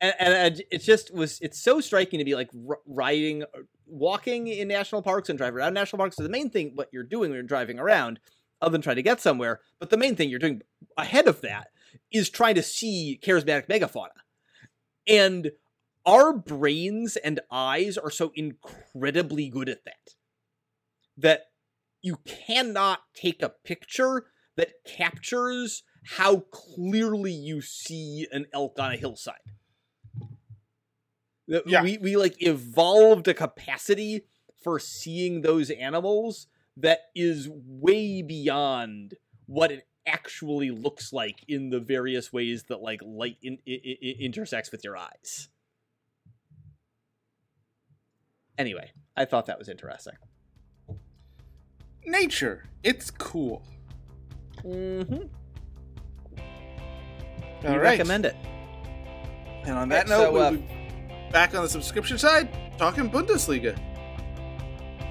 And, 0.00 0.14
and, 0.18 0.62
it 0.70 0.82
just 0.82 1.14
was 1.14 1.38
it's 1.40 1.62
so 1.62 1.80
striking 1.80 2.18
to 2.18 2.24
be 2.24 2.34
like 2.34 2.50
riding 2.86 3.44
walking 3.86 4.48
in 4.48 4.68
national 4.68 5.02
parks 5.02 5.28
and 5.28 5.38
driving 5.38 5.56
around 5.56 5.72
national 5.72 5.98
parks 5.98 6.16
so 6.16 6.22
the 6.22 6.28
main 6.28 6.50
thing 6.50 6.72
what 6.74 6.88
you're 6.92 7.04
doing 7.04 7.30
when 7.30 7.36
you're 7.36 7.42
driving 7.42 7.78
around 7.78 8.18
other 8.64 8.72
than 8.72 8.82
trying 8.82 8.96
to 8.96 9.02
get 9.02 9.20
somewhere 9.20 9.60
but 9.78 9.90
the 9.90 9.96
main 9.96 10.16
thing 10.16 10.28
you're 10.28 10.38
doing 10.38 10.62
ahead 10.96 11.28
of 11.28 11.40
that 11.40 11.68
is 12.12 12.30
trying 12.30 12.54
to 12.54 12.62
see 12.62 13.18
charismatic 13.22 13.68
megafauna 13.68 14.08
and 15.06 15.52
our 16.06 16.32
brains 16.32 17.16
and 17.16 17.40
eyes 17.50 17.96
are 17.96 18.10
so 18.10 18.32
incredibly 18.34 19.48
good 19.48 19.68
at 19.68 19.84
that 19.84 20.14
that 21.16 21.42
you 22.02 22.18
cannot 22.26 23.00
take 23.14 23.42
a 23.42 23.52
picture 23.64 24.26
that 24.56 24.72
captures 24.86 25.82
how 26.16 26.40
clearly 26.50 27.32
you 27.32 27.60
see 27.62 28.26
an 28.30 28.46
elk 28.52 28.78
on 28.78 28.92
a 28.92 28.96
hillside. 28.96 29.36
Yeah. 31.46 31.82
We 31.82 31.98
we 31.98 32.16
like 32.16 32.36
evolved 32.42 33.28
a 33.28 33.34
capacity 33.34 34.26
for 34.62 34.78
seeing 34.78 35.42
those 35.42 35.70
animals 35.70 36.46
that 36.76 37.00
is 37.14 37.48
way 37.50 38.22
beyond 38.22 39.14
what 39.46 39.70
it 39.70 39.86
actually 40.06 40.70
looks 40.70 41.12
like 41.12 41.44
in 41.48 41.70
the 41.70 41.80
various 41.80 42.32
ways 42.32 42.64
that 42.64 42.82
like 42.82 43.00
light 43.04 43.38
in, 43.42 43.58
in, 43.66 43.80
in, 43.80 44.16
intersects 44.20 44.70
with 44.70 44.84
your 44.84 44.96
eyes. 44.96 45.48
Anyway, 48.58 48.90
I 49.16 49.24
thought 49.24 49.46
that 49.46 49.58
was 49.58 49.68
interesting. 49.68 50.14
Nature, 52.06 52.64
it's 52.82 53.10
cool. 53.10 53.64
Mm-hmm. 54.62 55.26
All 57.66 57.78
right. 57.78 57.98
recommend 57.98 58.26
it. 58.26 58.36
And 59.64 59.78
on 59.78 59.88
that 59.88 60.08
note, 60.08 60.24
so, 60.24 60.28
uh, 60.28 60.32
we'll 60.32 60.50
be 60.52 60.66
back 61.32 61.54
on 61.54 61.62
the 61.62 61.68
subscription 61.68 62.18
side, 62.18 62.48
talking 62.76 63.10
Bundesliga. 63.10 63.74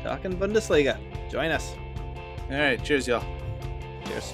Talking 0.04 0.38
Bundesliga. 0.38 1.13
Join 1.34 1.50
us. 1.50 1.74
All 2.52 2.58
right. 2.60 2.84
Cheers, 2.84 3.08
y'all. 3.08 3.26
Cheers. 4.06 4.34